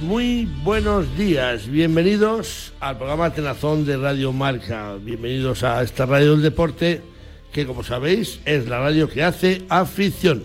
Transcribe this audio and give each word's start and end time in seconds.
Muy 0.00 0.48
buenos 0.62 1.18
días. 1.18 1.68
Bienvenidos 1.68 2.72
al 2.80 2.96
programa 2.96 3.34
Tenazón 3.34 3.84
de 3.84 3.98
Radio 3.98 4.32
Marca. 4.32 4.94
Bienvenidos 4.98 5.62
a 5.62 5.82
esta 5.82 6.06
radio 6.06 6.32
del 6.32 6.40
deporte 6.40 7.02
que, 7.52 7.66
como 7.66 7.82
sabéis, 7.82 8.40
es 8.46 8.66
la 8.68 8.78
radio 8.78 9.06
que 9.06 9.22
hace 9.22 9.66
afición. 9.68 10.44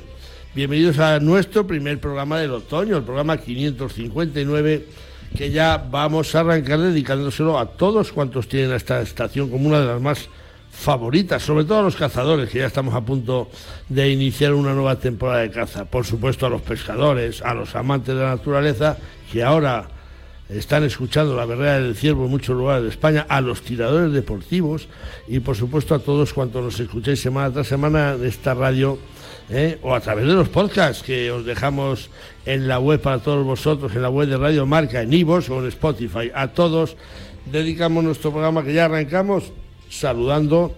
Bienvenidos 0.53 0.99
a 0.99 1.17
nuestro 1.21 1.65
primer 1.65 2.01
programa 2.01 2.39
del 2.39 2.51
otoño, 2.51 2.97
el 2.97 3.03
programa 3.03 3.37
559, 3.37 4.85
que 5.37 5.49
ya 5.49 5.77
vamos 5.77 6.35
a 6.35 6.41
arrancar 6.41 6.79
dedicándoselo 6.79 7.57
a 7.57 7.67
todos 7.67 8.11
cuantos 8.11 8.49
tienen 8.49 8.73
esta 8.73 9.01
estación 9.01 9.49
como 9.49 9.69
una 9.69 9.79
de 9.79 9.85
las 9.85 10.01
más 10.01 10.27
favoritas, 10.79 11.43
sobre 11.43 11.65
todo 11.65 11.79
a 11.79 11.83
los 11.83 11.97
cazadores, 11.97 12.49
que 12.49 12.59
ya 12.59 12.65
estamos 12.65 12.95
a 12.95 13.01
punto 13.01 13.49
de 13.89 14.09
iniciar 14.09 14.53
una 14.53 14.73
nueva 14.73 14.95
temporada 14.95 15.41
de 15.41 15.51
caza. 15.51 15.83
Por 15.85 16.05
supuesto 16.05 16.45
a 16.45 16.49
los 16.49 16.61
pescadores, 16.61 17.41
a 17.41 17.53
los 17.53 17.75
amantes 17.75 18.15
de 18.15 18.21
la 18.21 18.29
naturaleza, 18.29 18.97
que 19.31 19.43
ahora 19.43 19.89
están 20.47 20.85
escuchando 20.85 21.35
la 21.35 21.45
berrea 21.45 21.79
del 21.79 21.95
ciervo 21.95 22.25
en 22.25 22.31
muchos 22.31 22.55
lugares 22.55 22.83
de 22.83 22.89
España, 22.89 23.25
a 23.27 23.41
los 23.41 23.61
tiradores 23.61 24.13
deportivos 24.13 24.87
y 25.27 25.41
por 25.41 25.55
supuesto 25.55 25.93
a 25.93 25.99
todos 25.99 26.33
cuantos 26.33 26.63
nos 26.63 26.79
escuchéis 26.79 27.19
semana 27.19 27.51
tras 27.51 27.67
semana 27.67 28.17
de 28.17 28.29
esta 28.29 28.53
radio 28.53 28.97
¿eh? 29.49 29.77
o 29.83 29.93
a 29.93 29.99
través 29.99 30.25
de 30.25 30.33
los 30.33 30.49
podcasts 30.49 31.03
que 31.03 31.29
os 31.29 31.45
dejamos 31.45 32.09
en 32.45 32.67
la 32.67 32.79
web 32.79 33.01
para 33.01 33.19
todos 33.19 33.45
vosotros, 33.45 33.93
en 33.95 34.01
la 34.01 34.09
web 34.09 34.29
de 34.29 34.37
Radio 34.37 34.65
Marca, 34.65 35.01
en 35.01 35.13
Ivos 35.13 35.49
o 35.49 35.59
en 35.59 35.67
Spotify. 35.67 36.31
A 36.33 36.47
todos 36.47 36.95
dedicamos 37.51 38.03
nuestro 38.03 38.31
programa 38.31 38.63
que 38.63 38.73
ya 38.73 38.85
arrancamos 38.85 39.51
saludando, 39.89 40.75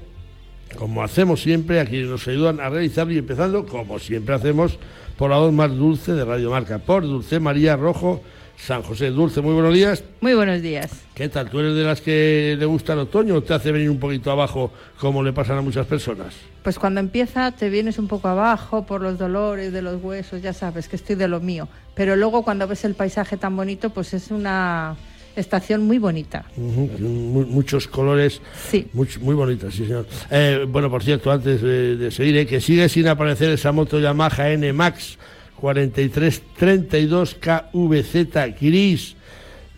como 0.78 1.04
hacemos 1.04 1.42
siempre, 1.42 1.80
a 1.80 1.86
quienes 1.86 2.10
nos 2.10 2.28
ayudan 2.28 2.60
a 2.60 2.70
realizarlo 2.70 3.14
y 3.14 3.18
empezando, 3.18 3.66
como 3.66 4.00
siempre 4.00 4.36
hacemos, 4.36 4.78
por 5.18 5.30
la 5.30 5.38
voz 5.38 5.54
más 5.54 5.76
dulce 5.76 6.14
de 6.14 6.26
Radio 6.26 6.50
Marca, 6.50 6.80
por 6.80 7.04
Dulce 7.04 7.40
María 7.40 7.76
Rojo. 7.76 8.22
San 8.58 8.84
José 8.84 9.10
Dulce, 9.10 9.42
muy 9.42 9.56
buenos 9.56 9.74
días. 9.74 10.04
Muy 10.20 10.36
buenos 10.36 10.62
días. 10.62 10.92
¿Qué 11.16 11.30
tal? 11.30 11.50
¿Tú 11.50 11.60
eres 11.60 11.74
de 11.74 11.84
las 11.84 12.00
que 12.00 12.56
le 12.60 12.66
gusta 12.66 12.94
el 12.94 13.00
otoño 13.00 13.34
o 13.34 13.42
te 13.42 13.56
hace 13.56 13.72
venir 13.72 13.90
un 13.90 14.00
poquito 14.00 14.30
abajo 14.30 14.72
como 15.00 15.24
le 15.24 15.34
pasan 15.34 15.58
a 15.58 15.62
muchas 15.62 15.88
personas? 15.88 16.36
Pues 16.62 16.78
cuando 16.78 17.00
empieza 17.00 17.52
te 17.54 17.72
vienes 17.72 17.98
un 17.98 18.08
poco 18.08 18.28
abajo 18.28 18.86
por 18.86 19.02
los 19.02 19.18
dolores 19.18 19.74
de 19.74 19.82
los 19.82 20.00
huesos, 20.04 20.44
ya 20.44 20.54
sabes 20.54 20.88
que 20.88 20.96
estoy 20.96 21.16
de 21.16 21.28
lo 21.28 21.40
mío. 21.40 21.68
Pero 21.96 22.16
luego 22.16 22.44
cuando 22.44 22.68
ves 22.68 22.86
el 22.86 22.94
paisaje 22.94 23.36
tan 23.36 23.56
bonito, 23.56 23.90
pues 23.90 24.14
es 24.14 24.30
una 24.30 24.96
estación 25.36 25.84
muy 25.84 25.98
bonita. 25.98 26.46
muchos 26.56 27.88
colores. 27.88 28.42
Sí. 28.70 28.88
Muy, 28.94 29.08
muy 29.22 29.36
bonitas, 29.36 29.74
sí, 29.74 29.86
señor. 29.86 30.06
Eh, 30.30 30.66
bueno, 30.68 30.90
por 30.90 31.04
cierto, 31.04 31.32
antes 31.32 31.62
de, 31.62 32.12
seguir, 32.12 32.38
eh, 32.38 32.46
que 32.46 32.62
sigue 32.62 32.90
sin 32.90 33.08
aparecer 33.08 33.52
esa 33.52 33.72
moto 33.72 34.00
Yamaha 34.00 34.52
N 34.52 34.74
Max 34.74 35.18
4332 35.58 37.36
KVZ 37.36 38.60
gris. 38.60 39.16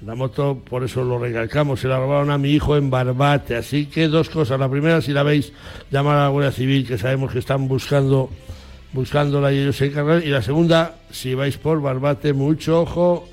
La 0.05 0.15
moto, 0.15 0.61
por 0.69 0.83
eso 0.83 1.03
lo 1.03 1.17
recalcamos, 1.17 1.79
se 1.79 1.87
la 1.87 1.97
robaron 1.97 2.29
a 2.29 2.37
mi 2.37 2.51
hijo 2.51 2.75
en 2.75 2.89
Barbate. 2.89 3.55
Así 3.55 3.85
que 3.85 4.07
dos 4.09 4.29
cosas. 4.29 4.59
La 4.59 4.69
primera, 4.69 5.01
si 5.01 5.13
la 5.13 5.23
veis, 5.23 5.53
llamar 5.91 6.17
a 6.17 6.23
la 6.23 6.29
Guardia 6.29 6.51
Civil, 6.51 6.85
que 6.85 6.97
sabemos 6.97 7.31
que 7.31 7.39
están 7.39 7.67
buscando 7.69 8.29
buscándola 8.93 9.51
y 9.51 9.59
ellos 9.59 9.75
se 9.75 9.87
encargan. 9.87 10.23
Y 10.23 10.27
la 10.27 10.41
segunda, 10.41 10.95
si 11.11 11.33
vais 11.33 11.57
por 11.57 11.81
Barbate, 11.81 12.33
mucho 12.33 12.81
ojo, 12.81 13.27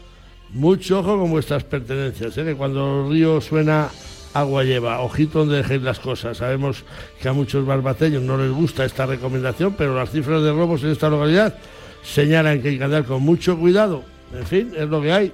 mucho 0.53 1.00
ojo 1.00 1.19
con 1.19 1.31
vuestras 1.31 1.65
pertenencias, 1.65 2.37
¿eh? 2.38 2.44
que 2.44 2.55
cuando 2.55 3.05
el 3.05 3.12
río 3.12 3.41
suena 3.41 3.88
agua 4.34 4.65
lleva. 4.65 5.00
Ojito 5.00 5.41
donde 5.41 5.59
dejéis 5.59 5.83
las 5.83 5.99
cosas. 5.99 6.38
Sabemos 6.38 6.84
que 7.21 7.28
a 7.28 7.33
muchos 7.33 7.66
barbateños 7.66 8.22
no 8.22 8.37
les 8.37 8.50
gusta 8.50 8.84
esta 8.84 9.06
recomendación, 9.06 9.75
pero 9.77 9.94
las 9.94 10.11
cifras 10.11 10.43
de 10.43 10.53
robos 10.53 10.83
en 10.83 10.91
esta 10.91 11.09
localidad 11.09 11.55
señalan 12.03 12.62
que 12.62 12.69
hay 12.69 12.78
que 12.78 12.84
andar 12.84 13.05
con 13.05 13.22
mucho 13.22 13.59
cuidado. 13.59 14.03
En 14.37 14.47
fin, 14.47 14.72
es 14.77 14.88
lo 14.88 15.03
que 15.03 15.12
hay. 15.12 15.33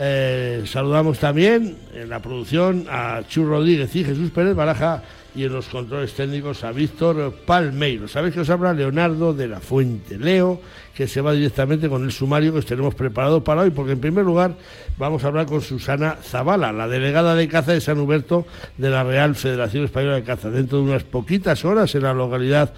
Eh, 0.00 0.62
saludamos 0.66 1.18
también 1.18 1.76
en 1.92 2.08
la 2.08 2.20
producción 2.20 2.86
a 2.88 3.22
Chu 3.28 3.44
Rodríguez 3.44 3.94
y 3.96 4.04
Jesús 4.04 4.30
Pérez 4.30 4.54
Baraja 4.54 5.02
y 5.38 5.44
en 5.44 5.52
los 5.52 5.68
controles 5.68 6.14
técnicos 6.14 6.64
a 6.64 6.72
Víctor 6.72 7.32
Palmeiro. 7.46 8.08
Sabéis 8.08 8.34
que 8.34 8.40
os 8.40 8.50
habla 8.50 8.72
Leonardo 8.72 9.32
de 9.32 9.46
la 9.46 9.60
Fuente. 9.60 10.18
Leo, 10.18 10.60
que 10.92 11.06
se 11.06 11.20
va 11.20 11.32
directamente 11.32 11.88
con 11.88 12.02
el 12.02 12.10
sumario 12.10 12.52
que 12.52 12.58
os 12.58 12.66
tenemos 12.66 12.96
preparado 12.96 13.44
para 13.44 13.60
hoy, 13.60 13.70
porque 13.70 13.92
en 13.92 14.00
primer 14.00 14.24
lugar 14.24 14.56
vamos 14.98 15.22
a 15.22 15.28
hablar 15.28 15.46
con 15.46 15.60
Susana 15.60 16.16
Zavala, 16.24 16.72
la 16.72 16.88
delegada 16.88 17.36
de 17.36 17.46
caza 17.46 17.70
de 17.72 17.80
San 17.80 18.00
Huberto 18.00 18.48
de 18.78 18.90
la 18.90 19.04
Real 19.04 19.36
Federación 19.36 19.84
Española 19.84 20.16
de 20.16 20.24
Caza. 20.24 20.50
Dentro 20.50 20.78
de 20.78 20.84
unas 20.90 21.04
poquitas 21.04 21.64
horas 21.64 21.94
en 21.94 22.02
la 22.02 22.14
localidad 22.14 22.74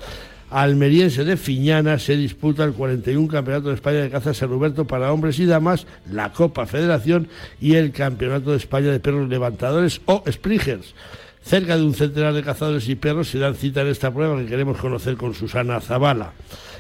almeriense 0.50 1.24
de 1.24 1.38
Fiñana 1.38 1.98
se 1.98 2.14
disputa 2.14 2.62
el 2.64 2.74
41 2.74 3.26
Campeonato 3.26 3.68
de 3.68 3.76
España 3.76 4.02
de 4.02 4.10
Caza 4.10 4.34
San 4.34 4.50
Roberto 4.50 4.86
para 4.86 5.14
hombres 5.14 5.38
y 5.38 5.46
damas, 5.46 5.86
la 6.12 6.30
Copa 6.34 6.66
Federación 6.66 7.28
y 7.58 7.76
el 7.76 7.90
Campeonato 7.90 8.50
de 8.50 8.58
España 8.58 8.90
de 8.90 9.00
Perros 9.00 9.30
Levantadores 9.30 10.02
o 10.04 10.22
Springers. 10.26 10.94
Cerca 11.50 11.76
de 11.76 11.82
un 11.82 11.94
centenar 11.94 12.32
de 12.32 12.44
cazadores 12.44 12.88
y 12.88 12.94
perros 12.94 13.28
se 13.28 13.40
dan 13.40 13.56
cita 13.56 13.80
en 13.80 13.88
esta 13.88 14.14
prueba 14.14 14.38
que 14.38 14.46
queremos 14.46 14.78
conocer 14.78 15.16
con 15.16 15.34
Susana 15.34 15.80
Zavala. 15.80 16.30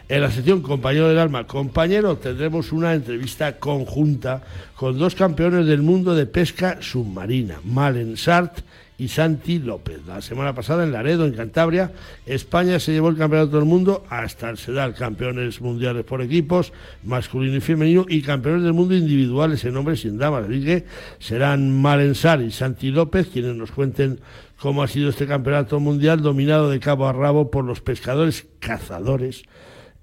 En 0.08 0.20
la 0.20 0.30
sección 0.30 0.62
Compañero 0.62 1.08
del 1.08 1.18
Alma, 1.18 1.44
compañero, 1.44 2.18
tendremos 2.18 2.70
una 2.70 2.94
entrevista 2.94 3.58
conjunta 3.58 4.44
con 4.76 4.96
dos 4.96 5.16
campeones 5.16 5.66
del 5.66 5.82
mundo 5.82 6.14
de 6.14 6.26
pesca 6.26 6.78
submarina, 6.82 7.58
Malen 7.64 8.16
Sart 8.16 8.60
y 9.00 9.08
Santi 9.08 9.58
López. 9.58 10.00
La 10.06 10.20
semana 10.20 10.54
pasada 10.54 10.84
en 10.84 10.92
Laredo, 10.92 11.24
en 11.24 11.32
Cantabria, 11.32 11.90
España 12.26 12.78
se 12.78 12.92
llevó 12.92 13.08
el 13.08 13.16
campeonato 13.16 13.56
del 13.56 13.64
mundo 13.64 14.04
hasta 14.10 14.50
el 14.50 14.58
SEDAL, 14.58 14.94
campeones 14.94 15.62
mundiales 15.62 16.04
por 16.04 16.20
equipos, 16.20 16.74
masculino 17.02 17.56
y 17.56 17.60
femenino, 17.62 18.04
y 18.06 18.20
campeones 18.20 18.62
del 18.62 18.74
mundo 18.74 18.94
individuales 18.94 19.64
en 19.64 19.74
hombres 19.78 20.04
y 20.04 20.08
en 20.08 20.18
damas. 20.18 20.44
Así 20.44 20.62
que 20.62 20.84
serán 21.18 21.80
Malensar 21.80 22.42
y 22.42 22.50
Santi 22.50 22.90
López 22.90 23.28
quienes 23.32 23.56
nos 23.56 23.70
cuenten 23.70 24.20
cómo 24.60 24.82
ha 24.82 24.86
sido 24.86 25.08
este 25.08 25.26
campeonato 25.26 25.80
mundial 25.80 26.20
dominado 26.20 26.68
de 26.68 26.78
cabo 26.78 27.08
a 27.08 27.14
rabo 27.14 27.50
por 27.50 27.64
los 27.64 27.80
pescadores 27.80 28.48
cazadores 28.58 29.44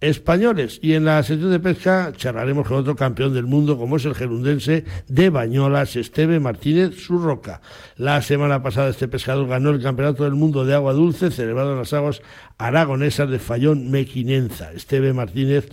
españoles. 0.02 0.80
Y 0.82 0.94
en 0.94 1.06
la 1.06 1.22
sección 1.24 1.52
de 1.52 1.60
pesca 1.60 2.14
charlaremos 2.16 2.68
con 2.68 2.78
otro 2.78 2.96
campeón 2.96 3.34
del 3.34 3.46
mundo, 3.46 3.78
como 3.78 3.98
es 3.98 4.06
el 4.06 4.16
gerundense 4.16 4.86
de 5.08 5.30
Bañolas, 5.30 5.96
Esteve 5.96 6.40
Martínez 6.40 6.96
Surroca. 6.96 7.62
La 7.98 8.22
semana 8.22 8.62
pasada 8.62 8.90
este 8.90 9.08
pescador 9.08 9.48
ganó 9.48 9.72
el 9.72 9.82
Campeonato 9.82 10.24
del 10.24 10.36
Mundo 10.36 10.66
de 10.66 10.76
Agua 10.76 10.94
Dulce, 10.94 11.32
celebrado 11.32 11.74
en 11.74 11.80
las 11.80 11.94
aguas 11.94 12.22
aragonesas 12.58 13.30
de 13.30 13.40
Fallón 13.40 13.90
Mequinenza. 13.90 14.72
Esteve 14.72 15.14
Martínez 15.14 15.70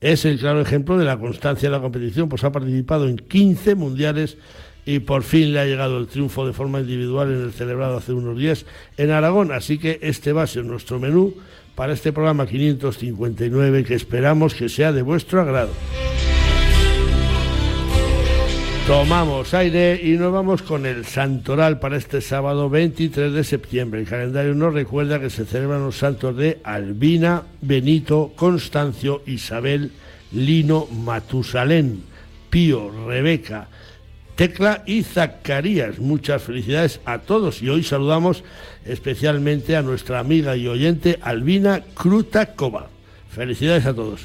es 0.00 0.24
el 0.24 0.38
claro 0.38 0.60
ejemplo 0.60 0.98
de 0.98 1.04
la 1.04 1.18
constancia 1.18 1.68
de 1.68 1.76
la 1.76 1.80
competición, 1.80 2.28
pues 2.28 2.44
ha 2.44 2.52
participado 2.52 3.08
en 3.08 3.16
15 3.16 3.74
mundiales 3.74 4.36
y 4.86 4.98
por 4.98 5.22
fin 5.22 5.52
le 5.52 5.60
ha 5.60 5.64
llegado 5.64 5.98
el 5.98 6.08
triunfo 6.08 6.46
de 6.46 6.52
forma 6.52 6.80
individual 6.80 7.32
en 7.32 7.42
el 7.42 7.52
celebrado 7.52 7.96
hace 7.96 8.12
unos 8.12 8.36
días 8.38 8.66
en 8.98 9.10
Aragón. 9.10 9.50
Así 9.50 9.78
que 9.78 9.98
este 10.02 10.32
va 10.32 10.42
a 10.42 10.46
ser 10.46 10.64
nuestro 10.64 10.98
menú 10.98 11.34
para 11.74 11.92
este 11.92 12.12
programa 12.12 12.46
559 12.46 13.84
que 13.84 13.94
esperamos 13.94 14.54
que 14.54 14.68
sea 14.68 14.92
de 14.92 15.02
vuestro 15.02 15.40
agrado. 15.40 15.70
Tomamos 18.86 19.54
aire 19.54 19.98
y 20.02 20.10
nos 20.18 20.30
vamos 20.30 20.60
con 20.60 20.84
el 20.84 21.06
santoral 21.06 21.78
para 21.78 21.96
este 21.96 22.20
sábado 22.20 22.68
23 22.68 23.32
de 23.32 23.42
septiembre. 23.42 24.00
El 24.00 24.06
calendario 24.06 24.54
nos 24.54 24.74
recuerda 24.74 25.18
que 25.18 25.30
se 25.30 25.46
celebran 25.46 25.84
los 25.84 25.96
santos 25.96 26.36
de 26.36 26.60
Albina, 26.62 27.44
Benito, 27.62 28.34
Constancio, 28.36 29.22
Isabel, 29.24 29.90
Lino, 30.32 30.86
Matusalén, 30.92 32.02
Pío, 32.50 32.90
Rebeca, 33.06 33.68
Tecla 34.36 34.82
y 34.86 35.02
Zacarías. 35.02 35.98
Muchas 35.98 36.42
felicidades 36.42 37.00
a 37.04 37.18
todos 37.18 37.62
y 37.62 37.68
hoy 37.68 37.82
saludamos 37.82 38.42
especialmente 38.84 39.76
a 39.76 39.82
nuestra 39.82 40.18
amiga 40.18 40.56
y 40.56 40.66
oyente 40.66 41.18
Albina 41.22 41.82
Krutakova. 41.94 42.88
Felicidades 43.30 43.86
a 43.86 43.94
todos. 43.94 44.22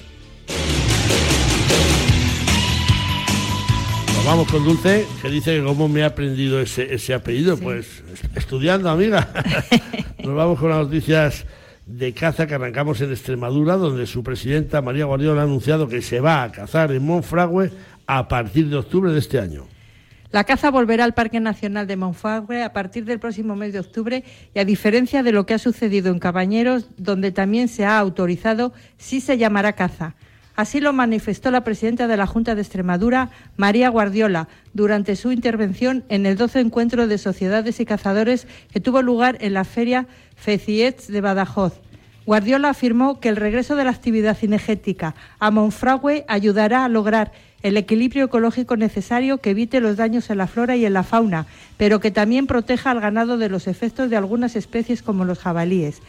Nos 4.16 4.26
vamos 4.26 4.52
con 4.52 4.66
Dulce, 4.66 5.06
que 5.22 5.30
dice 5.30 5.56
que 5.56 5.64
cómo 5.64 5.88
me 5.88 6.04
ha 6.04 6.08
aprendido 6.08 6.60
ese, 6.60 6.94
ese 6.94 7.14
apellido. 7.14 7.58
Pues 7.58 8.04
estudiando, 8.36 8.90
amiga. 8.90 9.32
Nos 10.24 10.36
vamos 10.36 10.60
con 10.60 10.70
las 10.70 10.80
noticias 10.80 11.46
de 11.86 12.14
caza 12.14 12.46
que 12.46 12.54
arrancamos 12.54 13.02
en 13.02 13.12
Extremadura, 13.12 13.78
donde 13.78 14.06
su 14.06 14.22
presidenta 14.22 14.82
María 14.82 15.06
Guardiola 15.06 15.42
ha 15.42 15.46
anunciado 15.46 15.88
que 15.88 16.02
se 16.02 16.20
va 16.20 16.44
a 16.44 16.52
cazar 16.52 16.92
en 16.92 17.04
Monfragüe 17.04 17.72
a 18.06 18.28
partir 18.28 18.70
de 18.70 18.78
octubre 18.78 19.12
de 19.12 19.20
este 19.20 19.40
año. 19.40 19.68
La 20.32 20.44
caza 20.44 20.70
volverá 20.70 21.06
al 21.06 21.16
Parque 21.16 21.40
Nacional 21.40 21.88
de 21.88 21.98
Monfagüe 21.98 22.62
a 22.62 22.72
partir 22.72 23.04
del 23.04 23.20
próximo 23.20 23.56
mes 23.56 23.74
de 23.74 23.80
octubre 23.80 24.24
y 24.54 24.60
a 24.60 24.66
diferencia 24.66 25.24
de 25.24 25.32
lo 25.32 25.48
que 25.48 25.56
ha 25.56 25.60
sucedido 25.60 26.12
en 26.12 26.20
Cabañeros, 26.20 26.90
donde 26.98 27.32
también 27.32 27.68
se 27.68 27.84
ha 27.84 27.98
autorizado, 27.98 28.72
sí 28.98 29.22
se 29.22 29.40
llamará 29.40 29.74
caza. 29.74 30.14
Así 30.56 30.82
lo 30.82 30.94
manifestó 30.94 31.50
la 31.50 31.64
presidenta 31.64 32.06
de 32.06 32.18
la 32.18 32.28
Junta 32.28 32.54
de 32.54 32.62
Extremadura, 32.62 33.32
María 33.58 33.90
Guardiola, 33.90 34.50
durante 34.74 35.16
su 35.16 35.32
intervención 35.32 36.04
en 36.10 36.28
el 36.28 36.38
12 36.38 36.60
encuentro 36.60 37.08
de 37.08 37.18
sociedades 37.18 37.80
y 37.80 37.86
cazadores 37.86 38.46
que 38.72 38.80
tuvo 38.80 39.02
lugar 39.02 39.38
en 39.42 39.54
la 39.54 39.64
feria 39.64 40.06
Feciets 40.36 41.08
de 41.08 41.22
Badajoz. 41.22 41.82
Guardiola 42.28 42.70
afirmó 42.70 43.20
que 43.20 43.30
el 43.30 43.38
regreso 43.38 43.76
de 43.76 43.86
la 43.86 43.90
actividad 43.90 44.38
cinegética 44.38 45.16
a 45.40 45.50
Monfragüe 45.50 46.26
ayudará 46.28 46.86
a 46.86 46.90
lograr 46.90 47.32
el 47.64 47.78
equilibrio 47.78 48.26
ecológico 48.26 48.78
necesario 48.78 49.40
que 49.40 49.52
evite 49.52 49.80
los 49.80 49.98
daños 49.98 50.30
en 50.30 50.38
la 50.38 50.48
flora 50.48 50.76
y 50.76 50.86
en 50.86 50.94
la 50.94 51.04
fauna, 51.04 51.46
pero 51.78 52.00
que 52.00 52.12
también 52.12 52.48
proteja 52.48 52.92
al 52.92 53.02
ganado 53.02 53.38
de 53.38 53.50
los 53.50 53.68
efectos 53.68 54.10
de 54.10 54.18
algunas 54.18 54.56
especies 54.56 55.02
como 55.02 55.26
los 55.26 55.40
jabalíes. 55.40 56.02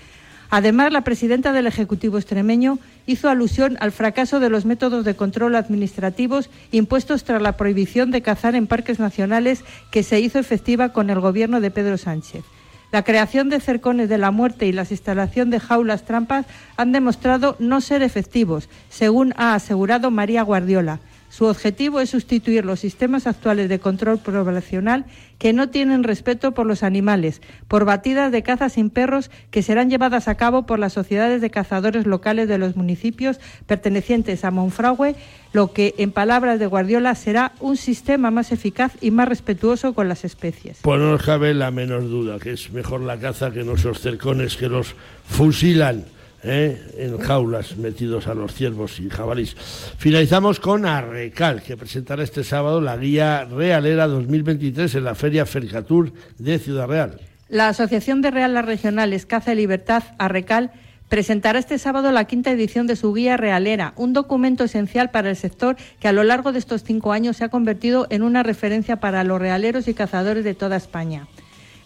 Además, 0.52 0.92
la 0.92 1.02
presidenta 1.02 1.52
del 1.52 1.68
Ejecutivo 1.68 2.18
extremeño 2.18 2.80
hizo 3.06 3.28
alusión 3.28 3.76
al 3.78 3.92
fracaso 3.92 4.40
de 4.40 4.50
los 4.50 4.64
métodos 4.64 5.04
de 5.04 5.14
control 5.14 5.54
administrativos 5.54 6.50
impuestos 6.72 7.22
tras 7.22 7.40
la 7.40 7.56
prohibición 7.56 8.10
de 8.10 8.22
cazar 8.22 8.56
en 8.56 8.66
parques 8.66 8.98
nacionales 8.98 9.64
que 9.92 10.02
se 10.02 10.18
hizo 10.18 10.40
efectiva 10.40 10.88
con 10.88 11.08
el 11.08 11.20
gobierno 11.20 11.60
de 11.60 11.70
Pedro 11.70 11.98
Sánchez. 11.98 12.42
La 12.90 13.04
creación 13.04 13.48
de 13.48 13.60
cercones 13.60 14.08
de 14.08 14.18
la 14.18 14.32
muerte 14.32 14.66
y 14.66 14.72
la 14.72 14.84
instalación 14.88 15.50
de 15.50 15.60
jaulas 15.60 16.04
trampas 16.04 16.46
han 16.76 16.90
demostrado 16.90 17.54
no 17.60 17.80
ser 17.80 18.02
efectivos, 18.02 18.68
según 18.88 19.32
ha 19.36 19.54
asegurado 19.54 20.10
María 20.10 20.42
Guardiola. 20.42 20.98
Su 21.30 21.44
objetivo 21.44 22.00
es 22.00 22.10
sustituir 22.10 22.64
los 22.64 22.80
sistemas 22.80 23.28
actuales 23.28 23.68
de 23.68 23.78
control 23.78 24.18
poblacional 24.18 25.04
que 25.38 25.52
no 25.52 25.68
tienen 25.70 26.02
respeto 26.02 26.52
por 26.52 26.66
los 26.66 26.82
animales, 26.82 27.40
por 27.68 27.84
batidas 27.84 28.32
de 28.32 28.42
caza 28.42 28.68
sin 28.68 28.90
perros 28.90 29.30
que 29.52 29.62
serán 29.62 29.88
llevadas 29.90 30.26
a 30.26 30.34
cabo 30.34 30.66
por 30.66 30.80
las 30.80 30.92
sociedades 30.92 31.40
de 31.40 31.50
cazadores 31.50 32.04
locales 32.04 32.48
de 32.48 32.58
los 32.58 32.74
municipios 32.74 33.38
pertenecientes 33.66 34.44
a 34.44 34.50
Monfragüe, 34.50 35.14
lo 35.52 35.72
que, 35.72 35.94
en 35.98 36.10
palabras 36.10 36.58
de 36.58 36.66
Guardiola, 36.66 37.14
será 37.14 37.52
un 37.60 37.76
sistema 37.76 38.32
más 38.32 38.50
eficaz 38.50 38.92
y 39.00 39.12
más 39.12 39.28
respetuoso 39.28 39.94
con 39.94 40.08
las 40.08 40.24
especies. 40.24 40.80
Pues 40.82 41.00
no 41.00 41.16
cabe 41.16 41.54
la 41.54 41.70
menor 41.70 42.02
duda 42.02 42.40
que 42.40 42.52
es 42.52 42.72
mejor 42.72 43.02
la 43.02 43.18
caza 43.18 43.52
que 43.52 43.62
nuestros 43.62 44.00
cercones 44.00 44.56
que 44.56 44.68
los 44.68 44.96
fusilan. 45.26 46.04
¿Eh? 46.42 46.80
en 46.96 47.18
jaulas 47.18 47.76
metidos 47.76 48.26
a 48.26 48.34
los 48.34 48.54
ciervos 48.54 49.00
y 49.00 49.10
jabalís. 49.10 49.56
Finalizamos 49.98 50.60
con 50.60 50.86
Arrecal, 50.86 51.62
que 51.62 51.76
presentará 51.76 52.22
este 52.22 52.44
sábado 52.44 52.80
la 52.80 52.96
guía 52.96 53.44
realera 53.44 54.06
2023 54.06 54.94
en 54.96 55.04
la 55.04 55.14
Feria 55.14 55.46
Fercatur 55.46 56.12
de 56.38 56.58
Ciudad 56.58 56.88
Real. 56.88 57.20
La 57.48 57.68
Asociación 57.68 58.22
de 58.22 58.30
Realas 58.30 58.64
Regionales 58.64 59.26
Caza 59.26 59.52
y 59.52 59.56
Libertad, 59.56 60.04
Arrecal, 60.18 60.70
presentará 61.08 61.58
este 61.58 61.78
sábado 61.78 62.12
la 62.12 62.24
quinta 62.24 62.52
edición 62.52 62.86
de 62.86 62.94
su 62.94 63.12
guía 63.12 63.36
realera, 63.36 63.92
un 63.96 64.12
documento 64.12 64.62
esencial 64.62 65.10
para 65.10 65.28
el 65.28 65.36
sector 65.36 65.76
que 65.98 66.06
a 66.06 66.12
lo 66.12 66.22
largo 66.22 66.52
de 66.52 66.60
estos 66.60 66.84
cinco 66.84 67.12
años 67.12 67.36
se 67.36 67.44
ha 67.44 67.48
convertido 67.48 68.06
en 68.10 68.22
una 68.22 68.44
referencia 68.44 69.00
para 69.00 69.24
los 69.24 69.40
realeros 69.40 69.88
y 69.88 69.94
cazadores 69.94 70.44
de 70.44 70.54
toda 70.54 70.76
España. 70.76 71.26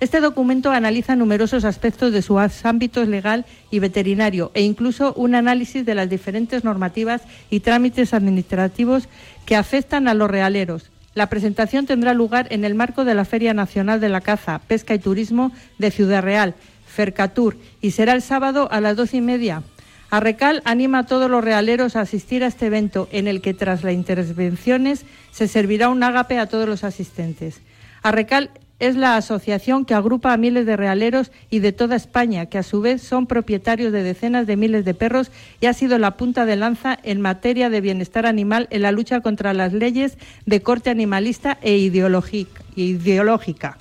Este 0.05 0.21
documento 0.21 0.71
analiza 0.71 1.17
numerosos 1.17 1.65
aspectos 1.65 2.13
de 2.13 2.21
sus 2.21 2.37
ámbitos 2.67 3.09
legal 3.09 3.47
y 3.71 3.79
veterinario 3.79 4.51
e 4.53 4.61
incluso 4.61 5.15
un 5.15 5.35
análisis 5.35 5.87
de 5.87 5.95
las 5.95 6.11
diferentes 6.11 6.63
normativas 6.63 7.23
y 7.49 7.61
trámites 7.61 8.13
administrativos 8.13 9.09
que 9.47 9.57
afectan 9.57 10.07
a 10.07 10.13
los 10.13 10.31
realeros. 10.31 10.91
La 11.15 11.31
presentación 11.31 11.87
tendrá 11.87 12.13
lugar 12.13 12.49
en 12.51 12.67
el 12.67 12.75
marco 12.75 13.07
de 13.07 13.15
la 13.15 13.25
Feria 13.25 13.55
Nacional 13.55 13.99
de 13.99 14.11
la 14.11 14.21
Caza, 14.21 14.59
Pesca 14.59 14.95
y 14.95 14.99
Turismo 14.99 15.53
de 15.79 15.91
Ciudad 15.91 16.23
Real, 16.23 16.55
Fercatur, 16.87 17.57
y 17.81 17.93
será 17.93 18.13
el 18.13 18.21
sábado 18.21 18.69
a 18.71 18.83
las 18.83 18.97
doce 18.97 19.17
y 19.17 19.23
media. 19.23 19.63
Arrecal 20.11 20.61
anima 20.67 20.99
a 20.99 21.07
todos 21.07 21.31
los 21.31 21.43
realeros 21.43 21.97
a 21.97 22.03
asistir 22.03 22.45
a 22.45 22.49
este 22.49 22.67
evento 22.67 23.09
en 23.11 23.27
el 23.27 23.41
que 23.41 23.55
tras 23.55 23.83
las 23.83 23.95
intervenciones 23.95 25.07
se 25.33 25.49
servirá 25.49 25.89
un 25.89 26.03
ágape 26.03 26.39
a 26.39 26.47
todos 26.47 26.69
los 26.69 26.85
asistentes. 26.85 27.63
Arrecal 28.03 28.51
es 28.79 28.97
la 28.97 29.17
asociación 29.17 29.85
que 29.85 29.95
agrupa 29.95 30.33
a 30.33 30.37
miles 30.37 30.67
de 30.67 30.77
realeros 30.77 31.31
y 31.51 31.61
de 31.61 31.73
toda 31.73 31.97
España, 31.97 32.47
que 32.47 32.59
a 32.59 32.63
su 32.63 32.81
vez 32.81 33.03
son 33.03 33.27
propietarios 33.27 33.93
de 33.93 34.03
decenas 34.03 34.47
de 34.47 34.57
miles 34.57 34.85
de 34.85 34.95
perros 34.95 35.31
y 35.61 35.67
ha 35.67 35.73
sido 35.73 35.99
la 35.99 36.17
punta 36.17 36.45
de 36.45 36.57
lanza 36.57 36.99
en 37.03 37.21
materia 37.21 37.71
de 37.71 37.81
bienestar 37.81 38.27
animal 38.27 38.69
en 38.71 38.83
la 38.83 38.93
lucha 38.93 39.21
contra 39.21 39.55
las 39.55 39.73
leyes 39.73 40.19
de 40.47 40.63
corte 40.63 40.91
animalista 40.91 41.59
e 41.63 41.77
ideológica. 41.77 43.79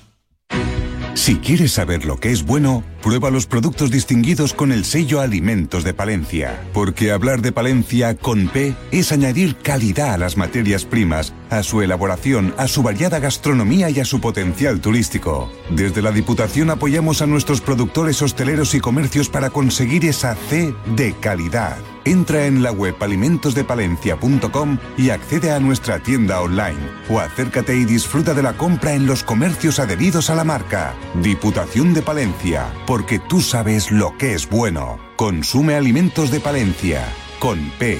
Si 1.15 1.35
quieres 1.35 1.73
saber 1.73 2.05
lo 2.05 2.17
que 2.17 2.31
es 2.31 2.43
bueno, 2.43 2.83
prueba 3.01 3.29
los 3.29 3.45
productos 3.45 3.91
distinguidos 3.91 4.53
con 4.53 4.71
el 4.71 4.83
sello 4.83 5.21
Alimentos 5.21 5.83
de 5.83 5.93
Palencia. 5.93 6.59
Porque 6.73 7.11
hablar 7.11 7.41
de 7.41 7.51
Palencia 7.51 8.15
con 8.17 8.49
P 8.49 8.75
es 8.91 9.11
añadir 9.11 9.55
calidad 9.57 10.15
a 10.15 10.17
las 10.17 10.37
materias 10.37 10.85
primas, 10.85 11.33
a 11.51 11.61
su 11.61 11.81
elaboración, 11.83 12.55
a 12.57 12.67
su 12.67 12.81
variada 12.81 13.19
gastronomía 13.19 13.91
y 13.91 13.99
a 13.99 14.05
su 14.05 14.19
potencial 14.19 14.81
turístico. 14.81 15.51
Desde 15.69 16.01
la 16.01 16.11
Diputación 16.11 16.71
apoyamos 16.71 17.21
a 17.21 17.27
nuestros 17.27 17.61
productores 17.61 18.21
hosteleros 18.21 18.73
y 18.73 18.79
comercios 18.79 19.29
para 19.29 19.51
conseguir 19.51 20.05
esa 20.05 20.35
C 20.35 20.73
de 20.95 21.13
calidad. 21.13 21.77
Entra 22.05 22.45
en 22.45 22.61
la 22.63 22.71
web 22.71 22.95
alimentosdepalencia.com 22.99 24.77
y 24.97 25.09
accede 25.09 25.51
a 25.51 25.59
nuestra 25.59 25.99
tienda 25.99 26.41
online 26.41 26.79
o 27.09 27.19
acércate 27.19 27.75
y 27.75 27.85
disfruta 27.85 28.33
de 28.33 28.43
la 28.43 28.53
compra 28.53 28.93
en 28.93 29.05
los 29.05 29.23
comercios 29.23 29.79
adheridos 29.79 30.29
a 30.29 30.35
la 30.35 30.43
marca. 30.43 30.93
Diputación 31.21 31.93
de 31.93 32.01
Palencia, 32.01 32.65
porque 32.85 33.19
tú 33.19 33.41
sabes 33.41 33.91
lo 33.91 34.17
que 34.17 34.33
es 34.33 34.49
bueno. 34.49 34.99
Consume 35.15 35.75
alimentos 35.75 36.31
de 36.31 36.39
Palencia, 36.39 37.05
con 37.39 37.71
P. 37.79 37.99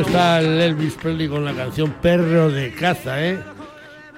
está 0.00 0.40
el 0.40 0.60
Elvis 0.60 0.94
Presley 0.94 1.28
con 1.28 1.44
la 1.44 1.52
canción 1.52 1.94
Perro 2.00 2.50
de 2.50 2.72
Caza, 2.72 3.24
¿eh? 3.24 3.38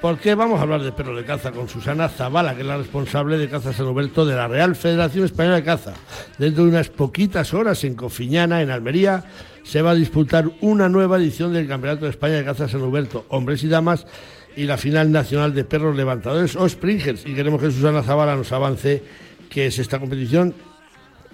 Porque 0.00 0.34
vamos 0.34 0.58
a 0.60 0.62
hablar 0.62 0.82
de 0.82 0.92
perro 0.92 1.16
de 1.16 1.24
caza 1.24 1.50
con 1.50 1.66
Susana 1.66 2.10
Zavala, 2.10 2.54
que 2.54 2.60
es 2.60 2.66
la 2.66 2.76
responsable 2.76 3.38
de 3.38 3.48
Caza 3.48 3.72
San 3.72 3.86
Roberto 3.86 4.26
de 4.26 4.36
la 4.36 4.46
Real 4.46 4.76
Federación 4.76 5.24
Española 5.24 5.56
de 5.56 5.64
Caza. 5.64 5.94
Dentro 6.36 6.64
de 6.64 6.70
unas 6.70 6.90
poquitas 6.90 7.54
horas 7.54 7.84
en 7.84 7.94
Cofiñana, 7.94 8.60
en 8.60 8.70
Almería, 8.70 9.24
se 9.62 9.80
va 9.80 9.92
a 9.92 9.94
disputar 9.94 10.50
una 10.60 10.90
nueva 10.90 11.16
edición 11.16 11.54
del 11.54 11.66
Campeonato 11.66 12.04
de 12.04 12.10
España 12.10 12.34
de 12.34 12.44
Caza 12.44 12.68
San 12.68 12.82
Roberto, 12.82 13.24
hombres 13.30 13.64
y 13.64 13.68
damas, 13.68 14.06
y 14.54 14.64
la 14.64 14.76
final 14.76 15.10
nacional 15.10 15.54
de 15.54 15.64
perros 15.64 15.96
levantadores 15.96 16.54
o 16.54 16.68
springers. 16.68 17.24
Y 17.24 17.34
queremos 17.34 17.62
que 17.62 17.70
Susana 17.70 18.02
Zavala 18.02 18.36
nos 18.36 18.52
avance 18.52 19.02
qué 19.48 19.68
es 19.68 19.78
esta 19.78 19.98
competición 19.98 20.54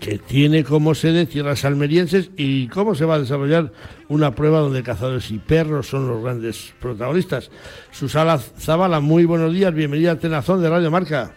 que 0.00 0.18
tiene 0.18 0.64
como 0.64 0.94
sede 0.94 1.26
tierras 1.26 1.64
almerienses 1.64 2.30
y 2.36 2.68
cómo 2.68 2.94
se 2.94 3.04
va 3.04 3.16
a 3.16 3.18
desarrollar 3.20 3.70
una 4.08 4.34
prueba 4.34 4.58
donde 4.58 4.82
cazadores 4.82 5.30
y 5.30 5.38
perros 5.38 5.88
son 5.88 6.08
los 6.08 6.22
grandes 6.22 6.74
protagonistas. 6.80 7.50
Susana 7.90 8.38
Zavala, 8.38 9.00
muy 9.00 9.26
buenos 9.26 9.52
días, 9.52 9.72
bienvenida 9.74 10.12
a 10.12 10.18
Tenazón 10.18 10.62
de 10.62 10.70
Radio 10.70 10.90
Marca. 10.90 11.32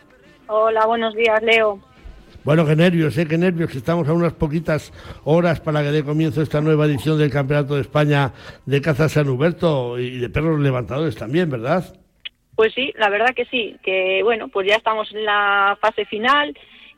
Hola, 0.48 0.86
buenos 0.86 1.14
días, 1.14 1.44
Leo. 1.44 1.80
Bueno, 2.44 2.66
qué 2.66 2.76
nervios, 2.76 3.18
¿eh? 3.18 3.28
qué 3.28 3.38
nervios, 3.38 3.70
que 3.70 3.78
estamos 3.78 4.08
a 4.08 4.14
unas 4.14 4.34
poquitas 4.34 4.92
horas 5.24 5.60
para 5.60 5.82
que 5.82 5.92
dé 5.92 6.04
comienzo 6.04 6.42
esta 6.42 6.62
nueva 6.62 6.86
edición 6.86 7.18
del 7.18 7.32
Campeonato 7.32 7.76
de 7.76 7.82
España 7.82 8.34
de 8.66 8.82
Caza 8.82 9.08
San 9.08 9.30
Huberto 9.30 10.00
y 10.00 10.20
de 10.20 10.30
perros 10.30 10.60
levantadores 10.60 11.16
también, 11.16 11.50
¿verdad? 11.50 11.96
Pues 12.56 12.74
sí, 12.74 12.94
la 12.98 13.10
verdad 13.10 13.34
que 13.36 13.46
sí, 13.46 13.78
que 13.84 14.22
bueno, 14.24 14.48
pues 14.48 14.68
ya 14.68 14.76
estamos 14.76 15.12
en 15.14 15.26
la 15.26 15.78
fase 15.82 16.06
final 16.06 16.54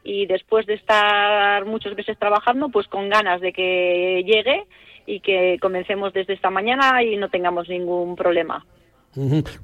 y 0.06 0.28
después 0.28 0.66
de 0.68 0.76
estar 0.76 1.66
muchos 1.66 1.96
meses 1.98 2.18
trabajando, 2.18 2.70
pues 2.70 2.88
con 2.88 3.10
ganas 3.10 3.42
de 3.42 3.52
que 3.52 4.24
llegue 4.26 4.66
y 5.08 5.20
que 5.20 5.58
comencemos 5.60 6.14
desde 6.14 6.34
esta 6.34 6.52
mañana 6.52 7.04
y 7.04 7.18
no 7.18 7.30
tengamos 7.30 7.68
ningún 7.68 8.16
problema. 8.16 8.64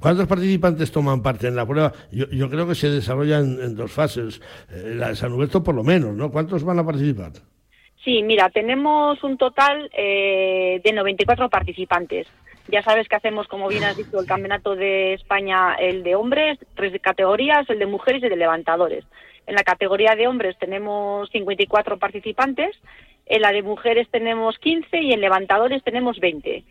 ¿Cuántos 0.00 0.26
participantes 0.26 0.90
toman 0.90 1.22
parte 1.22 1.46
en 1.46 1.56
la 1.56 1.66
prueba? 1.66 1.92
Yo, 2.10 2.28
yo 2.30 2.50
creo 2.50 2.66
que 2.66 2.74
se 2.74 2.90
desarrolla 2.90 3.38
en, 3.38 3.76
dos 3.76 3.92
fases. 3.92 4.40
Eh, 4.70 4.94
la 4.96 5.08
de 5.08 5.16
San 5.16 5.32
Huberto 5.32 5.62
por 5.62 5.74
lo 5.74 5.84
menos, 5.84 6.14
¿no? 6.14 6.30
¿Cuántos 6.30 6.64
van 6.64 6.78
a 6.78 6.86
participar? 6.86 7.32
Sí, 8.02 8.22
mira, 8.22 8.50
tenemos 8.50 9.22
un 9.22 9.36
total 9.36 9.90
eh, 9.96 10.80
de 10.82 10.92
94 10.92 11.48
participantes. 11.50 12.26
Ya 12.68 12.82
sabes 12.82 13.08
que 13.08 13.16
hacemos, 13.16 13.46
como 13.46 13.68
bien 13.68 13.84
has 13.84 13.96
dicho, 13.96 14.18
el 14.18 14.26
Campeonato 14.26 14.74
de 14.74 15.14
España, 15.14 15.74
el 15.74 16.02
de 16.02 16.14
hombres, 16.14 16.58
tres 16.74 16.98
categorías, 17.00 17.68
el 17.68 17.78
de 17.78 17.86
mujeres 17.86 18.22
y 18.22 18.26
el 18.26 18.30
de 18.30 18.36
levantadores. 18.36 19.04
En 19.46 19.54
la 19.54 19.64
categoría 19.64 20.14
de 20.14 20.28
hombres 20.28 20.56
tenemos 20.58 21.28
54 21.30 21.98
participantes, 21.98 22.76
en 23.26 23.42
la 23.42 23.52
de 23.52 23.62
mujeres 23.62 24.08
tenemos 24.10 24.58
15 24.58 25.00
y 25.00 25.12
en 25.12 25.20
levantadores 25.20 25.82
tenemos 25.82 26.18
20. 26.20 26.64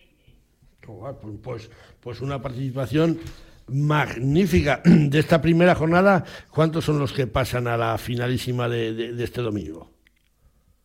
Pues, 0.81 1.15
pues, 1.43 1.71
pues 2.01 2.21
una 2.21 2.41
participación 2.41 3.19
magnífica 3.67 4.81
de 4.85 5.19
esta 5.19 5.41
primera 5.41 5.75
jornada. 5.75 6.23
¿Cuántos 6.49 6.85
son 6.85 6.99
los 6.99 7.13
que 7.13 7.27
pasan 7.27 7.67
a 7.67 7.77
la 7.77 7.97
finalísima 7.97 8.67
de, 8.67 9.23
este 9.23 9.41
domingo? 9.41 9.89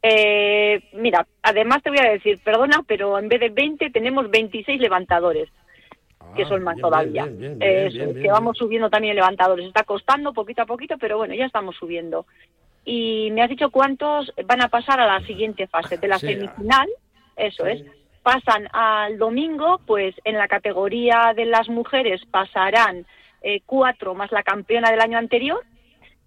Eh, 0.02 0.82
mira, 0.92 1.26
además 1.42 1.82
te 1.82 1.90
voy 1.90 1.98
a 1.98 2.10
decir, 2.10 2.38
perdona, 2.44 2.84
pero 2.86 3.18
en 3.18 3.28
vez 3.28 3.40
de 3.40 3.48
20 3.48 3.90
tenemos 3.90 4.30
26 4.30 4.80
levantadores 4.80 5.48
que 6.36 6.44
son 6.44 6.62
más 6.62 6.76
todavía. 6.78 7.26
que 7.26 8.28
vamos 8.30 8.58
subiendo 8.58 8.90
también 8.90 9.16
levantadores. 9.16 9.66
Está 9.66 9.84
costando 9.84 10.32
poquito 10.32 10.62
a 10.62 10.66
poquito, 10.66 10.96
pero 10.98 11.16
bueno, 11.16 11.34
ya 11.34 11.46
estamos 11.46 11.76
subiendo. 11.76 12.26
Y 12.84 13.30
me 13.32 13.42
has 13.42 13.50
dicho 13.50 13.70
cuántos 13.70 14.32
van 14.44 14.62
a 14.62 14.68
pasar 14.68 15.00
a 15.00 15.06
la 15.06 15.26
siguiente 15.26 15.66
fase 15.66 15.98
de 15.98 16.08
la 16.08 16.18
semifinal. 16.18 16.88
Eso 17.36 17.66
es. 17.66 17.84
Pasan 18.22 18.68
al 18.72 19.18
domingo, 19.18 19.80
pues 19.86 20.14
en 20.24 20.36
la 20.36 20.48
categoría 20.48 21.32
de 21.34 21.46
las 21.46 21.68
mujeres 21.68 22.20
pasarán 22.30 23.06
eh, 23.42 23.60
cuatro 23.66 24.14
más 24.14 24.32
la 24.32 24.42
campeona 24.42 24.90
del 24.90 25.00
año 25.00 25.18
anterior. 25.18 25.62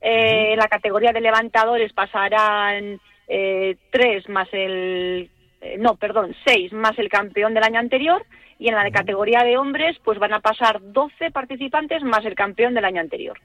Eh, 0.02 0.54
en 0.54 0.58
la 0.58 0.68
categoría 0.68 1.12
de 1.12 1.22
levantadores 1.22 1.92
pasarán 1.94 3.00
eh, 3.28 3.76
tres 3.92 4.28
más 4.30 4.48
el 4.54 5.30
no, 5.78 5.96
perdón, 5.96 6.34
seis 6.46 6.72
más 6.72 6.98
el 6.98 7.10
campeón 7.10 7.54
del 7.54 7.64
año 7.64 7.80
anterior 7.80 8.26
y 8.60 8.68
en 8.68 8.76
la 8.76 8.84
de 8.84 8.92
categoría 8.92 9.44
de 9.44 9.58
hombres 9.58 9.98
pues 10.04 10.20
van 10.20 10.34
a 10.34 10.42
pasar 10.42 10.80
12 10.84 11.32
participantes 11.32 12.04
más 12.04 12.24
el 12.26 12.36
campeón 12.36 12.76
del 12.76 12.86
año 12.86 13.02
anterior. 13.02 13.40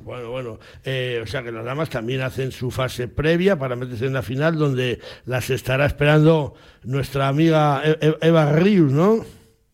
Bueno, 0.00 0.30
bueno, 0.30 0.52
o 0.52 1.26
sea 1.26 1.42
que 1.42 1.52
las 1.52 1.64
damas 1.64 1.90
también 1.90 2.22
hacen 2.22 2.50
su 2.50 2.70
fase 2.70 3.08
previa 3.08 3.56
para 3.56 3.76
meterse 3.76 4.06
en 4.06 4.14
la 4.14 4.22
final 4.22 4.56
donde 4.56 5.00
las 5.26 5.50
estará 5.50 5.86
esperando 5.86 6.54
nuestra 6.82 7.28
amiga 7.28 7.82
e-, 7.84 7.98
e-, 8.00 8.28
Eva 8.28 8.50
Rius, 8.52 8.92
¿no? 8.92 9.24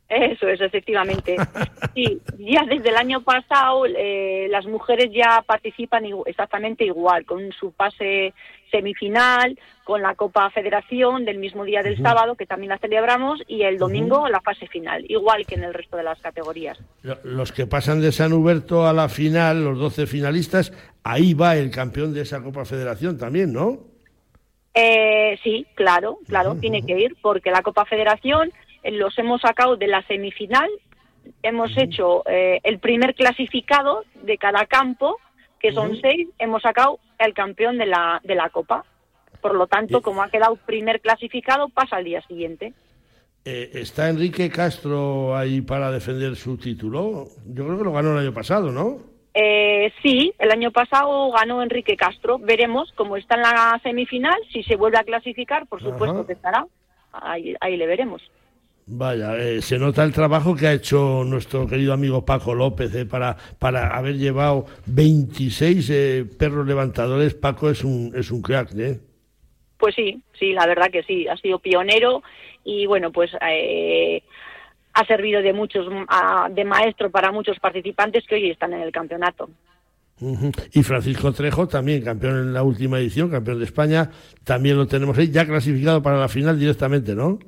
Eso 0.08 0.48
es, 0.48 0.60
efectivamente. 0.60 1.36
Sí, 1.94 2.20
ya 2.38 2.62
desde 2.64 2.90
el 2.90 2.96
año 2.96 3.22
pasado 3.24 3.84
eh, 3.84 4.46
las 4.50 4.66
mujeres 4.66 5.10
ya 5.12 5.42
participan 5.44 6.04
exactamente 6.26 6.84
igual, 6.84 7.24
con 7.24 7.50
su 7.50 7.72
fase 7.72 8.34
semifinal, 8.70 9.58
con 9.82 10.02
la 10.02 10.14
Copa 10.14 10.48
Federación 10.50 11.24
del 11.24 11.38
mismo 11.38 11.64
día 11.64 11.82
del 11.82 12.00
sábado, 12.00 12.36
que 12.36 12.46
también 12.46 12.68
la 12.68 12.78
celebramos, 12.78 13.42
y 13.48 13.62
el 13.62 13.78
domingo 13.78 14.28
la 14.28 14.40
fase 14.40 14.68
final, 14.68 15.04
igual 15.08 15.44
que 15.44 15.56
en 15.56 15.64
el 15.64 15.74
resto 15.74 15.96
de 15.96 16.04
las 16.04 16.20
categorías. 16.20 16.78
Los 17.24 17.50
que 17.50 17.66
pasan 17.66 18.00
de 18.00 18.12
San 18.12 18.32
Huberto 18.32 18.86
a 18.86 18.92
la 18.92 19.08
final, 19.08 19.64
los 19.64 19.78
12 19.78 20.06
finalistas, 20.06 20.72
ahí 21.02 21.34
va 21.34 21.56
el 21.56 21.72
campeón 21.72 22.14
de 22.14 22.20
esa 22.20 22.40
Copa 22.44 22.64
Federación 22.64 23.18
también, 23.18 23.52
¿no? 23.52 23.78
Eh, 24.74 25.36
sí, 25.42 25.66
claro, 25.74 26.18
claro, 26.28 26.54
tiene 26.54 26.82
que 26.82 26.96
ir, 27.00 27.16
porque 27.20 27.50
la 27.50 27.62
Copa 27.62 27.84
Federación 27.86 28.52
los 28.90 29.18
hemos 29.18 29.40
sacado 29.40 29.76
de 29.76 29.86
la 29.86 30.02
semifinal, 30.02 30.70
hemos 31.42 31.76
hecho 31.76 32.22
eh, 32.26 32.60
el 32.62 32.78
primer 32.78 33.14
clasificado 33.14 34.04
de 34.22 34.38
cada 34.38 34.66
campo, 34.66 35.18
que 35.60 35.72
son 35.72 35.96
seis, 36.00 36.28
hemos 36.38 36.62
sacado 36.62 36.98
el 37.18 37.34
campeón 37.34 37.78
de 37.78 37.86
la, 37.86 38.20
de 38.24 38.34
la 38.34 38.50
Copa. 38.50 38.84
Por 39.40 39.54
lo 39.54 39.66
tanto, 39.66 40.02
como 40.02 40.22
ha 40.22 40.30
quedado 40.30 40.56
primer 40.56 41.00
clasificado, 41.00 41.68
pasa 41.68 41.96
al 41.96 42.04
día 42.04 42.22
siguiente. 42.22 42.72
Eh, 43.44 43.70
¿Está 43.74 44.08
Enrique 44.08 44.50
Castro 44.50 45.36
ahí 45.36 45.60
para 45.60 45.90
defender 45.90 46.36
su 46.36 46.56
título? 46.56 47.28
Yo 47.46 47.64
creo 47.64 47.78
que 47.78 47.84
lo 47.84 47.92
ganó 47.92 48.12
el 48.12 48.18
año 48.18 48.34
pasado, 48.34 48.70
¿no? 48.70 48.98
Eh, 49.34 49.92
sí, 50.02 50.32
el 50.38 50.50
año 50.50 50.72
pasado 50.72 51.30
ganó 51.30 51.62
Enrique 51.62 51.96
Castro. 51.96 52.38
Veremos 52.38 52.92
cómo 52.96 53.16
está 53.16 53.36
en 53.36 53.42
la 53.42 53.80
semifinal. 53.82 54.38
Si 54.52 54.64
se 54.64 54.76
vuelve 54.76 54.98
a 54.98 55.04
clasificar, 55.04 55.66
por 55.66 55.80
supuesto 55.80 56.26
que 56.26 56.32
estará. 56.32 56.66
Ahí, 57.12 57.54
ahí 57.60 57.76
le 57.76 57.86
veremos. 57.86 58.20
Vaya, 58.90 59.36
eh, 59.36 59.60
se 59.60 59.78
nota 59.78 60.02
el 60.02 60.14
trabajo 60.14 60.56
que 60.56 60.66
ha 60.66 60.72
hecho 60.72 61.22
nuestro 61.22 61.66
querido 61.66 61.92
amigo 61.92 62.24
Paco 62.24 62.54
López 62.54 62.94
eh, 62.94 63.04
para, 63.04 63.36
para 63.58 63.94
haber 63.94 64.16
llevado 64.16 64.64
26 64.86 65.90
eh, 65.90 66.24
perros 66.38 66.66
levantadores. 66.66 67.34
Paco 67.34 67.68
es 67.68 67.84
un, 67.84 68.14
es 68.16 68.30
un 68.30 68.40
crack, 68.40 68.74
¿eh? 68.78 68.98
Pues 69.76 69.94
sí, 69.94 70.22
sí, 70.38 70.52
la 70.52 70.66
verdad 70.66 70.90
que 70.90 71.02
sí, 71.02 71.28
ha 71.28 71.36
sido 71.36 71.58
pionero 71.58 72.22
y 72.64 72.86
bueno, 72.86 73.12
pues 73.12 73.30
ha 73.34 75.04
servido 75.06 75.42
de 75.42 75.52
muchos 75.52 75.86
de 76.50 76.64
maestro 76.64 77.10
para 77.10 77.30
muchos 77.30 77.58
participantes 77.60 78.24
que 78.26 78.36
hoy 78.36 78.50
están 78.50 78.72
en 78.72 78.80
el 78.80 78.90
campeonato. 78.90 79.50
Y 80.72 80.82
Francisco 80.82 81.32
Trejo, 81.32 81.68
también 81.68 82.02
campeón 82.02 82.38
en 82.38 82.52
la 82.54 82.62
última 82.64 82.98
edición, 82.98 83.30
campeón 83.30 83.58
de 83.58 83.66
España, 83.66 84.10
también 84.42 84.76
lo 84.76 84.86
tenemos 84.88 85.16
ahí, 85.16 85.30
ya 85.30 85.46
clasificado 85.46 86.02
para 86.02 86.18
la 86.18 86.28
final 86.28 86.58
directamente, 86.58 87.14
¿no? 87.14 87.38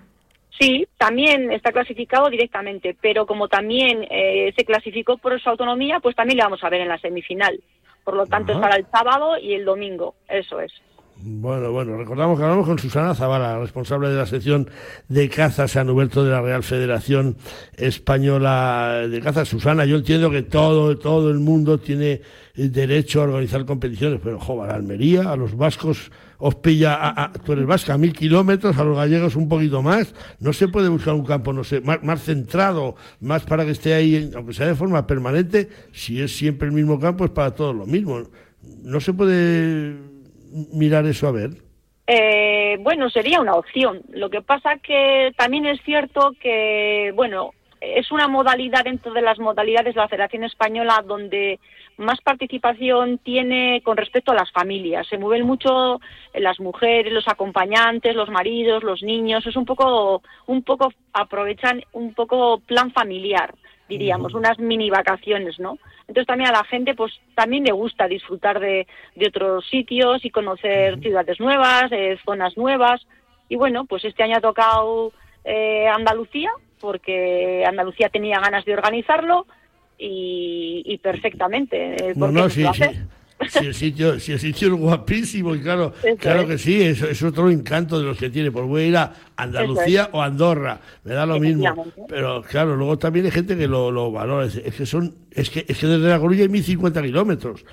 Sí, 0.60 0.86
también 0.98 1.50
está 1.52 1.72
clasificado 1.72 2.28
directamente, 2.28 2.94
pero 3.00 3.24
como 3.24 3.48
también 3.48 4.06
eh, 4.10 4.52
se 4.54 4.64
clasificó 4.66 5.16
por 5.16 5.40
su 5.40 5.48
autonomía, 5.48 6.00
pues 6.00 6.14
también 6.14 6.36
le 6.36 6.44
vamos 6.44 6.62
a 6.62 6.68
ver 6.68 6.82
en 6.82 6.88
la 6.88 6.98
semifinal. 6.98 7.58
Por 8.04 8.14
lo 8.14 8.26
tanto, 8.26 8.52
estará 8.52 8.76
el 8.76 8.86
sábado 8.90 9.38
y 9.38 9.54
el 9.54 9.64
domingo, 9.64 10.16
eso 10.28 10.60
es. 10.60 10.70
Bueno, 11.22 11.70
bueno, 11.70 11.98
recordamos 11.98 12.38
que 12.38 12.44
hablamos 12.44 12.66
con 12.66 12.78
Susana 12.78 13.14
Zavala, 13.14 13.58
responsable 13.58 14.08
de 14.08 14.16
la 14.16 14.24
sección 14.24 14.70
de 15.08 15.28
caza 15.28 15.68
San 15.68 15.90
Huberto 15.90 16.24
de 16.24 16.30
la 16.30 16.40
Real 16.40 16.62
Federación 16.62 17.36
Española 17.76 19.06
de 19.06 19.20
Caza. 19.20 19.44
Susana, 19.44 19.84
yo 19.84 19.96
entiendo 19.96 20.30
que 20.30 20.40
todo, 20.40 20.96
todo 20.96 21.30
el 21.30 21.38
mundo 21.38 21.78
tiene 21.78 22.22
derecho 22.54 23.20
a 23.20 23.24
organizar 23.24 23.66
competiciones, 23.66 24.20
pero 24.24 24.40
joder, 24.40 24.70
a 24.70 24.76
Almería, 24.76 25.30
a 25.30 25.36
los 25.36 25.54
vascos 25.54 26.10
os 26.38 26.54
pilla, 26.54 26.96
a, 26.98 27.32
tú 27.32 27.52
eres 27.52 27.66
vasca, 27.66 27.92
a 27.92 27.98
mil 27.98 28.14
kilómetros, 28.14 28.78
a 28.78 28.84
los 28.84 28.96
gallegos 28.96 29.36
un 29.36 29.46
poquito 29.46 29.82
más. 29.82 30.14
No 30.38 30.54
se 30.54 30.68
puede 30.68 30.88
buscar 30.88 31.12
un 31.12 31.26
campo, 31.26 31.52
no 31.52 31.64
sé, 31.64 31.82
más, 31.82 32.02
más 32.02 32.22
centrado, 32.22 32.96
más 33.20 33.42
para 33.42 33.66
que 33.66 33.72
esté 33.72 33.92
ahí, 33.92 34.30
aunque 34.34 34.54
sea 34.54 34.66
de 34.66 34.74
forma 34.74 35.06
permanente, 35.06 35.68
si 35.92 36.18
es 36.22 36.34
siempre 36.34 36.68
el 36.68 36.72
mismo 36.72 36.98
campo, 36.98 37.26
es 37.26 37.30
para 37.30 37.54
todos 37.54 37.76
lo 37.76 37.84
mismo. 37.84 38.22
No 38.82 39.00
se 39.00 39.12
puede 39.12 40.09
mirar 40.72 41.06
eso 41.06 41.28
a 41.28 41.32
ver? 41.32 41.50
Eh, 42.06 42.78
bueno, 42.80 43.08
sería 43.08 43.40
una 43.40 43.54
opción. 43.54 44.02
Lo 44.10 44.30
que 44.30 44.42
pasa 44.42 44.78
que 44.78 45.32
también 45.36 45.66
es 45.66 45.80
cierto 45.82 46.32
que, 46.40 47.12
bueno, 47.14 47.52
es 47.80 48.10
una 48.10 48.28
modalidad 48.28 48.84
dentro 48.84 49.12
de 49.12 49.22
las 49.22 49.38
modalidades 49.38 49.94
de 49.94 50.00
la 50.00 50.08
Federación 50.08 50.44
Española 50.44 51.02
donde 51.06 51.60
más 51.96 52.20
participación 52.20 53.18
tiene 53.18 53.82
con 53.82 53.96
respecto 53.96 54.32
a 54.32 54.34
las 54.34 54.50
familias. 54.50 55.06
Se 55.06 55.18
mueven 55.18 55.46
mucho 55.46 56.00
las 56.34 56.58
mujeres, 56.58 57.12
los 57.12 57.28
acompañantes, 57.28 58.16
los 58.16 58.30
maridos, 58.30 58.82
los 58.82 59.02
niños. 59.02 59.46
Es 59.46 59.56
un 59.56 59.64
poco, 59.64 60.22
un 60.46 60.62
poco 60.62 60.92
aprovechan 61.12 61.82
un 61.92 62.14
poco 62.14 62.60
plan 62.60 62.90
familiar 62.92 63.54
diríamos, 63.90 64.34
unas 64.34 64.58
mini 64.58 64.88
vacaciones, 64.88 65.58
¿no? 65.58 65.78
Entonces 66.08 66.26
también 66.26 66.50
a 66.50 66.58
la 66.58 66.64
gente 66.64 66.94
pues 66.94 67.12
también 67.34 67.64
le 67.64 67.72
gusta 67.72 68.06
disfrutar 68.06 68.60
de, 68.60 68.86
de 69.16 69.28
otros 69.28 69.68
sitios 69.68 70.24
y 70.24 70.30
conocer 70.30 70.98
ciudades 71.00 71.40
nuevas, 71.40 71.90
eh, 71.90 72.18
zonas 72.24 72.56
nuevas. 72.56 73.06
Y 73.48 73.56
bueno, 73.56 73.84
pues 73.84 74.04
este 74.04 74.22
año 74.22 74.36
ha 74.36 74.40
tocado 74.40 75.12
eh, 75.44 75.88
Andalucía, 75.88 76.50
porque 76.80 77.64
Andalucía 77.66 78.08
tenía 78.08 78.40
ganas 78.40 78.64
de 78.64 78.74
organizarlo 78.74 79.46
y, 79.98 80.98
perfectamente. 81.02 82.10
Eh, 82.10 82.12
no, 82.16 82.28
no, 82.28 82.48
sí, 82.48 82.64
sí 82.72 82.84
si 83.48 83.66
el 83.66 83.74
sitio, 83.74 84.20
si 84.20 84.32
el 84.32 84.38
sitio 84.38 84.68
es 84.68 84.74
guapísimo, 84.74 85.54
y 85.54 85.60
claro, 85.60 85.92
claro 86.18 86.46
que 86.46 86.58
sí, 86.58 86.82
es, 86.82 87.00
es 87.02 87.22
otro 87.22 87.50
encanto 87.50 87.98
de 87.98 88.04
los 88.04 88.18
que 88.18 88.30
tiene. 88.30 88.50
Pues 88.50 88.66
voy 88.66 88.82
a 88.82 88.86
ir 88.86 88.96
a 88.96 89.14
Andalucía 89.36 90.10
o 90.12 90.22
Andorra, 90.22 90.80
me 91.04 91.14
da 91.14 91.26
lo 91.26 91.40
mismo. 91.40 91.92
Pero 92.08 92.42
claro, 92.42 92.76
luego 92.76 92.98
también 92.98 93.24
hay 93.26 93.32
gente 93.32 93.56
que 93.56 93.66
lo, 93.66 93.90
lo 93.90 94.10
valora. 94.12 94.46
Es, 94.46 94.74
que 94.74 94.86
son, 94.86 95.14
es 95.30 95.50
que, 95.50 95.64
es 95.66 95.78
que 95.78 95.86
desde 95.86 96.08
La 96.08 96.20
Coruña 96.20 96.42
hay 96.42 96.48
1050 96.48 97.02
kilómetros 97.02 97.64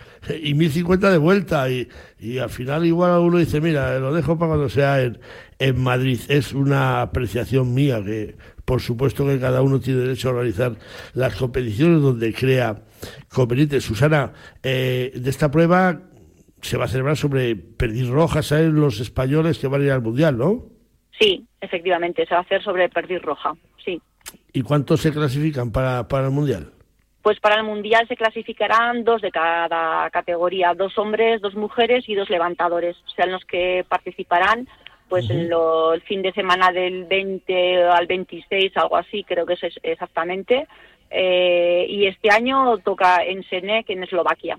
y 0.41 0.53
1050 0.53 1.11
de 1.11 1.17
vuelta. 1.17 1.69
Y, 1.69 1.87
y 2.19 2.37
al 2.37 2.49
final, 2.49 2.85
igual 2.85 3.19
uno 3.19 3.37
dice, 3.37 3.59
mira, 3.59 3.99
lo 3.99 4.13
dejo 4.13 4.37
para 4.37 4.49
cuando 4.51 4.69
sea 4.69 5.01
en, 5.01 5.19
en 5.59 5.81
Madrid. 5.81 6.19
Es 6.29 6.53
una 6.53 7.01
apreciación 7.01 7.73
mía 7.73 8.01
que, 8.03 8.35
por 8.65 8.81
supuesto, 8.81 9.25
que 9.25 9.39
cada 9.39 9.61
uno 9.61 9.79
tiene 9.79 10.01
derecho 10.01 10.29
a 10.29 10.31
organizar 10.31 10.75
las 11.13 11.35
competiciones 11.35 12.01
donde 12.01 12.33
crea 12.33 12.83
conveniente. 13.29 13.81
Susana, 13.81 14.33
eh, 14.63 15.11
de 15.15 15.29
esta 15.29 15.51
prueba 15.51 16.01
se 16.61 16.77
va 16.77 16.85
a 16.85 16.87
celebrar 16.87 17.17
sobre 17.17 17.55
perdiz 17.55 18.09
roja, 18.09 18.41
¿saben 18.41 18.75
los 18.75 18.99
españoles 18.99 19.59
que 19.59 19.67
van 19.67 19.81
a 19.81 19.85
ir 19.85 19.91
al 19.91 20.01
Mundial, 20.01 20.37
no? 20.37 20.65
Sí, 21.19 21.45
efectivamente, 21.61 22.25
se 22.25 22.33
va 22.33 22.41
a 22.41 22.43
hacer 22.43 22.63
sobre 22.63 22.89
perdiz 22.89 23.21
roja, 23.21 23.53
sí. 23.83 24.01
¿Y 24.53 24.61
cuántos 24.61 25.01
se 25.01 25.11
clasifican 25.11 25.71
para, 25.71 26.07
para 26.07 26.25
el 26.25 26.31
Mundial? 26.31 26.71
Pues 27.21 27.39
para 27.39 27.55
el 27.55 27.63
Mundial 27.63 28.07
se 28.07 28.15
clasificarán 28.15 29.03
dos 29.03 29.21
de 29.21 29.31
cada 29.31 30.09
categoría, 30.09 30.73
dos 30.73 30.97
hombres, 30.97 31.41
dos 31.41 31.55
mujeres 31.55 32.07
y 32.07 32.15
dos 32.15 32.29
levantadores, 32.29 32.95
sean 33.15 33.31
los 33.31 33.43
que 33.45 33.85
participarán 33.87 34.67
pues 35.09 35.29
en 35.29 35.49
el 35.49 36.01
fin 36.01 36.21
de 36.21 36.33
semana 36.33 36.71
del 36.71 37.05
20 37.05 37.83
al 37.85 38.07
26, 38.07 38.75
algo 38.75 38.97
así, 38.97 39.23
creo 39.23 39.45
que 39.45 39.53
es 39.53 39.61
exactamente, 39.83 40.67
eh, 41.09 41.85
y 41.87 42.05
este 42.05 42.29
año 42.29 42.77
toca 42.79 43.23
en 43.23 43.43
Senec, 43.43 43.89
en 43.89 44.03
Eslovaquia. 44.03 44.57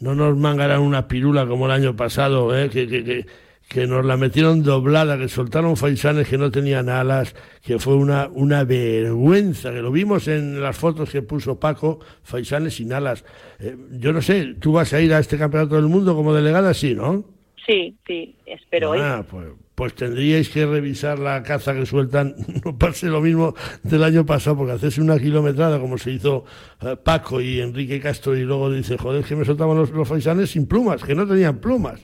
No 0.00 0.14
nos 0.14 0.36
mangarán 0.36 0.80
una 0.80 1.08
pirula 1.08 1.46
como 1.46 1.66
el 1.66 1.72
año 1.72 1.96
pasado, 1.96 2.56
¿eh? 2.56 2.68
que, 2.68 2.86
que, 2.86 3.26
que, 3.66 3.86
nos 3.86 4.04
la 4.04 4.16
metieron 4.18 4.62
doblada, 4.62 5.16
que 5.16 5.28
soltaron 5.28 5.76
faisanes 5.76 6.28
que 6.28 6.36
no 6.36 6.50
tenían 6.50 6.90
alas, 6.90 7.34
que 7.62 7.78
fue 7.78 7.94
una, 7.94 8.28
una 8.28 8.64
vergüenza, 8.64 9.72
que 9.72 9.80
lo 9.80 9.90
vimos 9.90 10.28
en 10.28 10.60
las 10.60 10.76
fotos 10.76 11.10
que 11.10 11.22
puso 11.22 11.58
Paco, 11.58 12.00
faisanes 12.22 12.74
sin 12.74 12.92
alas. 12.92 13.24
Eh, 13.58 13.74
yo 13.92 14.12
no 14.12 14.20
sé, 14.20 14.54
¿tú 14.60 14.72
vas 14.72 14.92
a 14.92 15.00
ir 15.00 15.14
a 15.14 15.18
este 15.18 15.38
campeonato 15.38 15.76
del 15.76 15.86
mundo 15.86 16.14
como 16.14 16.34
delegada? 16.34 16.74
Sí, 16.74 16.94
¿no? 16.94 17.24
Sí, 17.66 17.96
sí, 18.06 18.36
espero. 18.44 18.92
Ah, 18.92 19.24
pues, 19.28 19.48
pues 19.76 19.94
tendríais 19.94 20.48
que 20.48 20.64
revisar 20.64 21.18
la 21.18 21.42
caza 21.42 21.74
que 21.74 21.84
sueltan, 21.84 22.34
no 22.64 22.76
pase 22.76 23.06
lo 23.06 23.20
mismo 23.20 23.54
del 23.82 24.02
año 24.02 24.24
pasado, 24.24 24.56
porque 24.56 24.72
hacerse 24.72 25.02
una 25.02 25.18
kilometrada 25.18 25.78
como 25.78 25.98
se 25.98 26.12
hizo 26.12 26.46
eh, 26.80 26.96
Paco 26.96 27.42
y 27.42 27.60
Enrique 27.60 28.00
Castro 28.00 28.34
y 28.34 28.42
luego 28.42 28.70
dice, 28.70 28.96
joder, 28.96 29.22
que 29.22 29.36
me 29.36 29.44
soltaban 29.44 29.76
los, 29.76 29.90
faisanes 30.08 30.50
sin 30.50 30.66
plumas, 30.66 31.04
que 31.04 31.14
no 31.14 31.26
tenían 31.26 31.58
plumas. 31.58 32.00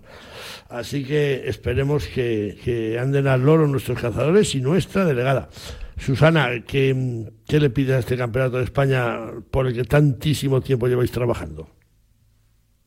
Así 0.68 1.02
que 1.02 1.48
esperemos 1.48 2.06
que, 2.06 2.98
anden 3.00 3.26
al 3.26 3.42
loro 3.42 3.66
nuestros 3.66 3.98
cazadores 3.98 4.54
y 4.54 4.60
nuestra 4.60 5.06
delegada. 5.06 5.48
Susana, 5.96 6.50
¿qué, 6.66 7.26
¿qué 7.46 7.58
le 7.58 7.70
pide 7.70 7.94
a 7.94 7.98
este 7.98 8.18
campeonato 8.18 8.58
de 8.58 8.64
España 8.64 9.18
por 9.50 9.66
el 9.66 9.74
que 9.74 9.84
tantísimo 9.84 10.60
tiempo 10.60 10.88
lleváis 10.88 11.10
trabajando? 11.10 11.68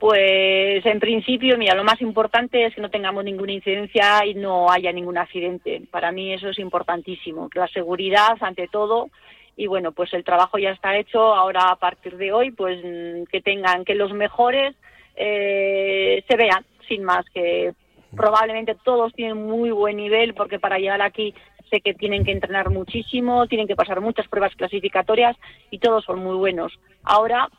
Pues 0.06 0.86
en 0.86 1.00
principio, 1.00 1.58
mira, 1.58 1.74
lo 1.74 1.84
más 1.84 2.00
importante 2.00 2.64
es 2.64 2.76
que 2.76 2.82
no 2.82 2.92
tengamos 2.92 3.24
ninguna 3.24 3.54
incidencia 3.54 4.24
y 4.24 4.36
no 4.36 4.70
haya 4.70 4.92
ningún 4.92 5.18
accidente. 5.18 5.82
Para 5.90 6.12
mí 6.12 6.32
eso 6.32 6.50
es 6.50 6.60
importantísimo, 6.60 7.50
la 7.56 7.68
seguridad 7.70 8.38
ante 8.40 8.68
todo. 8.68 9.10
Y 9.58 9.66
bueno, 9.66 9.94
pues 9.94 10.14
el 10.14 10.24
trabajo 10.24 10.60
ya 10.60 10.70
está 10.70 10.96
hecho. 10.96 11.34
Ahora 11.34 11.72
a 11.72 11.78
partir 11.78 12.18
de 12.18 12.32
hoy, 12.32 12.52
pues 12.52 12.78
mm, 12.86 13.24
que 13.32 13.42
tengan, 13.42 13.84
que 13.84 13.96
los 13.96 14.14
mejores 14.14 14.76
eh, 15.16 16.24
se 16.30 16.38
vean, 16.38 16.64
sin 16.88 17.04
más, 17.04 17.26
que 17.34 17.74
probablemente 18.16 18.76
todos 18.84 19.12
tienen 19.12 19.38
muy 19.38 19.72
buen 19.72 19.98
nivel 19.98 20.36
porque 20.36 20.60
para 20.60 20.78
llegar 20.78 21.02
aquí 21.02 21.34
sé 21.72 21.82
que 21.82 21.96
tienen 21.96 22.24
que 22.24 22.32
entrenar 22.32 22.70
muchísimo, 22.70 23.48
tienen 23.48 23.66
que 23.66 23.76
pasar 23.76 24.02
muchas 24.02 24.28
pruebas 24.28 24.56
clasificatorias 24.56 25.36
y 25.72 25.80
todos 25.80 26.06
son 26.06 26.20
muy 26.20 26.36
buenos. 26.36 26.78
Ahora 27.04 27.50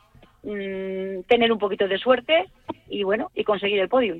Mm, 0.47 1.23
tener 1.27 1.51
un 1.51 1.59
poquito 1.59 1.89
de 1.89 1.97
suerte 1.97 2.45
y 2.87 3.03
bueno, 3.03 3.29
y 3.35 3.43
conseguir 3.43 3.79
el 3.79 3.89
podio. 3.89 4.15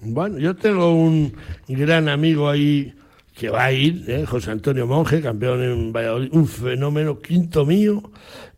Bueno, 0.00 0.38
yo 0.38 0.54
tengo 0.54 0.94
un 0.94 1.32
gran 1.66 2.08
amigo 2.08 2.48
ahí 2.48 2.94
que 3.34 3.50
va 3.50 3.64
a 3.64 3.72
ir, 3.72 4.04
¿eh? 4.06 4.24
José 4.24 4.52
Antonio 4.52 4.86
Monge, 4.86 5.20
campeón 5.20 5.64
en 5.64 5.92
Valladolid, 5.92 6.28
un 6.32 6.46
fenómeno 6.46 7.18
quinto 7.18 7.66
mío, 7.66 8.04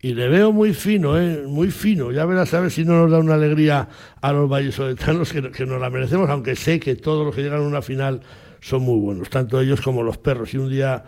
y 0.03 0.13
le 0.13 0.29
veo 0.29 0.53
muy 0.53 0.75
fino, 0.75 1.19
¿eh? 1.19 1.43
muy 1.47 1.71
fino. 1.71 2.13
Ya 2.13 2.27
verás 2.27 2.53
a 2.53 2.61
ver 2.61 2.71
si 2.71 2.85
no 2.85 2.93
nos 2.93 3.11
da 3.11 3.19
una 3.19 3.35
alegría 3.35 3.89
a 4.21 4.33
los 4.33 4.51
vallesoletanos 4.51 5.33
que, 5.33 5.51
que 5.51 5.65
nos 5.65 5.81
la 5.81 5.89
merecemos, 5.89 6.29
aunque 6.29 6.55
sé 6.55 6.79
que 6.79 6.97
todos 6.97 7.25
los 7.25 7.35
que 7.35 7.43
llegan 7.43 7.63
a 7.63 7.67
una 7.67 7.81
final 7.81 8.21
son 8.61 8.83
muy 8.83 9.01
buenos, 9.01 9.31
tanto 9.31 9.59
ellos 9.59 9.81
como 9.81 10.03
los 10.03 10.19
perros. 10.19 10.53
Y 10.53 10.59
un 10.59 10.69
día 10.69 11.03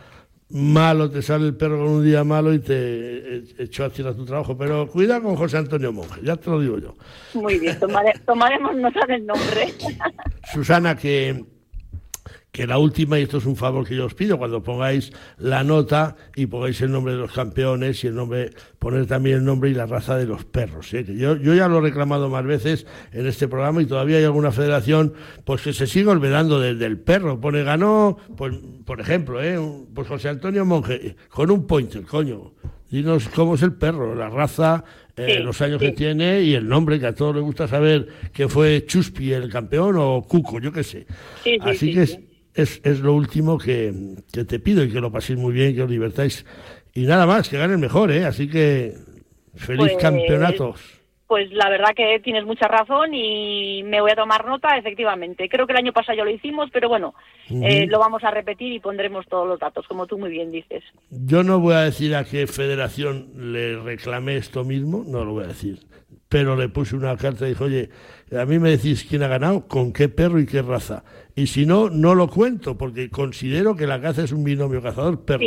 malo, 0.53 1.11
te 1.11 1.23
sale 1.23 1.47
el 1.47 1.57
perro 1.57 1.79
con 1.79 1.89
un 1.89 2.05
día 2.05 2.25
malo 2.25 2.53
y 2.53 2.59
te 2.59 3.45
echó 3.59 3.85
a 3.85 3.91
tirar 3.91 4.15
tu 4.15 4.25
trabajo. 4.25 4.57
Pero 4.57 4.87
cuida 4.87 5.21
con 5.21 5.37
José 5.37 5.59
Antonio 5.59 5.93
Monge, 5.93 6.21
ya 6.23 6.37
te 6.37 6.51
lo 6.51 6.61
digo 6.61 6.79
yo. 6.79 6.95
Muy 7.35 7.59
bien, 7.59 7.79
tomaremos 8.25 8.77
nota 8.77 9.07
del 9.07 9.27
nombre. 9.27 9.73
Susana, 10.53 10.97
que 10.97 11.45
que 12.53 12.67
la 12.67 12.77
última, 12.77 13.19
y 13.19 13.23
esto 13.23 13.39
es 13.39 13.47
un 13.47 13.57
favor 13.57 13.89
que 13.89 13.97
yo 13.97 14.05
os 14.05 14.13
pido, 14.13 14.37
cuando 14.37 14.63
pongáis 14.63 15.11
la 15.39 15.65
nota 15.65 16.17
y 16.37 16.45
pongáis 16.45 16.83
el 16.83 16.93
nombre 16.93 17.15
de 17.15 17.19
los 17.19 17.33
campeones 17.33 18.05
y 18.05 18.09
el 18.09 18.15
nombre, 18.15 18.51
poner 18.79 19.07
también 19.07 19.39
el 19.39 19.45
nombre 19.45 19.71
y 19.71 19.75
la 19.75 19.87
raza 19.87 20.19
de 20.19 20.27
los 20.27 20.45
perros. 20.45 20.93
¿eh? 20.93 21.03
yo, 21.17 21.37
yo 21.37 21.55
ya 21.55 21.67
lo 21.67 21.79
he 21.79 21.81
reclamado 21.81 22.29
más 22.29 22.45
veces 22.45 22.87
en 23.11 23.27
este 23.27 23.49
programa 23.49 23.81
y 23.81 23.87
todavía 23.87 24.19
hay 24.19 24.25
alguna 24.25 24.53
federación 24.53 25.15
pues 25.45 25.63
que 25.63 25.73
se 25.73 25.87
sigue 25.87 26.09
olvidando 26.09 26.61
del 26.61 26.99
perro. 26.99 27.41
Pone 27.41 27.63
ganó, 27.65 28.19
pues, 28.37 28.55
por 28.85 29.01
ejemplo, 29.01 29.43
¿eh? 29.43 29.59
pues 29.95 30.07
José 30.07 30.29
Antonio 30.29 30.67
Monge, 30.67 31.17
con 31.31 31.51
un 31.51 31.67
pointer, 31.67 32.03
coño. 32.03 32.53
Dinos 32.91 33.31
cómo 33.31 33.55
es 33.55 33.63
el 33.63 33.73
perro, 33.73 34.15
la 34.15 34.29
raza, 34.29 34.85
eh, 35.17 35.41
los 35.41 35.63
años 35.63 35.81
que 35.81 35.93
tiene 35.93 36.43
y 36.43 36.55
el 36.55 36.69
nombre, 36.69 37.01
que 37.01 37.07
a 37.07 37.15
todos 37.15 37.35
les 37.35 37.43
gusta 37.43 37.67
saber 37.67 38.07
que 38.35 38.47
fue 38.47 38.85
Chuspi 38.87 39.33
el 39.33 39.51
campeón 39.51 39.97
o 39.99 40.23
Cuco, 40.29 40.61
yo 40.61 40.71
qué 40.71 40.85
sé. 40.85 41.07
Así 41.63 41.95
que 41.95 42.32
es, 42.55 42.81
es 42.85 43.01
lo 43.01 43.15
último 43.15 43.59
que, 43.59 43.93
te 44.31 44.59
pido 44.59 44.85
y 44.85 44.93
que 44.93 45.01
lo 45.01 45.11
paséis 45.11 45.39
muy 45.39 45.53
bien, 45.53 45.75
que 45.75 45.83
os 45.83 45.91
divertáis. 45.91 46.45
Y 46.95 47.03
nada 47.03 47.27
más, 47.27 47.49
que 47.49 47.59
ganen 47.59 47.81
mejor, 47.81 48.11
¿eh? 48.11 48.25
Así 48.25 48.49
que 48.49 48.95
feliz 49.55 49.93
pues, 49.93 50.03
campeonato. 50.03 50.75
Pues 51.27 51.51
la 51.53 51.71
verdad 51.71 51.95
que 51.97 52.21
tienes 52.23 52.45
mucha 52.45 52.69
razón 52.69 53.15
y 53.15 53.83
me 53.85 54.03
voy 54.03 54.11
a 54.11 54.17
tomar 54.17 54.45
nota, 54.45 54.77
efectivamente. 54.77 55.49
Creo 55.49 55.67
que 55.67 55.73
el 55.73 55.79
año 55.79 55.93
pasado 55.93 56.19
ya 56.19 56.25
lo 56.25 56.31
hicimos, 56.31 56.69
pero 56.71 56.91
bueno, 56.91 57.15
eh, 57.49 57.87
lo 57.87 57.99
vamos 57.99 58.23
a 58.25 58.31
repetir 58.31 58.71
y 58.71 58.81
pondremos 58.81 59.27
todos 59.27 59.49
los 59.49 59.59
datos, 59.59 59.87
como 59.89 60.07
tú 60.07 60.19
muy 60.19 60.31
bien 60.31 60.53
dices. 60.53 60.85
Yo 61.09 61.43
no 61.43 61.59
voy 61.59 61.75
a 61.75 61.81
decir 61.81 62.15
a 62.15 62.25
qué 62.25 62.47
federación 62.47 63.53
le 63.53 63.79
reclamé 63.79 64.37
esto 64.37 64.63
mismo, 64.63 65.05
no 65.07 65.25
lo 65.25 65.33
voy 65.33 65.45
a 65.45 65.49
decir 65.49 65.79
pero 66.33 66.57
le 66.57 66.71
puse 66.71 66.97
una 66.97 67.15
carta 67.19 67.45
y 67.45 67.51
dijo, 67.51 67.65
oye, 67.65 67.91
a 68.35 68.47
mí 68.47 68.59
me 68.59 68.71
decís 68.71 69.05
quién 69.07 69.23
ha 69.23 69.29
ganado, 69.29 69.69
con 69.69 69.93
qué 69.93 70.09
perro 70.09 70.41
y 70.41 70.47
qué 70.47 70.63
raza. 70.63 71.05
Y 71.35 71.47
si 71.47 71.67
no, 71.67 71.89
no 71.89 72.15
lo 72.15 72.29
cuento, 72.29 72.77
porque 72.77 73.11
considero 73.11 73.75
que 73.75 73.87
la 73.87 74.01
caza 74.01 74.23
es 74.23 74.33
un 74.33 74.45
binomio 74.45 74.83
cazador-perro. 74.83 75.45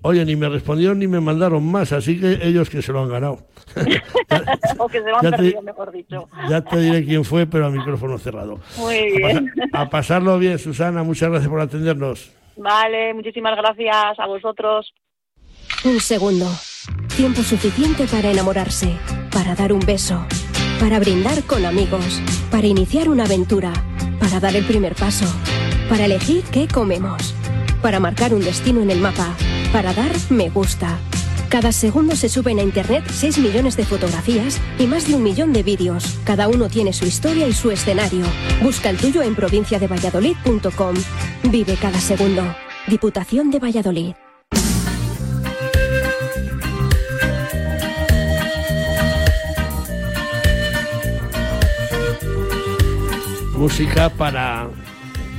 Oye, 0.00 0.24
ni 0.24 0.36
me 0.36 0.48
respondieron 0.48 1.00
ni 1.00 1.08
me 1.08 1.20
mandaron 1.20 1.64
más, 1.64 1.92
así 1.92 2.20
que 2.20 2.38
ellos 2.42 2.70
que 2.70 2.82
se 2.82 2.92
lo 2.92 3.02
han 3.02 3.08
ganado. 3.08 3.38
o 4.78 4.88
que 4.88 5.02
se 5.02 5.10
lo 5.10 5.16
han 5.16 5.30
perdido, 5.30 5.60
mejor 5.60 5.90
dicho. 5.90 6.28
Ya 6.48 6.60
te 6.60 6.78
diré 6.78 7.04
quién 7.04 7.24
fue, 7.24 7.46
pero 7.46 7.66
a 7.66 7.70
micrófono 7.70 8.16
cerrado. 8.18 8.60
Muy 8.76 9.16
bien. 9.16 9.52
a 9.72 9.90
pasarlo 9.90 10.38
bien, 10.38 10.58
Susana, 10.58 11.02
muchas 11.02 11.30
gracias 11.30 11.50
por 11.50 11.60
atendernos. 11.60 12.30
Vale, 12.56 13.12
muchísimas 13.14 13.56
gracias 13.56 14.18
a 14.18 14.26
vosotros. 14.26 14.94
Un 15.84 16.00
segundo. 16.00 16.46
Tiempo 17.16 17.42
suficiente 17.42 18.06
para 18.06 18.30
enamorarse, 18.30 18.96
para 19.32 19.54
dar 19.56 19.72
un 19.72 19.80
beso, 19.80 20.24
para 20.80 20.98
brindar 21.00 21.42
con 21.44 21.64
amigos, 21.64 22.20
para 22.50 22.66
iniciar 22.66 23.08
una 23.08 23.24
aventura, 23.24 23.72
para 24.20 24.40
dar 24.40 24.54
el 24.54 24.64
primer 24.64 24.94
paso, 24.94 25.26
para 25.88 26.04
elegir 26.04 26.44
qué 26.44 26.68
comemos, 26.68 27.34
para 27.82 28.00
marcar 28.00 28.34
un 28.34 28.40
destino 28.40 28.80
en 28.80 28.90
el 28.90 29.00
mapa, 29.00 29.34
para 29.72 29.92
dar 29.92 30.12
me 30.30 30.48
gusta. 30.50 30.98
Cada 31.48 31.72
segundo 31.72 32.14
se 32.14 32.28
suben 32.28 32.58
a 32.58 32.62
Internet 32.62 33.04
6 33.10 33.38
millones 33.38 33.76
de 33.76 33.86
fotografías 33.86 34.60
y 34.78 34.86
más 34.86 35.08
de 35.08 35.14
un 35.14 35.22
millón 35.22 35.52
de 35.52 35.62
vídeos. 35.62 36.18
Cada 36.24 36.46
uno 36.46 36.68
tiene 36.68 36.92
su 36.92 37.06
historia 37.06 37.48
y 37.48 37.54
su 37.54 37.70
escenario. 37.70 38.26
Busca 38.62 38.90
el 38.90 38.98
tuyo 38.98 39.22
en 39.22 39.34
provinciadevalladolid.com. 39.34 40.94
Vive 41.44 41.76
cada 41.80 41.98
segundo. 42.00 42.42
Diputación 42.86 43.50
de 43.50 43.58
Valladolid. 43.58 44.14
Música 53.58 54.08
para, 54.08 54.68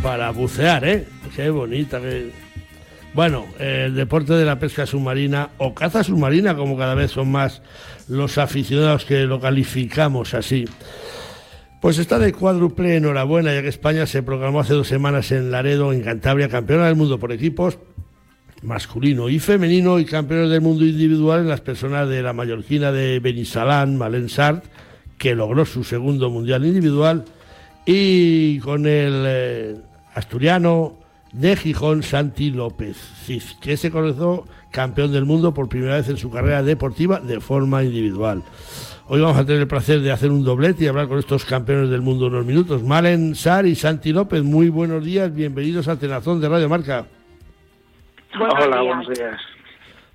para 0.04 0.32
bucear, 0.32 0.84
¿eh? 0.84 1.08
Qué 1.34 1.50
bonita. 1.50 2.02
Que... 2.02 2.32
Bueno, 3.14 3.46
el 3.60 3.96
deporte 3.96 4.34
de 4.34 4.44
la 4.44 4.60
pesca 4.60 4.86
submarina 4.86 5.52
o 5.58 5.74
caza 5.74 6.04
submarina, 6.04 6.54
como 6.56 6.78
cada 6.78 6.96
vez 6.96 7.12
son 7.12 7.32
más 7.32 7.62
los 8.10 8.38
aficionados 8.38 9.06
que 9.06 9.22
lo 9.22 9.40
calificamos 9.40 10.34
así. 10.34 10.66
Pues 11.80 11.98
está 11.98 12.20
de 12.20 12.34
cuádruple 12.34 12.98
enhorabuena, 12.98 13.54
ya 13.54 13.62
que 13.62 13.70
España 13.70 14.06
se 14.06 14.22
programó 14.22 14.60
hace 14.60 14.74
dos 14.74 14.90
semanas 14.90 15.32
en 15.32 15.50
Laredo, 15.50 15.94
en 15.94 16.02
Cantabria, 16.02 16.50
campeona 16.50 16.88
del 16.88 16.98
mundo 16.98 17.20
por 17.20 17.32
equipos 17.32 17.80
masculino 18.62 19.30
y 19.30 19.40
femenino 19.40 19.98
y 19.98 20.04
campeones 20.04 20.50
del 20.50 20.60
mundo 20.60 20.84
individual 20.84 21.40
en 21.40 21.48
las 21.48 21.62
personas 21.62 22.10
de 22.10 22.22
la 22.22 22.34
mallorquina 22.34 22.92
de 22.92 23.22
Benisalán, 23.22 23.98
Malen 23.98 24.28
Sart, 24.28 24.66
que 25.18 25.36
logró 25.36 25.64
su 25.66 25.86
segundo 25.86 26.30
mundial 26.30 26.66
individual 26.66 27.24
y 27.92 28.60
con 28.60 28.86
el 28.86 29.24
eh, 29.26 29.76
asturiano 30.14 30.94
de 31.32 31.56
Gijón, 31.56 32.04
Santi 32.04 32.52
López 32.52 33.26
que 33.60 33.78
se 33.78 33.90
conoció 33.90 34.46
campeón 34.70 35.12
del 35.12 35.26
mundo 35.26 35.56
por 35.56 35.70
primera 35.70 35.96
vez 35.96 36.08
en 36.08 36.18
su 36.18 36.30
carrera 36.30 36.62
deportiva 36.62 37.20
de 37.20 37.40
forma 37.40 37.84
individual. 37.84 38.44
Hoy 39.08 39.22
vamos 39.22 39.38
a 39.38 39.46
tener 39.46 39.62
el 39.62 39.68
placer 39.68 40.02
de 40.02 40.12
hacer 40.12 40.30
un 40.30 40.44
doblete 40.44 40.84
y 40.84 40.88
hablar 40.88 41.08
con 41.08 41.18
estos 41.18 41.46
campeones 41.46 41.90
del 41.90 42.02
mundo 42.02 42.28
unos 42.28 42.46
minutos. 42.46 42.84
Malen 42.84 43.34
Sar 43.34 43.66
y 43.66 43.74
Santi 43.74 44.14
López, 44.14 44.44
muy 44.44 44.70
buenos 44.70 45.04
días, 45.04 45.34
bienvenidos 45.34 45.88
al 45.88 45.98
Tenazón 45.98 46.40
de 46.40 46.48
Radio 46.48 46.70
Marca. 46.70 47.08
Hola, 48.40 48.82
buenos 48.84 49.10
días. 49.10 49.42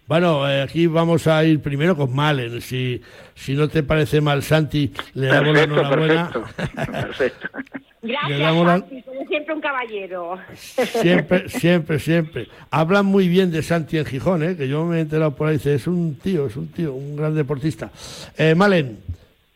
Bueno, 0.06 0.48
eh, 0.48 0.60
aquí 0.60 0.86
vamos 0.86 1.26
a 1.26 1.42
ir 1.44 1.60
primero 1.60 1.96
con 1.96 2.14
Malen. 2.14 2.60
Si, 2.60 3.00
si 3.34 3.54
no 3.54 3.68
te 3.68 3.82
parece 3.82 4.20
mal, 4.20 4.42
Santi, 4.42 4.92
le 5.14 5.28
damos 5.28 5.54
la 5.54 5.62
enhorabuena. 5.62 6.30
Perfecto. 6.74 7.48
Gracias, 8.02 8.54
Santi, 8.54 9.02
como 9.02 9.26
siempre 9.26 9.54
un 9.54 9.60
caballero. 9.62 10.38
Siempre, 10.54 11.48
siempre, 11.48 11.98
siempre. 11.98 12.48
Hablan 12.70 13.06
muy 13.06 13.28
bien 13.28 13.50
de 13.50 13.62
Santi 13.62 13.96
en 13.96 14.04
Gijón, 14.04 14.42
¿eh? 14.42 14.56
que 14.56 14.68
yo 14.68 14.84
me 14.84 14.98
he 14.98 15.00
enterado 15.00 15.34
por 15.34 15.48
ahí. 15.48 15.54
Dice, 15.54 15.74
es 15.74 15.86
un 15.86 16.16
tío, 16.16 16.46
es 16.48 16.56
un 16.56 16.68
tío, 16.68 16.92
un 16.92 17.16
gran 17.16 17.34
deportista. 17.34 17.90
Eh, 18.36 18.54
Malen, 18.54 18.98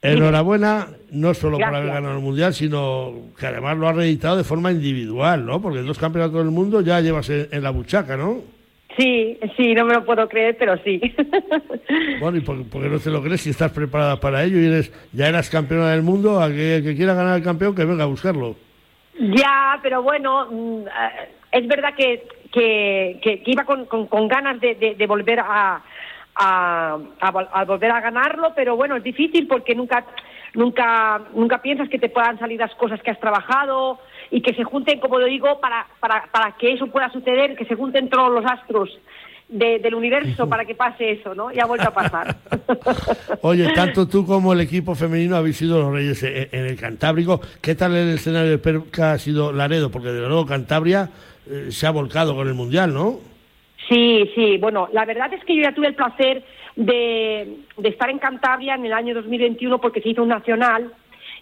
enhorabuena, 0.00 0.88
no 1.10 1.34
solo 1.34 1.58
por 1.58 1.66
haber 1.66 1.88
ganado 1.88 2.14
el 2.14 2.22
Mundial, 2.22 2.54
sino 2.54 3.12
que 3.38 3.48
además 3.48 3.76
lo 3.76 3.86
ha 3.86 3.92
reeditado 3.92 4.38
de 4.38 4.44
forma 4.44 4.72
individual, 4.72 5.44
¿no? 5.44 5.60
Porque 5.60 5.82
dos 5.82 5.98
campeonatos 5.98 6.38
del 6.38 6.50
mundo 6.50 6.80
ya 6.80 7.02
llevas 7.02 7.28
en 7.28 7.62
la 7.62 7.68
buchaca, 7.68 8.16
¿no? 8.16 8.57
Sí, 8.98 9.38
sí, 9.56 9.74
no 9.74 9.84
me 9.84 9.94
lo 9.94 10.04
puedo 10.04 10.28
creer, 10.28 10.56
pero 10.58 10.76
sí. 10.78 11.00
Bueno, 12.20 12.38
¿y 12.38 12.40
por, 12.40 12.64
qué 12.64 12.88
no 12.88 12.98
te 12.98 13.10
lo 13.10 13.22
crees 13.22 13.42
si 13.42 13.50
estás 13.50 13.70
preparada 13.70 14.18
para 14.18 14.42
ello 14.42 14.58
y 14.58 14.66
eres 14.66 14.92
ya 15.12 15.28
eras 15.28 15.48
campeona 15.48 15.92
del 15.92 16.02
mundo? 16.02 16.42
A 16.42 16.48
que, 16.48 16.80
que 16.82 16.96
quiera 16.96 17.14
ganar 17.14 17.36
el 17.36 17.44
campeón, 17.44 17.74
que 17.76 17.84
venga 17.84 18.04
a 18.04 18.08
buscarlo. 18.08 18.56
Ya, 19.18 19.78
pero 19.82 20.02
bueno, 20.02 20.48
mm, 20.50 20.86
eh, 20.86 21.28
es 21.52 21.68
verdad 21.68 21.94
que, 21.94 22.26
que, 22.52 23.20
que, 23.22 23.42
iba 23.46 23.64
con, 23.64 23.86
con, 23.86 24.28
ganas 24.28 24.60
de, 24.60 24.74
de, 24.98 25.06
volver 25.06 25.40
a, 25.40 25.80
a, 26.34 26.98
a, 27.20 27.64
volver 27.64 27.90
a 27.92 28.00
ganarlo, 28.00 28.52
pero 28.56 28.76
bueno, 28.76 28.96
es 28.96 29.04
difícil 29.04 29.46
porque 29.46 29.76
nunca, 29.76 30.04
nunca, 30.54 31.22
nunca 31.34 31.62
piensas 31.62 31.88
que 31.88 31.98
te 31.98 32.08
puedan 32.08 32.38
salir 32.38 32.58
las 32.58 32.74
cosas 32.74 33.00
que 33.02 33.12
has 33.12 33.20
trabajado 33.20 34.00
y 34.30 34.40
que 34.40 34.54
se 34.54 34.64
junten, 34.64 35.00
como 35.00 35.18
lo 35.18 35.26
digo, 35.26 35.60
para, 35.60 35.86
para, 36.00 36.26
para 36.30 36.56
que 36.56 36.72
eso 36.72 36.86
pueda 36.88 37.10
suceder, 37.10 37.56
que 37.56 37.64
se 37.64 37.74
junten 37.74 38.08
todos 38.08 38.32
los 38.32 38.44
astros 38.44 38.98
del 39.48 39.94
universo 39.94 40.46
para 40.46 40.66
que 40.66 40.74
pase 40.74 41.12
eso, 41.12 41.34
¿no? 41.34 41.50
Y 41.50 41.58
ha 41.58 41.64
vuelto 41.64 41.88
a 41.88 41.94
pasar. 41.94 42.36
Oye, 43.42 43.72
tanto 43.72 44.06
tú 44.06 44.26
como 44.26 44.52
el 44.52 44.60
equipo 44.60 44.94
femenino 44.94 45.36
habéis 45.36 45.56
sido 45.56 45.80
los 45.80 45.92
reyes 45.92 46.22
en, 46.22 46.66
el 46.66 46.76
Cantábrico. 46.78 47.40
¿Qué 47.62 47.74
tal 47.74 47.96
el 47.96 48.10
escenario 48.10 48.50
de 48.50 48.58
Perca 48.58 49.12
ha 49.12 49.18
sido 49.18 49.52
Laredo? 49.52 49.90
Porque 49.90 50.08
de 50.08 50.20
nuevo 50.20 50.44
Cantabria 50.44 51.08
eh, 51.50 51.68
se 51.70 51.86
ha 51.86 51.90
volcado 51.90 52.36
con 52.36 52.46
el 52.46 52.54
Mundial, 52.54 52.92
¿no? 52.92 53.20
Sí, 53.88 54.30
sí. 54.34 54.58
Bueno, 54.58 54.88
la 54.92 55.06
verdad 55.06 55.32
es 55.32 55.42
que 55.46 55.56
yo 55.56 55.62
ya 55.62 55.74
tuve 55.74 55.86
el 55.86 55.94
placer 55.94 56.44
de, 56.76 57.56
de 57.78 57.88
estar 57.88 58.10
en 58.10 58.18
Cantabria 58.18 58.74
en 58.74 58.84
el 58.84 58.92
año 58.92 59.14
2021 59.14 59.80
porque 59.80 60.02
se 60.02 60.10
hizo 60.10 60.22
un 60.22 60.28
nacional 60.28 60.92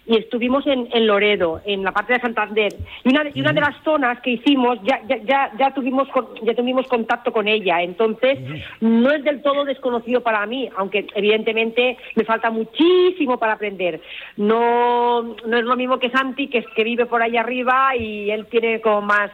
y 0.07 0.17
estuvimos 0.17 0.65
en, 0.65 0.87
en, 0.91 1.05
Loredo, 1.05 1.61
en 1.65 1.83
la 1.83 1.91
parte 1.91 2.13
de 2.13 2.19
Santander. 2.19 2.73
Y 3.03 3.09
una, 3.09 3.23
y 3.33 3.41
una 3.41 3.51
de 3.51 3.61
las 3.61 3.83
zonas 3.83 4.19
que 4.21 4.31
hicimos, 4.31 4.79
ya, 4.83 5.01
ya, 5.07 5.17
ya, 5.17 5.51
ya, 5.59 5.73
tuvimos, 5.73 6.07
ya 6.43 6.55
tuvimos 6.55 6.87
contacto 6.87 7.31
con 7.33 7.47
ella. 7.47 7.81
Entonces, 7.81 8.39
no 8.79 9.11
es 9.11 9.23
del 9.23 9.41
todo 9.41 9.65
desconocido 9.65 10.21
para 10.21 10.45
mí, 10.45 10.69
aunque 10.77 11.07
evidentemente 11.13 11.97
me 12.15 12.23
falta 12.23 12.49
muchísimo 12.49 13.37
para 13.37 13.53
aprender. 13.53 14.01
No, 14.37 15.35
no 15.45 15.57
es 15.57 15.63
lo 15.63 15.75
mismo 15.75 15.99
que 15.99 16.09
Santi, 16.09 16.47
que, 16.47 16.63
que 16.63 16.83
vive 16.83 17.05
por 17.05 17.21
ahí 17.21 17.35
arriba 17.35 17.95
y 17.95 18.31
él 18.31 18.45
tiene 18.47 18.79
como 18.79 19.01
más 19.01 19.29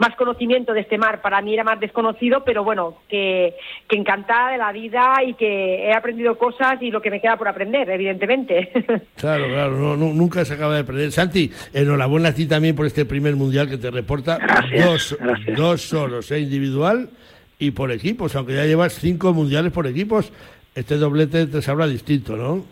más 0.00 0.16
conocimiento 0.16 0.72
de 0.72 0.80
este 0.80 0.98
mar. 0.98 1.20
Para 1.20 1.40
mí 1.42 1.54
era 1.54 1.62
más 1.62 1.78
desconocido, 1.78 2.42
pero 2.44 2.64
bueno, 2.64 2.96
que, 3.08 3.54
que 3.86 3.96
encantada 3.96 4.52
de 4.52 4.58
la 4.58 4.72
vida 4.72 5.14
y 5.24 5.34
que 5.34 5.84
he 5.86 5.92
aprendido 5.92 6.36
cosas 6.38 6.80
y 6.80 6.90
lo 6.90 7.02
que 7.02 7.10
me 7.10 7.20
queda 7.20 7.36
por 7.36 7.48
aprender, 7.48 7.88
evidentemente. 7.88 8.72
Claro, 9.20 9.48
claro, 9.48 9.96
no, 9.96 9.96
nunca 9.96 10.44
se 10.46 10.54
acaba 10.54 10.74
de 10.74 10.80
aprender. 10.80 11.12
Santi, 11.12 11.50
enhorabuena 11.74 12.30
a 12.30 12.34
ti 12.34 12.46
también 12.46 12.74
por 12.74 12.86
este 12.86 13.04
primer 13.04 13.36
mundial 13.36 13.68
que 13.68 13.76
te 13.76 13.90
reporta. 13.90 14.38
dos, 14.78 15.16
dos 15.54 15.82
solos, 15.82 16.30
¿eh? 16.30 16.40
individual 16.40 17.10
y 17.58 17.72
por 17.72 17.92
equipos, 17.92 18.34
aunque 18.34 18.54
ya 18.54 18.64
llevas 18.64 18.94
cinco 18.94 19.34
mundiales 19.34 19.72
por 19.72 19.86
equipos, 19.86 20.32
este 20.74 20.96
doblete 20.96 21.46
te 21.46 21.60
sabrá 21.60 21.86
distinto, 21.86 22.34
¿no? 22.34 22.64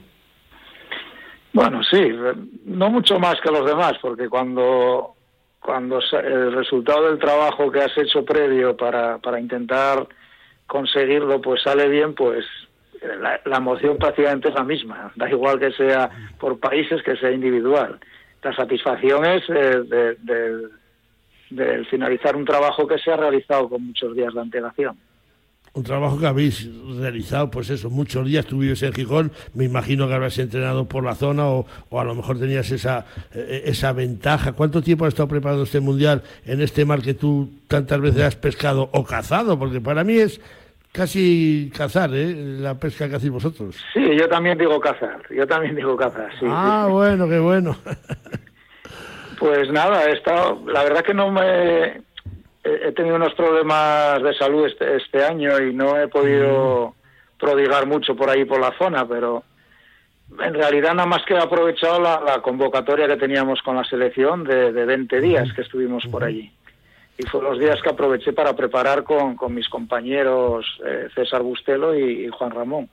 Bueno, 1.52 1.82
sí, 1.82 2.00
no 2.64 2.90
mucho 2.90 3.18
más 3.18 3.38
que 3.42 3.50
los 3.50 3.66
demás, 3.66 3.94
porque 4.00 4.28
cuando 4.28 5.17
cuando 5.61 6.01
el 6.12 6.53
resultado 6.53 7.09
del 7.09 7.18
trabajo 7.18 7.71
que 7.71 7.81
has 7.81 7.97
hecho 7.99 8.25
previo 8.25 8.77
para, 8.77 9.18
para 9.18 9.40
intentar 9.40 10.07
conseguirlo 10.66 11.40
pues 11.40 11.62
sale 11.62 11.88
bien, 11.88 12.14
pues 12.14 12.44
la, 13.21 13.40
la, 13.44 13.57
emoción 13.57 13.97
prácticamente 13.97 14.49
es 14.49 14.55
la 14.55 14.64
misma. 14.64 15.12
Da 15.16 15.29
igual 15.29 15.59
que 15.59 15.73
sea 15.73 16.11
por 16.38 16.59
países 16.59 17.03
que 17.03 17.16
sea 17.16 17.31
individual. 17.31 17.99
La 18.42 18.55
satisfacción 18.55 19.25
es 19.25 19.42
eh, 19.49 20.16
de 21.51 21.85
finalizar 21.87 22.37
un 22.37 22.44
trabajo 22.44 22.87
que 22.87 22.99
se 22.99 23.11
ha 23.11 23.16
realizado 23.16 23.68
con 23.68 23.87
muchos 23.87 24.14
días 24.14 24.35
de 24.35 24.40
antelación 24.40 24.97
un 25.72 25.83
trabajo 25.83 26.18
que 26.18 26.26
habéis 26.26 26.68
realizado, 26.98 27.50
pues 27.50 27.70
eso, 27.70 27.90
muchos 27.90 28.26
días 28.26 28.46
tú 28.46 28.59
vives 28.59 28.83
en 28.83 28.92
Gijón, 28.92 29.33
me 29.54 29.64
imagino 29.64 30.09
que 30.09 30.14
habrás 30.14 30.38
entrenado 30.38 30.87
por 30.87 31.04
la 31.04 31.14
zona 31.14 31.46
o, 31.46 31.66
a 31.92 32.04
lo 32.04 32.14
mejor 32.14 32.38
tenías 32.38 32.70
esa, 32.70 33.07
eh, 33.35 33.62
esa 33.66 33.92
ventaja. 33.92 34.52
¿Cuánto 34.52 34.83
tiempo 34.83 35.04
has 35.04 35.14
estado 35.14 35.28
preparando 35.28 35.64
este 35.64 35.81
mundial 35.81 36.22
en 36.46 36.61
este 36.61 36.85
mar 36.85 37.02
que 37.02 37.14
tú 37.14 37.50
tantas 37.68 38.00
veces 38.00 38.22
has 38.22 38.37
pescado 38.37 38.88
o 38.92 39.04
cazado? 39.04 39.59
Porque 39.59 39.81
para 39.81 40.04
mí 40.04 40.16
es 40.18 40.40
casi 40.92 41.70
cazar, 41.76 42.11
¿eh? 42.12 42.35
La 42.35 42.74
pesca 42.74 43.09
que 43.09 43.16
hacéis 43.16 43.33
vosotros. 43.33 43.76
Sí, 43.92 44.16
yo 44.18 44.28
también 44.28 44.59
digo 44.59 44.81
cazar, 44.81 45.20
yo 45.31 45.46
también 45.46 45.76
digo 45.76 45.96
cazar, 45.96 46.31
sí. 46.38 46.46
Ah, 46.48 46.88
bueno, 46.90 47.28
qué 47.28 47.38
bueno. 47.38 47.76
pues 49.38 49.70
nada, 49.70 50.09
he 50.09 50.12
estado, 50.14 50.61
la 50.66 50.83
verdad 50.83 51.02
que 51.02 51.14
no 51.14 51.31
me 51.31 52.02
he 52.88 52.92
tenido 52.92 53.16
unos 53.16 53.35
problemas 53.35 54.22
de 54.22 54.35
salud 54.35 54.66
este, 54.66 54.96
este, 54.96 55.24
año 55.24 55.61
y 55.61 55.74
no 55.74 55.98
he 55.98 56.09
podido 56.09 56.88
mm. 56.88 57.38
prodigar 57.38 57.87
mucho 57.87 58.16
por 58.16 58.31
ahí 58.31 58.44
por 58.44 58.61
la 58.61 58.76
zona, 58.78 59.07
pero 59.07 59.44
en 60.40 60.54
realidad 60.54 60.94
nada 60.94 61.09
más 61.09 61.24
que 61.24 61.35
he 61.35 61.38
aprovechado 61.38 62.00
la, 62.00 62.40
convocatoria 62.42 63.07
que 63.07 63.16
teníamos 63.16 63.62
con 63.62 63.76
la 63.76 63.85
selección 63.85 64.44
de, 64.44 64.72
de 64.72 64.85
20 64.85 65.20
días 65.20 65.52
que 65.52 65.62
estuvimos 65.62 66.07
por 66.07 66.24
allí. 66.24 66.52
Y 67.18 67.24
fue 67.24 67.42
los 67.42 67.59
días 67.59 67.83
que 67.83 67.90
aproveché 67.90 68.33
para 68.33 68.54
preparar 68.54 69.02
con, 69.02 69.35
con 69.35 69.52
mis 69.52 69.68
compañeros 69.68 70.64
eh, 70.87 71.09
César 71.16 71.42
Bustelo 71.42 71.98
y, 71.98 72.28
Juan 72.28 72.52
Ramón. 72.52 72.88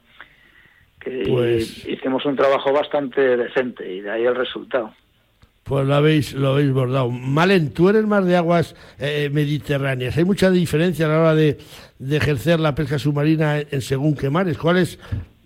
Que 0.99 1.25
pues... 1.27 1.85
hicimos 1.88 2.25
un 2.25 2.35
trabajo 2.35 2.73
bastante 2.73 3.38
decente 3.38 3.88
y 3.88 4.01
de 4.01 4.09
ahí 4.09 4.25
el 4.25 4.35
resultado. 4.35 4.91
Pues 5.65 5.88
lo 5.88 5.95
habéis, 5.95 6.34
lo 6.34 6.49
habéis 6.49 6.71
bordado. 6.71 7.10
Malen, 7.10 7.73
tú 7.73 7.89
eres 7.89 8.06
más 8.06 8.23
de 8.23 8.38
aguas 8.38 8.75
eh, 8.99 9.32
mediterráneas. 9.34 10.15
¿Hay 10.15 10.23
mucha 10.23 10.51
diferencia 10.51 11.08
a 11.08 11.10
la 11.10 11.19
hora 11.19 11.34
de, 11.36 11.58
ejercer 12.12 12.60
la 12.60 12.75
pesca 12.75 12.99
submarina 12.99 13.58
en 13.60 13.82
según 13.82 14.15
qué 14.15 14.30
mares? 14.30 14.60
¿Cuál 14.60 14.78
es, 14.78 14.99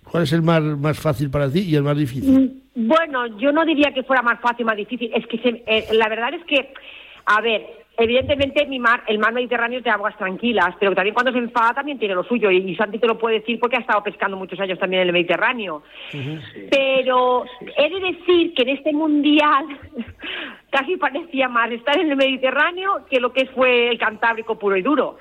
cuál 0.03 0.23
es 0.23 0.33
el 0.33 0.41
mar 0.41 0.61
más 0.61 0.99
fácil 0.99 1.29
para 1.29 1.49
ti 1.49 1.61
y 1.61 1.73
el 1.73 1.83
más 1.83 1.95
difícil? 1.95 2.61
Mm, 2.75 2.87
bueno, 2.89 3.39
yo 3.39 3.53
no 3.53 3.63
diría 3.63 3.93
que 3.93 4.03
fuera 4.03 4.21
más 4.21 4.41
fácil 4.41 4.65
más 4.65 4.75
difícil. 4.75 5.09
Es 5.15 5.25
que 5.25 5.63
eh, 5.65 5.87
la 5.93 6.09
verdad 6.09 6.33
es 6.33 6.43
que, 6.43 6.73
a 7.25 7.39
ver, 7.39 7.78
Evidentemente, 8.01 8.65
mi 8.65 8.79
mar, 8.79 9.03
el 9.07 9.19
mar 9.19 9.33
Mediterráneo 9.33 9.79
es 9.79 9.83
de 9.83 9.89
aguas 9.89 10.17
tranquilas, 10.17 10.73
pero 10.79 10.95
también 10.95 11.13
cuando 11.13 11.33
se 11.33 11.37
enfada 11.37 11.73
también 11.73 11.99
tiene 11.99 12.15
lo 12.15 12.23
suyo. 12.23 12.49
Y, 12.49 12.73
Santi 12.77 12.97
te 12.97 13.07
lo 13.07 13.17
puede 13.17 13.39
decir 13.39 13.59
porque 13.59 13.75
ha 13.75 13.81
estado 13.81 14.01
pescando 14.01 14.37
muchos 14.37 14.57
años 14.61 14.79
también 14.79 15.01
en 15.01 15.09
el 15.09 15.13
Mediterráneo. 15.13 15.83
Pero 16.71 17.43
he 17.75 17.89
de 17.89 17.99
decir 17.99 18.53
que 18.53 18.61
en 18.61 18.69
este 18.69 18.93
mundial 18.93 19.65
casi 20.71 20.95
parecía 20.95 21.49
más 21.49 21.69
estar 21.71 21.99
en 21.99 22.09
el 22.09 22.15
Mediterráneo 22.15 23.05
que 23.09 23.19
lo 23.19 23.33
que 23.33 23.47
fue 23.47 23.89
el 23.89 23.99
Cantábrico 23.99 24.57
puro 24.57 24.77
y 24.77 24.81
duro. 24.81 25.17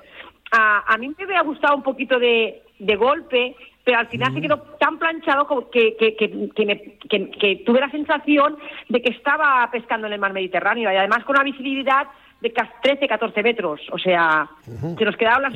A, 0.52 0.96
mí 0.98 1.08
me 1.08 1.24
había 1.24 1.42
gustado 1.42 1.74
un 1.74 1.82
poquito 1.82 2.18
de, 2.20 2.62
golpe, 2.78 3.56
pero 3.82 3.98
al 3.98 4.06
final 4.06 4.32
se 4.32 4.40
quedó 4.40 4.58
tan 4.78 4.98
planchado 4.98 5.68
que, 5.68 5.96
que, 5.96 6.14
que, 6.16 7.56
tuve 7.66 7.80
la 7.80 7.90
sensación 7.90 8.56
de 8.88 9.02
que 9.02 9.10
estaba 9.10 9.68
pescando 9.72 10.06
en 10.06 10.12
el 10.12 10.20
mar 10.20 10.32
Mediterráneo 10.32 10.92
y 10.92 10.96
además 10.96 11.24
con 11.24 11.34
una 11.34 11.44
visibilidad 11.44 12.06
de 12.40 12.54
13, 12.82 13.08
14 13.08 13.42
metros. 13.42 13.80
O 13.92 13.98
sea, 13.98 14.48
que 14.96 15.04
nos 15.04 15.16
quedaba 15.16 15.50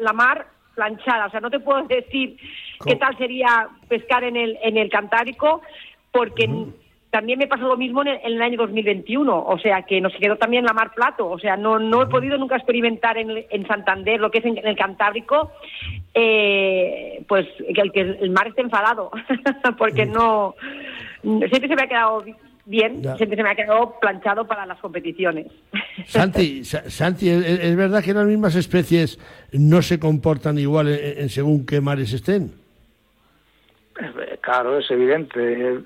la, 0.00 0.12
mar 0.12 0.46
planchada. 0.74 1.26
O 1.26 1.30
sea, 1.30 1.40
no 1.40 1.50
te 1.50 1.60
puedo 1.60 1.82
decir 1.82 2.36
qué 2.84 2.96
tal 2.96 3.16
sería 3.18 3.68
pescar 3.88 4.24
en 4.24 4.36
el, 4.36 4.58
en 4.62 4.76
el 4.76 4.90
Cantábrico, 4.90 5.62
porque 6.12 6.48
también 7.10 7.40
me 7.40 7.48
pasó 7.48 7.66
lo 7.66 7.76
mismo 7.76 8.02
en 8.02 8.20
el, 8.22 8.40
año 8.40 8.56
2021. 8.58 9.44
O 9.44 9.58
sea, 9.58 9.82
que 9.82 10.00
nos 10.00 10.14
quedó 10.14 10.36
también 10.36 10.64
la 10.64 10.72
mar 10.72 10.92
plato. 10.94 11.28
O 11.28 11.38
sea, 11.38 11.56
no, 11.56 11.78
no 11.78 12.02
he 12.02 12.06
podido 12.06 12.38
nunca 12.38 12.56
experimentar 12.56 13.18
en, 13.18 13.44
en 13.50 13.66
Santander 13.66 14.20
lo 14.20 14.30
que 14.30 14.38
es 14.38 14.44
en, 14.44 14.58
el 14.58 14.76
Cantábrico, 14.76 15.50
eh, 16.14 17.24
pues 17.28 17.46
que 17.74 17.80
el, 17.80 17.92
que 17.92 18.00
el 18.00 18.30
mar 18.30 18.46
esté 18.46 18.62
enfadado, 18.62 19.10
porque 19.78 20.06
no. 20.06 20.54
Siempre 21.22 21.68
se 21.68 21.76
me 21.76 21.82
ha 21.82 21.88
quedado 21.88 22.24
bien, 22.70 23.02
siempre 23.16 23.36
se 23.36 23.42
me 23.42 23.50
ha 23.50 23.54
quedado 23.54 23.98
planchado 24.00 24.46
para 24.46 24.64
las 24.64 24.78
competiciones. 24.78 25.48
Santi, 26.06 26.64
Santi 26.64 27.28
¿es, 27.28 27.76
verdad 27.76 28.02
que 28.02 28.14
las 28.14 28.26
mismas 28.26 28.54
especies 28.54 29.18
no 29.52 29.82
se 29.82 29.98
comportan 29.98 30.58
igual 30.58 30.88
en, 30.88 31.28
según 31.28 31.66
qué 31.66 31.80
mares 31.80 32.12
estén? 32.12 32.52
Claro, 34.40 34.78
es 34.78 34.90
evidente. 34.90 35.80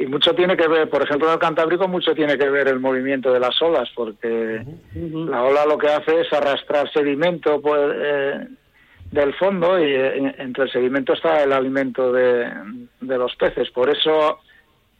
Y 0.00 0.06
mucho 0.06 0.34
tiene 0.34 0.56
que 0.56 0.68
ver, 0.68 0.90
por 0.90 1.02
ejemplo, 1.02 1.28
en 1.28 1.34
el 1.34 1.38
Cantábrico, 1.38 1.88
mucho 1.88 2.14
tiene 2.14 2.36
que 2.36 2.50
ver 2.50 2.68
el 2.68 2.80
movimiento 2.80 3.32
de 3.32 3.40
las 3.40 3.60
olas, 3.62 3.88
porque 3.94 4.62
la 4.94 5.42
ola 5.42 5.64
lo 5.66 5.78
que 5.78 5.88
hace 5.88 6.20
es 6.20 6.32
arrastrar 6.32 6.92
sedimento 6.92 7.60
pues, 7.60 7.80
eh, 7.96 8.46
del 9.10 9.34
fondo 9.34 9.78
y 9.78 9.90
eh, 9.90 10.34
entre 10.38 10.64
el 10.64 10.70
sedimento 10.70 11.14
está 11.14 11.42
el 11.42 11.52
alimento 11.52 12.12
de, 12.12 12.48
de 13.00 13.18
los 13.18 13.34
peces. 13.36 13.70
Por 13.70 13.88
eso 13.88 14.40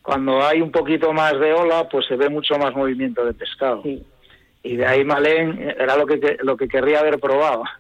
cuando 0.08 0.42
hay 0.42 0.62
un 0.62 0.70
poquito 0.70 1.12
más 1.12 1.38
de 1.38 1.52
ola, 1.52 1.86
pues 1.86 2.06
se 2.06 2.16
ve 2.16 2.30
mucho 2.30 2.54
más 2.54 2.74
movimiento 2.74 3.26
de 3.26 3.34
pescado. 3.34 3.82
Y 4.62 4.76
de 4.76 4.86
ahí 4.86 5.04
Malén 5.04 5.74
era 5.78 5.98
lo 5.98 6.06
que 6.06 6.38
lo 6.40 6.56
que 6.56 6.66
querría 6.66 7.00
haber 7.00 7.20
probado. 7.20 7.62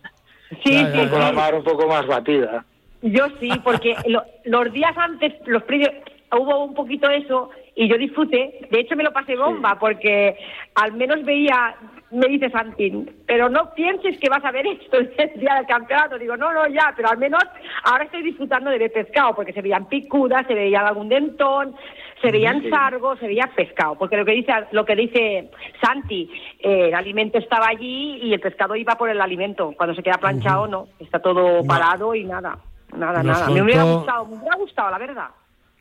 Sí, 0.64 0.78
sí, 0.78 1.06
con 1.10 1.20
la 1.20 1.30
mar 1.30 1.54
un 1.54 1.62
poco 1.62 1.86
más 1.86 2.06
batida. 2.06 2.64
Yo 3.02 3.26
sí, 3.38 3.50
porque 3.62 3.94
los 4.44 4.72
días 4.72 4.96
antes, 4.96 5.34
los 5.44 5.62
previos, 5.64 5.90
hubo 6.32 6.64
un 6.64 6.72
poquito 6.72 7.08
eso 7.10 7.50
y 7.74 7.86
yo 7.86 7.98
disfruté. 7.98 8.66
De 8.70 8.80
hecho, 8.80 8.96
me 8.96 9.04
lo 9.04 9.12
pasé 9.12 9.36
bomba 9.36 9.78
porque 9.78 10.36
al 10.74 10.94
menos 10.94 11.22
veía, 11.24 11.76
me 12.10 12.26
dice 12.28 12.50
Santín, 12.50 13.10
pero 13.26 13.48
no 13.48 13.74
pienses 13.74 14.18
que 14.18 14.28
vas 14.28 14.44
a 14.44 14.50
ver 14.50 14.66
esto 14.80 14.96
el 14.98 15.14
día 15.38 15.54
del 15.54 15.66
campeonato. 15.66 16.18
Digo, 16.18 16.36
no, 16.36 16.52
no, 16.52 16.66
ya, 16.66 16.92
pero 16.96 17.10
al 17.10 17.18
menos 17.18 17.42
ahora 17.84 18.04
estoy 18.04 18.22
disfrutando 18.22 18.70
de 18.70 18.78
ver 18.78 18.92
pescado 18.92 19.34
porque 19.34 19.52
se 19.52 19.62
veían 19.62 19.86
picudas, 19.86 20.46
se 20.46 20.54
veía 20.54 20.80
algún 20.80 21.08
dentón, 21.08 21.76
se 22.20 22.30
veían 22.30 22.68
sargos, 22.70 23.18
se 23.18 23.26
veía 23.26 23.50
pescado, 23.54 23.96
porque 23.96 24.16
lo 24.16 24.24
que 24.24 24.32
dice 24.32 24.52
lo 24.72 24.84
que 24.84 24.96
dice 24.96 25.50
Santi, 25.80 26.30
eh, 26.58 26.88
el 26.88 26.94
alimento 26.94 27.38
estaba 27.38 27.68
allí 27.68 28.18
y 28.22 28.32
el 28.32 28.40
pescado 28.40 28.76
iba 28.76 28.96
por 28.96 29.08
el 29.08 29.20
alimento. 29.20 29.72
Cuando 29.76 29.94
se 29.94 30.02
queda 30.02 30.18
planchado, 30.18 30.66
no, 30.66 30.88
está 30.98 31.20
todo 31.20 31.64
parado 31.64 32.14
y 32.14 32.24
nada, 32.24 32.58
nada, 32.96 33.22
nada. 33.22 33.48
Me 33.50 33.62
hubiera 33.62 33.84
gustado, 33.84 34.26
me 34.26 34.36
hubiera 34.36 34.56
gustado, 34.56 34.90
la 34.90 34.98
verdad. 34.98 35.28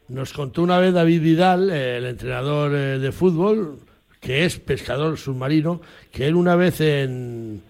Nos 0.10 0.32
contó 0.32 0.64
una 0.64 0.80
vez 0.80 0.94
David 0.94 1.22
Vidal, 1.22 1.70
el 1.70 2.06
entrenador 2.06 2.74
eh, 2.74 3.00
de 3.00 3.12
fútbol, 3.12 3.80
que 4.22 4.46
es 4.46 4.58
pescador 4.58 5.18
submarino, 5.18 5.82
que 6.12 6.28
él 6.28 6.36
una 6.36 6.56
vez 6.56 6.80
en, 6.82 7.62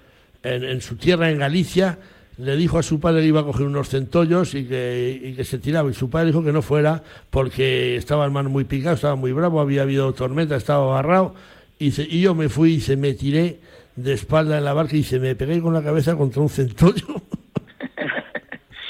en, 0.44 0.82
su 0.82 0.98
tierra, 0.98 1.30
en 1.30 1.40
Galicia, 1.40 1.98
le 2.38 2.56
dijo 2.56 2.78
a 2.78 2.84
su 2.84 3.00
padre 3.00 3.22
que 3.22 3.28
iba 3.28 3.42
a 3.42 3.44
coger 3.44 3.66
unos 3.66 3.90
centollos 3.90 4.54
y 4.54 4.66
que, 4.66 5.22
y 5.24 5.34
que 5.34 5.44
se 5.44 5.58
tiraba. 5.58 5.90
Y 5.90 5.94
su 5.94 6.10
padre 6.10 6.28
dijo 6.28 6.44
que 6.44 6.52
no 6.52 6.62
fuera 6.62 7.04
porque 7.30 7.96
estaba 7.96 8.26
el 8.26 8.32
mar 8.32 8.48
muy 8.50 8.64
picado, 8.64 8.96
estaba 8.96 9.16
muy 9.16 9.32
bravo, 9.32 9.60
había 9.60 9.82
habido 9.82 10.14
tormenta, 10.14 10.56
estaba 10.56 10.92
agarrado. 10.94 11.34
Y, 11.80 11.88
y 12.02 12.22
yo 12.22 12.36
me 12.36 12.50
fui 12.50 12.76
y 12.76 12.82
se 12.82 12.96
me 12.96 13.14
tiré 13.14 13.60
de 13.96 14.14
espalda 14.14 14.58
en 14.58 14.66
la 14.66 14.74
barca 14.74 14.96
y 14.96 15.04
se 15.04 15.20
me 15.20 15.36
pegué 15.36 15.62
con 15.62 15.74
la 15.74 15.84
cabeza 15.84 16.16
contra 16.16 16.42
un 16.42 16.50
centollo. 16.50 17.22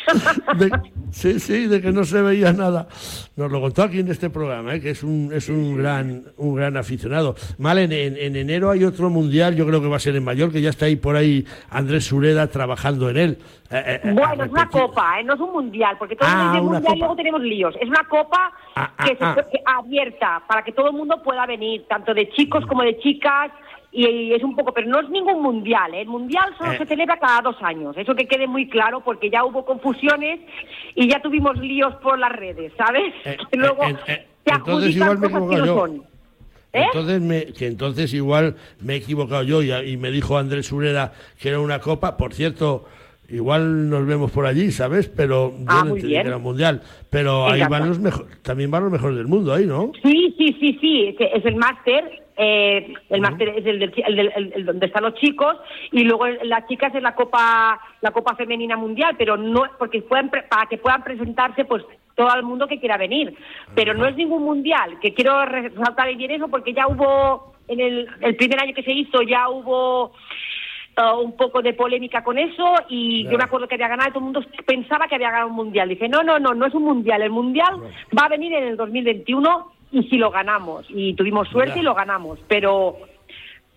sí, 1.12 1.39
sí, 1.39 1.67
de 1.67 1.82
que 1.82 1.91
no 1.91 2.04
se 2.04 2.22
veía 2.22 2.54
nada. 2.54 2.88
Nos 3.36 3.52
lo 3.52 3.62
contó 3.62 3.84
aquí 3.84 4.00
en 4.00 4.10
este 4.10 4.30
programa, 4.30 4.76
¿eh? 4.76 4.82
que 4.82 4.91
es 4.91 5.04
un, 5.04 5.32
es 5.34 5.50
un 5.50 5.78
gran 5.78 6.24
un 6.38 6.56
gran 6.56 6.78
aficionado. 6.78 7.36
Mal, 7.58 7.78
en, 7.80 7.91
en, 7.91 8.36
enero 8.36 8.72
hay 8.72 8.84
otro 8.84 9.10
mundial, 9.10 9.56
yo 9.56 9.65
creo 9.65 9.82
que 9.82 9.88
va 9.88 9.98
a 9.98 10.00
ser 10.00 10.15
en 10.15 10.24
Mayor, 10.24 10.52
que 10.52 10.62
ya 10.62 10.70
está 10.70 10.86
ahí 10.86 10.96
por 10.96 11.15
ahí 11.15 11.46
Andrés 11.70 12.06
Sureda 12.06 12.48
trabajando 12.48 13.10
en 13.10 13.17
él. 13.17 13.38
Eh, 13.70 14.02
eh, 14.04 14.12
bueno, 14.13 14.46
es 14.46 14.52
una 14.52 14.70
copa, 14.70 15.22
no 15.24 15.34
es 15.34 15.39
un 15.39 15.52
mundial, 15.52 15.98
porque 16.00 16.15
todo 16.15 16.30
ah, 16.32 16.54
el 16.56 16.62
mundial 16.62 16.96
y 16.96 17.00
luego 17.00 17.15
tenemos 17.15 17.41
líos. 17.41 17.76
Es 17.82 17.89
una 17.89 18.04
copa 18.08 18.54
ah, 18.76 18.91
ah, 18.98 19.06
que, 19.06 19.17
se, 19.17 19.62
abierta 19.65 20.41
para 20.48 20.63
que 20.63 20.72
todo 20.72 20.88
el 20.88 20.93
mundo 20.93 21.22
pueda 21.22 21.46
venir, 21.46 21.86
tanto 21.88 22.13
de 22.13 22.30
chicos 22.30 22.65
como 22.65 22.84
de 22.84 22.98
chicas 23.00 23.52
y 23.91 24.34
es 24.34 24.43
un 24.43 24.56
poco, 24.56 24.73
pero 24.73 24.88
no 24.88 25.00
es 25.00 25.10
ningún 25.10 25.41
mundial, 25.41 25.93
¿eh? 25.93 26.02
el 26.02 26.08
mundial 26.08 26.54
solo 26.58 26.73
eh. 26.73 26.78
se 26.78 26.86
celebra 26.86 27.17
cada 27.17 27.41
dos 27.41 27.56
años, 27.62 27.95
eso 27.97 28.13
que 28.15 28.28
quede 28.28 28.45
muy 28.47 28.67
claro 28.67 29.02
porque 29.02 29.30
ya 29.30 29.45
hubo 29.45 29.65
confusiones 29.65 30.39
y 30.93 31.10
ya 31.10 31.21
tuvimos 31.21 31.58
líos 31.58 31.95
por 31.95 32.19
las 32.19 32.32
redes, 32.32 32.73
¿sabes? 32.78 33.13
Eh, 33.26 33.38
luego 33.54 33.84
entonces 34.45 34.95
igual 34.95 35.17
me 35.17 35.28
he 35.28 35.30
equivocado 35.30 35.65
yo. 35.65 35.88
Entonces, 36.73 37.21
me, 37.21 37.45
que 37.54 37.65
entonces 37.65 38.13
igual 38.13 38.56
me 38.82 38.93
he 38.93 38.97
equivocado 38.97 39.41
yo 39.43 39.63
y, 39.63 39.97
me 39.97 40.12
dijo 40.12 40.38
Andrés 40.38 40.71
Ureda 40.71 41.13
que 41.39 41.50
era 41.50 41.60
una 41.60 41.80
copa, 41.80 42.17
por 42.17 42.34
cierto, 42.34 42.86
igual 43.30 43.89
nos 43.89 44.06
vemos 44.06 44.32
por 44.32 44.45
allí, 44.45 44.71
¿sabes? 44.71 45.08
Pero 45.08 45.54
yo 45.58 45.65
ah, 45.67 45.84
no 45.86 45.95
entendí 45.95 46.13
que 46.13 46.19
era 46.19 46.38
mundial. 46.38 46.84
Pero 47.10 47.47
ahí 47.47 47.63
van 47.67 47.89
los 47.89 48.00
mejores, 48.00 48.41
también 48.43 48.69
van 48.69 48.84
los 48.84 48.91
mejores 48.91 49.17
del 49.17 49.28
mundo 49.28 49.54
ahí, 49.54 49.65
¿no? 49.65 49.91
Sí, 50.04 50.36
sí, 50.38 50.56
sí, 50.60 50.78
sí, 50.80 51.15
es 51.19 51.45
el 51.45 51.56
máster 51.56 52.27
eh, 52.38 52.93
el 53.10 53.21
máster 53.21 53.50
es 53.50 53.65
el, 53.65 53.80
del, 53.80 54.65
donde 54.65 54.86
están 54.86 55.04
los 55.04 55.15
chicos 55.15 55.58
y 55.91 56.04
luego 56.04 56.28
las 56.28 56.67
chicas 56.67 56.93
es 56.93 57.02
la 57.02 57.15
copa 57.15 57.80
la 58.02 58.12
copa 58.12 58.36
femenina 58.36 58.78
mundial 58.78 59.15
pero 59.17 59.38
no 59.38 59.63
porque 59.80 60.02
puedan 60.04 60.30
para 60.30 60.67
que 60.69 60.78
puedan 60.78 61.04
presentarse 61.04 61.65
pues 61.65 61.84
todo 62.17 62.34
el 62.36 62.43
mundo 62.43 62.67
que 62.67 62.80
quiera 62.80 62.97
venir. 62.97 63.34
Pero 63.76 63.93
no 63.93 64.08
es 64.08 64.15
ningún 64.15 64.43
mundial 64.43 65.00
que 65.00 65.13
quiero 65.13 65.45
resaltar 65.45 66.13
bien 66.15 66.32
eso 66.32 66.47
porque 66.47 66.73
ya 66.73 66.88
hubo 66.88 67.54
en 67.67 67.80
el, 67.80 68.08
el 68.21 68.36
primer 68.36 68.60
año 68.60 68.73
que 68.73 68.84
se 68.84 68.91
hizo 68.91 69.21
ya 69.21 69.50
hubo 69.50 70.06
uh, 70.06 71.19
un 71.23 71.38
poco 71.38 71.62
de 71.62 71.73
polémica 71.73 72.23
con 72.23 72.38
eso 72.38 72.73
y 72.89 73.26
yo 73.26 73.38
me 73.38 73.43
acuerdo 73.43 73.67
que 73.67 73.76
había 73.76 73.88
ganado, 73.88 74.10
todo 74.10 74.19
el 74.19 74.26
mundo 74.26 74.41
pensaba 74.65 75.08
que 75.08 75.15
había 75.15 75.32
ganado 75.32 75.50
un 75.50 75.56
mundial. 75.56 75.89
Dice, 75.89 76.10
no, 76.10 76.23
no, 76.23 76.39
no, 76.39 76.54
no 76.54 76.65
es 76.65 76.73
un 76.73 76.84
mundial, 76.84 77.21
el 77.21 77.30
mundial 77.30 77.76
va 78.17 78.26
a 78.26 78.30
venir 78.30 78.54
en 78.54 78.63
el 78.63 78.78
2021 78.78 79.77
y 79.91 80.04
si 80.04 80.17
lo 80.17 80.32
ganamos. 80.32 80.86
Y 80.89 81.13
tuvimos 81.13 81.47
suerte 81.50 81.80
y 81.80 81.84
lo 81.84 81.93
ganamos. 81.93 82.39
Pero 82.47 82.97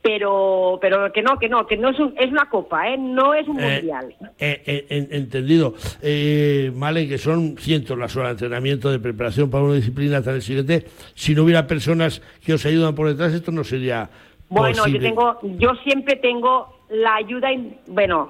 pero 0.02 0.78
pero 0.80 1.12
que 1.12 1.20
no 1.22 1.38
que 1.38 1.48
no 1.48 1.66
que 1.66 1.76
no 1.76 1.90
es 1.90 1.96
es 2.16 2.30
una 2.30 2.48
copa 2.48 2.88
eh 2.88 2.96
no 2.98 3.34
es 3.34 3.46
un 3.46 3.60
eh, 3.60 3.74
mundial. 3.76 4.14
eh, 4.38 4.62
eh, 4.64 5.08
entendido. 5.10 5.74
Eh, 6.00 6.72
vale 6.74 7.06
que 7.06 7.18
son 7.18 7.56
cientos 7.58 7.98
las 7.98 8.16
horas 8.16 8.28
de 8.28 8.32
entrenamiento 8.46 8.90
de 8.90 8.98
preparación 8.98 9.50
para 9.50 9.64
una 9.64 9.74
disciplina 9.74 10.22
tan 10.22 10.36
exigente 10.36 10.86
si 11.14 11.34
no 11.34 11.42
hubiera 11.44 11.66
personas 11.66 12.22
que 12.44 12.54
os 12.54 12.64
ayudan 12.64 12.94
por 12.94 13.08
detrás 13.08 13.34
esto 13.34 13.52
no 13.52 13.62
sería 13.62 14.08
bueno 14.48 14.86
yo 14.86 14.98
tengo 14.98 15.38
yo 15.42 15.74
siempre 15.84 16.16
tengo 16.16 16.79
la 16.90 17.14
ayuda, 17.16 17.48
bueno... 17.86 18.28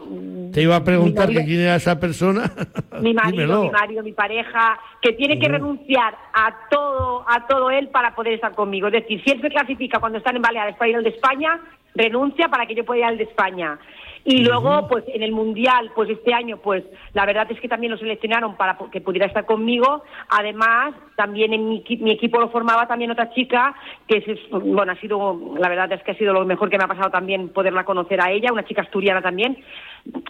Te 0.53 0.63
iba 0.63 0.77
a 0.77 0.85
preguntar 0.85 1.29
que 1.29 1.45
quién 1.45 1.61
era 1.61 1.77
esa 1.77 1.99
persona. 1.99 2.53
Mi 3.01 3.15
marido, 3.15 3.65
mi 3.65 3.71
marido, 3.71 4.03
mi 4.03 4.13
pareja, 4.13 4.79
que 5.01 5.13
tiene 5.13 5.39
que 5.39 5.49
renunciar 5.49 6.15
a 6.35 6.69
todo, 6.69 7.25
a 7.27 7.47
todo 7.47 7.71
él 7.71 7.89
para 7.89 8.15
poder 8.15 8.35
estar 8.35 8.53
conmigo. 8.55 8.89
Es 8.89 8.93
decir, 8.93 9.23
si 9.25 9.31
él 9.31 9.41
se 9.41 9.49
clasifica 9.49 9.99
cuando 9.99 10.19
están 10.19 10.37
en 10.37 10.43
Baleares 10.43 10.77
para 10.77 10.91
ir 10.91 10.97
al 10.97 11.05
de 11.05 11.11
España, 11.11 11.59
renuncia 11.95 12.49
para 12.49 12.67
que 12.67 12.75
yo 12.75 12.85
pueda 12.85 13.01
ir 13.01 13.05
al 13.07 13.19
de 13.19 13.25
España. 13.25 13.79
Y 14.25 14.45
luego, 14.45 14.87
pues 14.89 15.05
en 15.09 15.23
el 15.23 15.33
Mundial, 15.33 15.93
pues 15.95 16.11
este 16.11 16.35
año, 16.35 16.59
pues 16.59 16.85
la 17.15 17.25
verdad 17.25 17.51
es 17.51 17.61
que 17.61 17.69
también 17.69 17.93
lo 17.93 17.99
seleccionaron 17.99 18.57
para 18.57 18.77
que 18.93 19.01
pudiera 19.01 19.27
estar 19.27 19.47
conmigo. 19.47 20.03
Además, 20.29 20.95
también 21.17 21.55
en 21.55 21.69
mi, 21.69 21.85
mi 22.01 22.13
equipo 22.13 22.39
lo 22.39 22.51
formaba 22.51 22.87
también 22.87 23.11
otra 23.11 23.33
chica, 23.33 23.75
que 24.07 24.19
es, 24.19 24.51
bueno, 24.51 24.93
ha 24.93 24.97
sido, 24.97 25.57
la 25.59 25.69
verdad 25.69 25.93
es 25.93 26.03
que 26.03 26.13
ha 26.13 26.19
sido 26.19 26.33
lo 26.33 26.45
mejor 26.45 26.69
que 26.69 26.79
me 26.79 26.85
ha 26.85 26.89
pasado 26.89 27.11
también 27.11 27.49
poderla 27.49 27.85
conocer 27.85 28.21
a 28.21 28.31
ella, 28.31 28.53
una 28.53 28.65
chica 28.65 28.83
asturiana 28.83 29.23
también, 29.23 29.57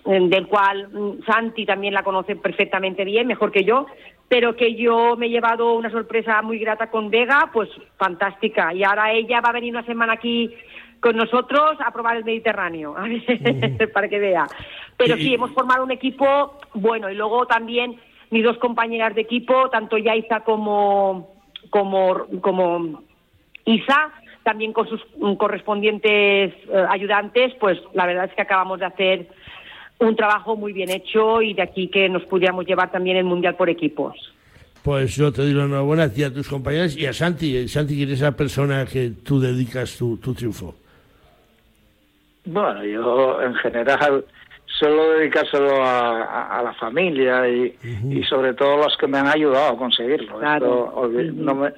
del 0.04 0.46
cual 0.46 0.88
mm, 0.88 1.24
Santi 1.26 1.66
también 1.66 1.94
la 1.94 2.02
conoce 2.02 2.36
perfectamente 2.36 3.04
bien, 3.04 3.26
mejor 3.26 3.50
que 3.50 3.64
yo, 3.64 3.86
pero 4.28 4.54
que 4.54 4.76
yo 4.76 5.16
me 5.16 5.26
he 5.26 5.30
llevado 5.30 5.74
una 5.74 5.90
sorpresa 5.90 6.40
muy 6.42 6.58
grata 6.60 6.88
con 6.88 7.10
Vega, 7.10 7.50
pues 7.52 7.68
fantástica. 7.96 8.72
Y 8.72 8.84
ahora 8.84 9.12
ella 9.12 9.40
va 9.40 9.48
a 9.48 9.54
venir 9.54 9.72
una 9.72 9.84
semana 9.84 10.12
aquí 10.12 10.54
con 11.00 11.16
nosotros 11.16 11.78
a 11.84 11.90
probar 11.92 12.16
el 12.16 12.24
Mediterráneo, 12.24 12.94
para 13.94 14.08
que 14.08 14.18
vea. 14.18 14.46
Pero 14.96 15.16
sí, 15.16 15.34
hemos 15.34 15.50
formado 15.52 15.82
un 15.82 15.90
equipo 15.90 16.58
bueno 16.74 17.10
y 17.10 17.14
luego 17.14 17.46
también 17.46 17.98
mis 18.30 18.44
dos 18.44 18.58
compañeras 18.58 19.14
de 19.14 19.22
equipo, 19.22 19.70
tanto 19.70 19.98
Yaiza 19.98 20.40
como, 20.40 21.34
como, 21.70 22.26
como 22.40 23.02
Isa, 23.64 24.12
también 24.42 24.72
con 24.72 24.88
sus 24.88 25.00
correspondientes 25.38 26.54
eh, 26.54 26.86
ayudantes, 26.88 27.54
pues 27.58 27.78
la 27.94 28.06
verdad 28.06 28.26
es 28.26 28.34
que 28.34 28.42
acabamos 28.42 28.78
de 28.80 28.86
hacer 28.86 29.28
un 29.98 30.16
trabajo 30.16 30.56
muy 30.56 30.72
bien 30.72 30.90
hecho 30.90 31.42
y 31.42 31.54
de 31.54 31.62
aquí 31.62 31.88
que 31.88 32.08
nos 32.08 32.24
pudiéramos 32.24 32.66
llevar 32.66 32.90
también 32.90 33.16
el 33.16 33.24
Mundial 33.24 33.56
por 33.56 33.68
equipos. 33.68 34.16
Pues 34.82 35.14
yo 35.14 35.30
te 35.30 35.42
doy 35.42 35.52
la 35.52 35.64
enhorabuena 35.64 36.04
a 36.04 36.08
ti, 36.12 36.22
a 36.22 36.32
tus 36.32 36.48
compañeros 36.48 36.96
y 36.96 37.04
a 37.04 37.12
Santi. 37.12 37.68
Santi, 37.68 37.96
¿quién 37.96 38.10
es 38.10 38.20
la 38.20 38.32
persona 38.32 38.86
que 38.86 39.10
tú 39.22 39.38
dedicas 39.38 39.96
tu 39.98 40.16
triunfo? 40.16 40.74
Bueno, 42.52 42.84
yo 42.84 43.40
en 43.42 43.54
general 43.54 44.24
suelo 44.66 45.12
dedicárselo 45.12 45.84
a, 45.84 46.60
la 46.64 46.74
familia 46.74 47.48
y, 47.48 48.22
sobre 48.28 48.54
todo 48.54 48.76
los 48.76 48.96
que 48.96 49.06
me 49.06 49.18
han 49.18 49.28
ayudado 49.28 49.74
a 49.74 49.76
conseguirlo. 49.76 50.40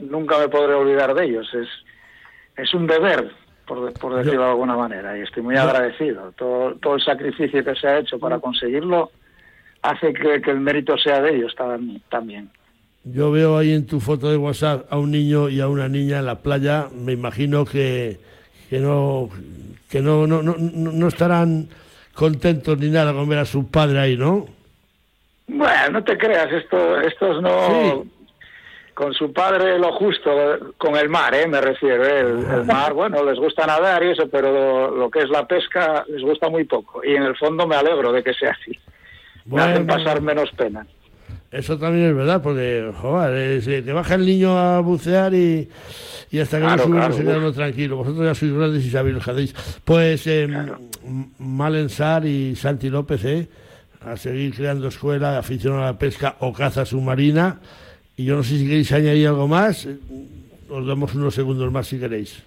nunca 0.01 0.39
me 0.39 0.49
podré 0.49 0.75
olvidar 0.75 1.15
de 1.15 1.27
ellos. 1.27 1.47
Es, 1.53 1.69
es 2.57 2.73
un 2.73 2.87
deber, 2.87 3.31
por, 3.67 3.93
por 3.95 4.15
decirlo 4.15 4.45
de 4.45 4.51
alguna 4.51 4.75
manera, 4.75 5.19
y 5.19 5.21
estoy 5.21 5.43
muy 5.43 5.57
agradecido. 5.57 6.33
Todo, 6.37 6.75
todo 6.77 6.95
el 6.95 7.03
sacrificio 7.03 7.63
que 7.63 7.75
se 7.75 7.87
ha 7.87 7.99
hecho 7.99 8.19
para 8.19 8.39
conseguirlo 8.39 9.11
hace 9.83 10.15
que, 10.15 10.51
el 10.51 10.61
mérito 10.61 10.97
sea 10.97 11.21
de 11.21 11.37
ellos 11.37 11.55
también. 12.09 12.49
Yo 13.05 13.31
veo 13.31 13.59
ahí 13.59 13.75
en 13.75 13.87
tu 13.87 14.01
foto 14.01 14.31
de 14.31 14.39
WhatsApp 14.39 14.87
a 14.91 14.97
un 14.97 15.11
niño 15.11 15.51
y 15.51 15.61
a 15.61 15.69
una 15.69 15.89
niña 15.89 16.21
en 16.21 16.27
la 16.27 16.39
playa. 16.39 16.89
Me 16.95 17.13
imagino 17.13 17.67
que, 17.67 18.21
que 18.73 18.79
no 18.79 19.29
que 19.91 20.01
no, 20.01 20.27
no, 20.27 20.43
no, 20.43 20.57
no 20.57 21.09
estarán 21.09 21.69
contentos 22.15 22.79
ni 22.79 22.89
nada 22.89 23.13
con 23.13 23.29
ver 23.29 23.41
a 23.41 23.45
su 23.45 23.71
padre 23.71 23.99
ahí, 23.99 24.17
¿no? 24.17 24.47
Bueno, 25.47 25.91
no 25.91 26.03
te 26.03 26.17
creas, 26.17 26.51
esto, 26.51 26.99
estos 27.03 27.43
no... 27.43 28.07
Con 28.95 29.13
su 29.13 29.31
padre 29.31 29.79
lo 29.79 29.93
justo, 29.93 30.31
con 30.79 30.97
el 30.97 31.11
mar, 31.11 31.35
¿eh? 31.35 31.47
me 31.47 31.61
refiero. 31.61 32.05
¿eh? 32.05 32.21
El, 32.21 32.65
mar, 32.65 32.95
bueno, 32.95 33.23
les 33.25 33.39
gusta 33.39 33.67
nadar 33.67 34.03
y 34.05 34.11
eso, 34.11 34.29
pero 34.29 34.91
lo, 34.91 35.11
que 35.11 35.21
es 35.21 35.29
la 35.29 35.47
pesca 35.47 36.05
les 36.09 36.23
gusta 36.23 36.49
muy 36.49 36.65
poco. 36.65 37.05
Y 37.05 37.15
en 37.15 37.25
el 37.25 37.37
fondo 37.37 37.67
me 37.67 37.77
alegro 37.77 38.11
de 38.13 38.23
que 38.23 38.33
sea 38.33 38.53
así. 38.59 38.79
me 39.47 39.61
hacen 39.61 39.87
pasar 39.87 40.23
menos 40.23 40.51
pena. 40.53 40.87
Eso 41.53 41.79
también 41.79 42.07
es 42.07 42.17
verdad, 42.17 42.41
porque, 42.43 42.91
joder, 42.97 43.63
te 43.63 43.79
eh, 43.79 43.93
baja 43.93 44.15
el 44.15 44.25
niño 44.25 44.59
a 44.59 44.81
bucear 44.81 45.35
y, 45.35 45.69
y 46.31 46.39
hasta 46.39 46.59
que 46.59 46.65
no 46.65 46.79
sube 46.79 46.99
no 46.99 47.13
se 47.13 47.23
queda 47.23 47.53
tranquilo. 47.53 47.97
Vosotros 47.99 48.25
ya 48.25 48.35
sois 48.35 48.55
grandes 48.55 48.87
y 48.87 48.91
sabéis 48.91 49.17
lo 49.17 49.21
que 49.21 49.31
hacéis. 49.31 49.81
Pues 49.85 50.27
eh, 50.27 50.49
Malensar 51.39 52.25
y 52.25 52.57
Santi 52.57 52.89
López, 52.89 53.25
¿eh? 53.27 53.49
A 54.01 54.17
seguir 54.17 54.55
creando 54.55 54.89
escuela, 54.89 55.37
afición 55.37 55.79
a 55.79 55.85
la 55.85 55.99
pesca 55.99 56.37
o 56.41 56.55
caza 56.55 56.87
submarina. 56.87 57.61
Y 58.17 58.25
yo 58.25 58.37
no 58.37 58.43
sé 58.43 58.57
si 58.57 58.67
queréis 58.67 58.91
añadir 58.91 59.29
algo 59.29 59.47
más. 59.47 59.87
Os 60.71 60.87
damos 60.87 61.15
unos 61.15 61.35
segundos 61.35 61.71
más 61.71 61.87
si 61.87 62.01
queréis. 62.01 62.43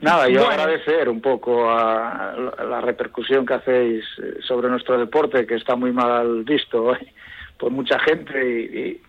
Nada, 0.00 0.28
yo 0.28 0.48
agradecer 0.48 1.08
un 1.08 1.20
poco 1.20 1.68
a 1.68 2.32
la 2.68 2.80
repercusión 2.80 3.44
que 3.44 3.54
hacéis 3.54 4.04
eh, 4.22 4.36
sobre 4.46 4.68
nuestro 4.68 4.96
deporte, 4.96 5.46
que 5.46 5.56
está 5.56 5.74
muy 5.74 5.90
mal 5.90 6.44
visto 6.44 6.84
hoy 6.84 6.98
por 7.58 7.70
mucha 7.70 7.98
gente 8.00 8.50
y, 8.50 9.00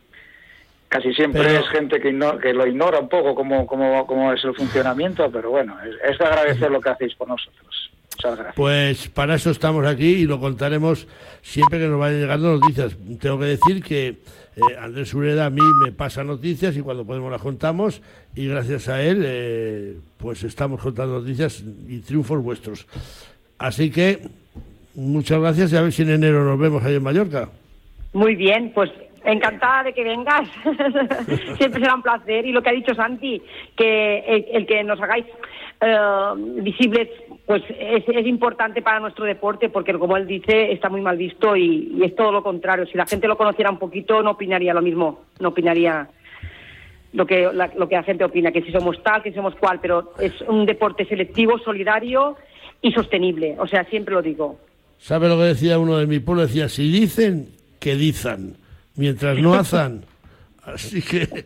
casi 0.90 1.14
siempre 1.14 1.58
es 1.58 1.68
gente 1.70 2.00
que, 2.00 2.18
que 2.42 2.54
lo 2.54 2.68
ignora 2.68 3.00
un 3.00 3.10
poco 3.10 3.36
cómo, 3.36 3.68
cómo, 3.68 4.08
cómo, 4.08 4.34
es 4.34 4.44
el 4.44 4.56
funcionamiento, 4.56 5.30
pero 5.32 5.52
bueno, 5.52 5.76
es, 5.84 6.18
de 6.18 6.26
agradecer 6.26 6.72
lo 6.72 6.82
que 6.82 6.90
hacéis 6.90 7.14
por 7.16 7.28
nosotros. 7.28 7.92
Muchas 8.16 8.36
gracias. 8.36 8.56
Pues 8.56 9.08
para 9.10 9.36
eso 9.36 9.52
estamos 9.52 9.86
aquí 9.86 10.08
y 10.08 10.26
lo 10.26 10.40
contaremos 10.40 11.08
siempre 11.42 11.80
que 11.80 11.88
nos 11.88 12.00
vayan 12.00 12.22
llegando 12.22 12.58
noticias. 12.58 12.96
Tengo 13.20 13.38
que 13.38 13.46
decir 13.46 13.84
que 13.84 14.08
eh, 14.08 14.62
Andrés 14.80 15.14
Ureda 15.14 15.46
a 15.46 15.50
mí 15.50 15.62
me 15.86 15.92
pasa 15.92 16.24
noticias 16.24 16.76
y 16.76 16.82
cuando 16.82 17.06
podemos 17.06 17.32
las 17.32 17.42
contamos 17.42 18.02
y 18.34 18.48
gracias 18.48 18.88
a 18.88 19.04
él 19.04 19.22
eh, 19.24 19.98
pues 20.18 20.44
estamos 20.44 20.82
contando 20.82 21.20
noticias 21.20 21.64
y 21.88 22.00
triunfos 22.00 22.42
vuestros. 22.42 22.88
Así 23.60 23.92
que 23.92 24.22
muchas 24.96 25.40
gracias 25.40 25.74
y 25.74 25.76
a 25.76 25.82
ver 25.82 25.92
si 25.92 26.02
en 26.02 26.12
enero 26.12 26.44
nos 26.44 26.58
vemos 26.58 26.84
ahí 26.84 26.96
en 26.96 27.04
Mallorca. 27.04 27.50
Muy 28.18 28.34
bien, 28.36 28.72
pues 28.74 28.90
encantada 29.24 29.84
de 29.84 29.94
que 29.94 30.04
vengas. 30.04 30.50
Siempre 31.58 31.80
será 31.80 31.94
un 31.94 32.02
placer. 32.02 32.48
Y 32.48 32.52
lo 32.52 32.64
que 32.64 32.70
ha 32.72 32.74
dicho 32.74 32.96
Santi, 32.96 33.40
que 33.76 34.18
el, 34.28 34.46
el 34.54 34.66
que 34.66 34.84
nos 34.84 35.00
hagáis 35.00 35.28
eh, 35.80 35.98
visibles, 36.64 37.10
pues 37.46 37.62
es, 37.70 38.04
es, 38.08 38.26
importante 38.26 38.82
para 38.82 39.00
nuestro 39.00 39.24
deporte, 39.26 39.70
porque 39.70 39.94
como 39.94 40.18
él 40.18 40.26
dice, 40.26 40.72
está 40.72 40.90
muy 40.90 41.02
mal 41.02 41.16
visto 41.16 41.56
y, 41.56 41.94
y, 41.96 42.06
es 42.06 42.16
todo 42.16 42.32
lo 42.32 42.42
contrario. 42.42 42.88
Si 42.88 42.98
la 42.98 43.06
gente 43.06 43.28
lo 43.28 43.38
conociera 43.38 43.70
un 43.70 43.78
poquito, 43.78 44.24
no 44.24 44.32
opinaría 44.32 44.74
lo 44.74 44.82
mismo, 44.82 45.26
no 45.40 45.50
opinaría 45.50 46.10
lo 47.14 47.28
que 47.28 47.52
la, 47.54 47.70
lo 47.78 47.88
que 47.88 47.98
la 47.98 48.04
gente 48.04 48.24
opina, 48.24 48.52
que 48.52 48.64
si 48.64 48.72
somos 48.72 49.04
tal, 49.04 49.22
que 49.22 49.30
si 49.30 49.36
somos 49.36 49.54
cual, 49.58 49.78
pero 49.80 50.14
es 50.20 50.42
un 50.48 50.66
deporte 50.66 51.06
selectivo, 51.06 51.60
solidario 51.60 52.36
y 52.82 52.92
sostenible. 52.94 53.58
O 53.60 53.68
sea, 53.68 53.84
siempre 53.84 54.16
lo 54.16 54.24
digo. 54.24 54.58
¿Sabe 54.98 55.30
lo 55.30 55.38
que 55.38 55.44
decía 55.44 55.78
uno 55.78 55.98
de 55.98 56.08
mi 56.08 56.18
pueblo? 56.18 56.42
Decía, 56.42 56.68
si 56.68 56.92
dicen, 56.92 57.57
que 57.88 57.96
dicen, 57.96 58.58
mientras 58.98 59.38
no 59.40 59.54
hacen. 59.54 60.04
Así 60.66 61.02
que 61.02 61.46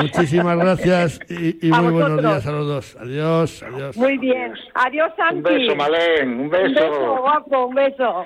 muchísimas 0.00 0.56
gracias 0.56 1.18
y, 1.28 1.66
y 1.66 1.70
muy 1.72 1.92
buenos 1.92 2.22
días 2.22 2.46
a 2.46 2.52
los 2.52 2.66
dos. 2.68 2.96
Adiós, 3.00 3.64
adiós. 3.64 3.96
Muy 3.96 4.16
bien. 4.18 4.52
Adiós, 4.74 5.10
Santi. 5.16 5.36
Un 5.38 5.42
beso, 5.42 5.74
Malén. 5.74 6.28
Un 6.28 6.48
beso. 6.48 6.68
Un 6.68 6.74
beso, 6.74 7.16
guapo, 7.22 7.66
un 7.66 7.74
beso. 7.74 8.24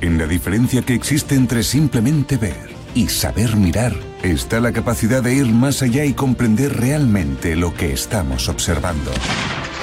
En 0.00 0.18
la 0.18 0.26
diferencia 0.26 0.82
que 0.82 0.94
existe 0.94 1.36
entre 1.36 1.62
simplemente 1.62 2.36
ver 2.36 2.68
y 2.96 3.06
saber 3.06 3.54
mirar 3.54 3.92
está 4.24 4.58
la 4.58 4.72
capacidad 4.72 5.22
de 5.22 5.34
ir 5.34 5.46
más 5.46 5.80
allá 5.82 6.04
y 6.04 6.14
comprender 6.14 6.80
realmente 6.80 7.54
lo 7.54 7.72
que 7.74 7.92
estamos 7.92 8.48
observando. 8.48 9.12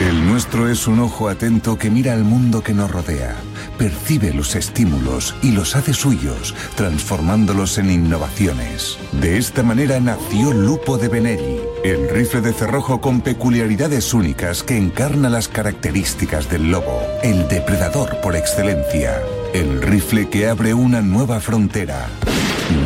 El 0.02 0.28
nuestro 0.28 0.68
es 0.68 0.86
un 0.88 1.00
ojo 1.00 1.30
atento 1.30 1.78
que 1.78 1.90
mira 1.90 2.12
al 2.12 2.26
mundo 2.26 2.62
que 2.62 2.74
nos 2.74 2.92
rodea, 2.92 3.36
percibe 3.78 4.34
los 4.34 4.56
estímulos 4.56 5.36
y 5.42 5.52
los 5.52 5.76
hace 5.76 5.94
suyos, 5.94 6.56
transformándolos 6.76 7.78
en 7.78 7.92
innovaciones. 7.92 8.98
De 9.12 9.38
esta 9.38 9.64
manera 9.64 10.00
nació 10.00 10.54
Lupo 10.54 10.98
de 10.98 11.08
Benelli, 11.08 11.60
el 11.84 12.10
rifle 12.10 12.42
de 12.42 12.54
cerrojo 12.54 13.02
con 13.02 13.22
peculiaridades 13.22 14.14
únicas 14.14 14.64
que 14.64 14.78
encarna 14.78 15.30
las 15.30 15.48
características 15.48 16.50
del 16.50 16.72
lobo, 16.72 17.02
el 17.24 17.48
depredador 17.48 18.20
por 18.22 18.36
excelencia, 18.36 19.22
el 19.54 19.82
rifle 19.82 20.30
que 20.30 20.48
abre 20.48 20.74
una 20.74 21.02
nueva 21.02 21.40
frontera. 21.40 22.08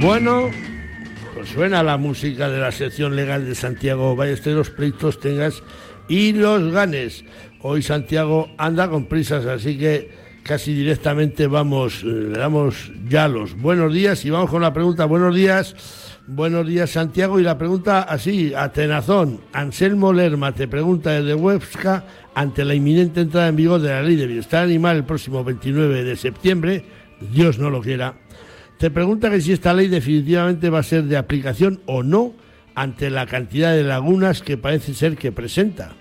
Bueno, 0.00 0.50
pues 1.34 1.48
suena 1.48 1.82
la 1.82 1.96
música 1.96 2.48
de 2.48 2.60
la 2.60 2.70
sección 2.70 3.16
legal 3.16 3.44
de 3.44 3.56
Santiago 3.56 4.14
Ballester, 4.14 4.54
los 4.54 4.70
pleitos 4.70 5.18
tengas 5.18 5.62
y 6.08 6.32
los 6.32 6.72
ganes. 6.72 7.24
Hoy 7.62 7.82
Santiago 7.82 8.48
anda 8.58 8.88
con 8.88 9.06
prisas, 9.06 9.44
así 9.46 9.76
que 9.76 10.10
casi 10.44 10.72
directamente 10.72 11.48
vamos, 11.48 12.04
le 12.04 12.38
damos 12.38 12.92
ya 13.08 13.26
los 13.26 13.60
buenos 13.60 13.92
días 13.92 14.24
y 14.24 14.30
vamos 14.30 14.50
con 14.50 14.62
la 14.62 14.72
pregunta. 14.72 15.04
Buenos 15.04 15.34
días. 15.34 15.74
Buenos 16.30 16.66
días, 16.66 16.90
Santiago. 16.90 17.40
Y 17.40 17.42
la 17.42 17.58
pregunta 17.58 18.02
así, 18.02 18.52
a 18.54 18.70
tenazón. 18.70 19.40
Anselmo 19.52 20.12
Lerma 20.12 20.52
te 20.52 20.68
pregunta 20.68 21.10
desde 21.10 21.34
Huesca, 21.34 22.04
ante 22.34 22.64
la 22.64 22.74
inminente 22.74 23.22
entrada 23.22 23.48
en 23.48 23.56
vigor 23.56 23.80
de 23.80 23.88
la 23.88 24.02
Ley 24.02 24.14
de 24.14 24.26
Bienestar 24.26 24.64
Animal 24.64 24.98
el 24.98 25.04
próximo 25.04 25.42
29 25.42 26.04
de 26.04 26.16
septiembre, 26.16 26.84
Dios 27.20 27.58
no 27.58 27.70
lo 27.70 27.80
quiera, 27.80 28.14
te 28.78 28.90
pregunta 28.90 29.30
que 29.30 29.40
si 29.40 29.52
esta 29.52 29.74
ley 29.74 29.88
definitivamente 29.88 30.70
va 30.70 30.78
a 30.78 30.84
ser 30.84 31.04
de 31.04 31.16
aplicación 31.16 31.80
o 31.86 32.02
no 32.02 32.32
ante 32.74 33.10
la 33.10 33.26
cantidad 33.26 33.74
de 33.74 33.82
lagunas 33.82 34.40
que 34.40 34.56
parece 34.56 34.94
ser 34.94 35.16
que 35.16 35.32
presenta. 35.32 35.94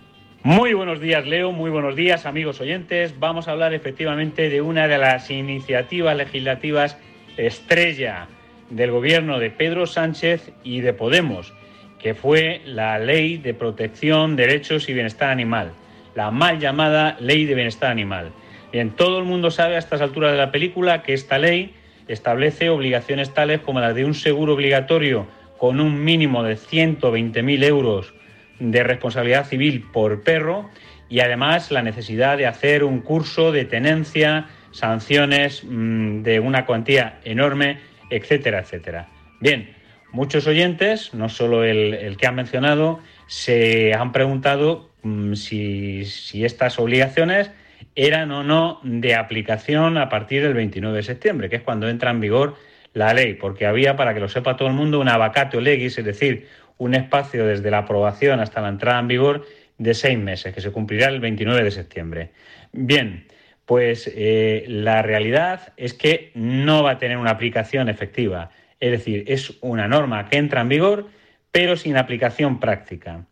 Muy 0.44 0.74
buenos 0.74 1.02
días, 1.02 1.26
Leo. 1.26 1.52
Muy 1.52 1.72
buenos 1.72 1.96
días, 1.96 2.26
amigos 2.26 2.62
oyentes. 2.62 3.16
Vamos 3.20 3.48
a 3.48 3.52
hablar 3.52 3.74
efectivamente 3.74 4.50
de 4.50 4.62
una 4.62 4.88
de 4.88 4.98
las 5.00 5.30
iniciativas 5.32 6.16
legislativas 6.16 6.98
estrella 7.36 8.28
del 8.70 8.92
gobierno 8.92 9.40
de 9.40 9.50
Pedro 9.50 9.88
Sánchez 9.88 10.52
y 10.64 10.82
de 10.82 10.94
Podemos, 10.94 11.54
que 12.00 12.14
fue 12.14 12.62
la 12.66 13.00
Ley 13.00 13.38
de 13.38 13.54
Protección, 13.54 14.36
Derechos 14.36 14.88
y 14.90 14.94
Bienestar 14.94 15.30
Animal, 15.30 15.74
la 16.16 16.32
mal 16.32 16.60
llamada 16.60 17.18
Ley 17.20 17.46
de 17.46 17.56
Bienestar 17.56 17.92
Animal. 17.92 18.32
Bien, 18.72 18.92
todo 18.92 19.20
el 19.20 19.26
mundo 19.26 19.52
sabe 19.52 19.76
a 19.76 19.80
estas 19.80 20.02
alturas 20.02 20.32
de 20.32 20.38
la 20.38 20.52
película 20.52 21.04
que 21.04 21.14
esta 21.14 21.38
ley 21.38 21.74
establece 22.08 22.70
obligaciones 22.70 23.34
tales 23.34 23.62
como 23.62 23.80
las 23.80 23.96
de 23.96 24.06
un 24.06 24.14
seguro 24.14 24.54
obligatorio 24.54 25.28
con 25.58 25.80
un 25.80 26.04
mínimo 26.04 26.44
de 26.44 26.56
120.000 26.56 27.64
euros 27.64 28.14
de 28.60 28.84
responsabilidad 28.84 29.46
civil 29.46 29.86
por 29.92 30.24
perro 30.24 30.70
y 31.10 31.22
además 31.22 31.72
la 31.72 31.82
necesidad 31.82 32.38
de 32.38 32.48
hacer 32.48 32.84
un 32.84 33.02
curso 33.02 33.52
de 33.52 33.66
tenencia, 33.66 34.48
sanciones 34.72 35.64
mmm, 35.64 36.22
de 36.22 36.40
una 36.40 36.66
cuantía 36.66 37.20
enorme 37.24 37.80
etcétera, 38.10 38.60
etcétera. 38.60 39.08
Bien, 39.40 39.76
muchos 40.12 40.48
oyentes, 40.48 41.14
no 41.14 41.30
solo 41.30 41.64
el, 41.64 42.18
que 42.18 42.28
han 42.28 42.36
mencionado, 42.36 43.00
se 43.28 43.94
han 43.94 44.12
preguntado 44.12 44.90
si, 45.34 46.06
si, 46.06 46.46
estas 46.46 46.80
obligaciones 46.80 47.52
eran 47.98 48.32
o 48.32 48.44
no 48.44 48.80
de 48.84 49.16
aplicación 49.16 49.98
a 49.98 50.08
partir 50.08 50.44
del 50.44 50.54
29 50.54 50.98
de 50.98 51.04
septiembre, 51.04 51.50
que 51.50 51.58
es 51.58 51.64
cuando 51.64 51.90
entra 51.90 52.12
en 52.12 52.22
vigor 52.22 52.56
la 52.94 53.12
ley, 53.14 53.34
porque 53.34 53.66
había, 53.66 53.96
para 53.96 54.14
que 54.14 54.20
lo 54.20 54.30
sepa 54.30 54.56
todo 54.56 54.68
el 54.68 54.76
mundo, 54.76 55.00
una 55.00 55.18
vacatio 55.18 55.60
legis, 55.60 55.98
es 55.98 56.06
decir, 56.06 56.48
un 56.78 56.94
espacio 56.94 57.48
desde 57.48 57.72
la 57.72 57.80
aprobación 57.80 58.40
hasta 58.40 58.62
la 58.62 58.70
entrada 58.70 59.00
en 59.00 59.08
vigor 59.08 59.46
de 59.80 59.96
seis 59.96 60.18
meses, 60.18 60.54
que 60.54 60.62
se 60.62 60.72
cumplirá 60.72 61.08
el 61.08 61.20
29 61.20 61.64
de 61.64 61.72
septiembre. 61.72 62.32
Bien, 62.72 63.26
pues 63.66 64.12
eh, 64.16 64.66
la 64.68 65.02
realidad 65.02 65.74
es 65.76 65.96
que 65.96 66.32
no 66.36 66.84
va 66.84 66.92
a 66.92 66.98
tener 67.00 67.18
una 67.18 67.32
aplicación 67.32 67.90
efectiva. 67.90 68.52
Es 68.80 68.92
decir, 68.92 69.24
es 69.28 69.58
una 69.62 69.88
norma 69.88 70.30
que 70.30 70.38
entra 70.38 70.62
en 70.62 70.70
vigor, 70.70 71.08
pero 71.52 71.76
sin 71.76 71.98
aplicación 71.98 72.60
práctica. 72.60 73.26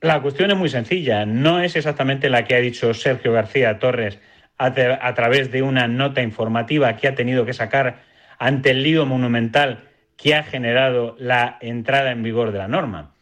La 0.00 0.22
cuestión 0.22 0.50
es 0.50 0.56
muy 0.56 0.68
sencilla, 0.68 1.26
no 1.26 1.60
es 1.60 1.74
exactamente 1.76 2.30
la 2.30 2.44
que 2.44 2.54
ha 2.54 2.60
dicho 2.60 2.94
Sergio 2.94 3.32
García 3.32 3.78
Torres 3.78 4.20
a, 4.56 4.72
tra 4.72 4.98
a 5.02 5.14
través 5.14 5.50
de 5.50 5.62
una 5.62 5.88
nota 5.88 6.22
informativa 6.22 6.96
que 6.96 7.08
ha 7.08 7.14
tenido 7.14 7.44
que 7.44 7.52
sacar 7.52 8.02
ante 8.38 8.70
el 8.70 8.82
lío 8.82 9.06
monumental 9.06 9.88
que 10.16 10.34
ha 10.34 10.44
generado 10.44 11.16
la 11.18 11.58
entrada 11.60 12.12
en 12.12 12.22
vigor 12.22 12.52
de 12.52 12.58
la 12.58 12.68
norma. 12.68 13.14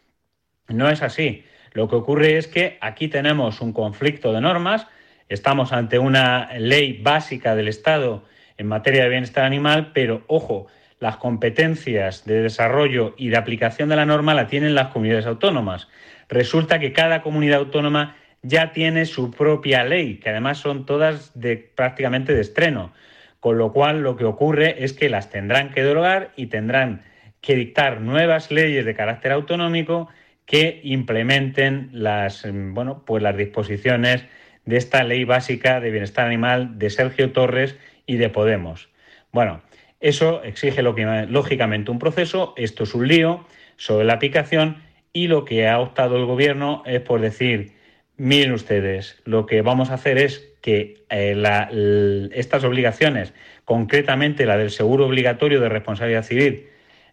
No 0.68 0.90
es 0.90 1.02
así. 1.02 1.44
Lo 1.72 1.88
que 1.88 1.96
ocurre 1.96 2.38
es 2.38 2.46
que 2.46 2.78
aquí 2.80 3.08
tenemos 3.08 3.60
un 3.60 3.72
conflicto 3.72 4.32
de 4.32 4.40
normas, 4.40 4.86
Estamos 5.28 5.72
ante 5.72 5.98
una 5.98 6.50
ley 6.56 7.00
básica 7.02 7.56
del 7.56 7.66
Estado 7.66 8.22
en 8.58 8.68
materia 8.68 9.02
de 9.02 9.08
bienestar 9.08 9.44
animal, 9.44 9.90
pero 9.92 10.22
ojo, 10.28 10.68
las 11.00 11.16
competencias 11.16 12.24
de 12.24 12.42
desarrollo 12.42 13.14
y 13.18 13.28
de 13.28 13.36
aplicación 13.36 13.88
de 13.88 13.96
la 13.96 14.06
norma 14.06 14.34
la 14.34 14.46
tienen 14.46 14.76
las 14.76 14.88
comunidades 14.88 15.26
autónomas. 15.26 15.88
Resulta 16.28 16.78
que 16.78 16.92
cada 16.92 17.22
comunidad 17.22 17.58
autónoma 17.58 18.16
ya 18.42 18.72
tiene 18.72 19.06
su 19.06 19.30
propia 19.30 19.84
ley, 19.84 20.16
que 20.16 20.30
además 20.30 20.58
son 20.58 20.86
todas 20.86 21.38
de, 21.38 21.56
prácticamente 21.56 22.34
de 22.34 22.40
estreno, 22.40 22.92
con 23.40 23.58
lo 23.58 23.72
cual 23.72 24.02
lo 24.02 24.16
que 24.16 24.24
ocurre 24.24 24.84
es 24.84 24.92
que 24.92 25.08
las 25.08 25.30
tendrán 25.30 25.70
que 25.70 25.82
derogar 25.82 26.32
y 26.36 26.46
tendrán 26.46 27.02
que 27.40 27.54
dictar 27.54 28.00
nuevas 28.00 28.50
leyes 28.50 28.84
de 28.84 28.94
carácter 28.94 29.32
autonómico 29.32 30.08
que 30.46 30.80
implementen 30.84 31.90
las, 31.92 32.46
bueno, 32.50 33.04
pues 33.04 33.22
las 33.22 33.36
disposiciones 33.36 34.24
de 34.64 34.76
esta 34.76 35.02
ley 35.04 35.24
básica 35.24 35.80
de 35.80 35.90
bienestar 35.90 36.26
animal 36.26 36.78
de 36.78 36.90
Sergio 36.90 37.32
Torres 37.32 37.76
y 38.06 38.16
de 38.16 38.28
Podemos. 38.28 38.88
Bueno, 39.32 39.62
eso 40.00 40.42
exige 40.44 40.82
lógicamente 40.82 41.90
un 41.90 41.98
proceso, 41.98 42.54
esto 42.56 42.84
es 42.84 42.94
un 42.94 43.08
lío 43.08 43.46
sobre 43.76 44.04
la 44.04 44.14
aplicación 44.14 44.82
y 45.16 45.28
lo 45.28 45.46
que 45.46 45.66
ha 45.66 45.80
optado 45.80 46.18
el 46.18 46.26
Gobierno 46.26 46.82
es 46.84 47.00
por 47.00 47.22
decir, 47.22 47.72
miren 48.18 48.52
ustedes, 48.52 49.18
lo 49.24 49.46
que 49.46 49.62
vamos 49.62 49.88
a 49.88 49.94
hacer 49.94 50.18
es 50.18 50.46
que 50.60 51.06
eh, 51.08 52.28
estas 52.34 52.64
obligaciones, 52.64 53.32
concretamente 53.64 54.44
la 54.44 54.58
del 54.58 54.70
seguro 54.70 55.06
obligatorio 55.06 55.58
de 55.62 55.70
responsabilidad 55.70 56.22
civil, 56.22 56.66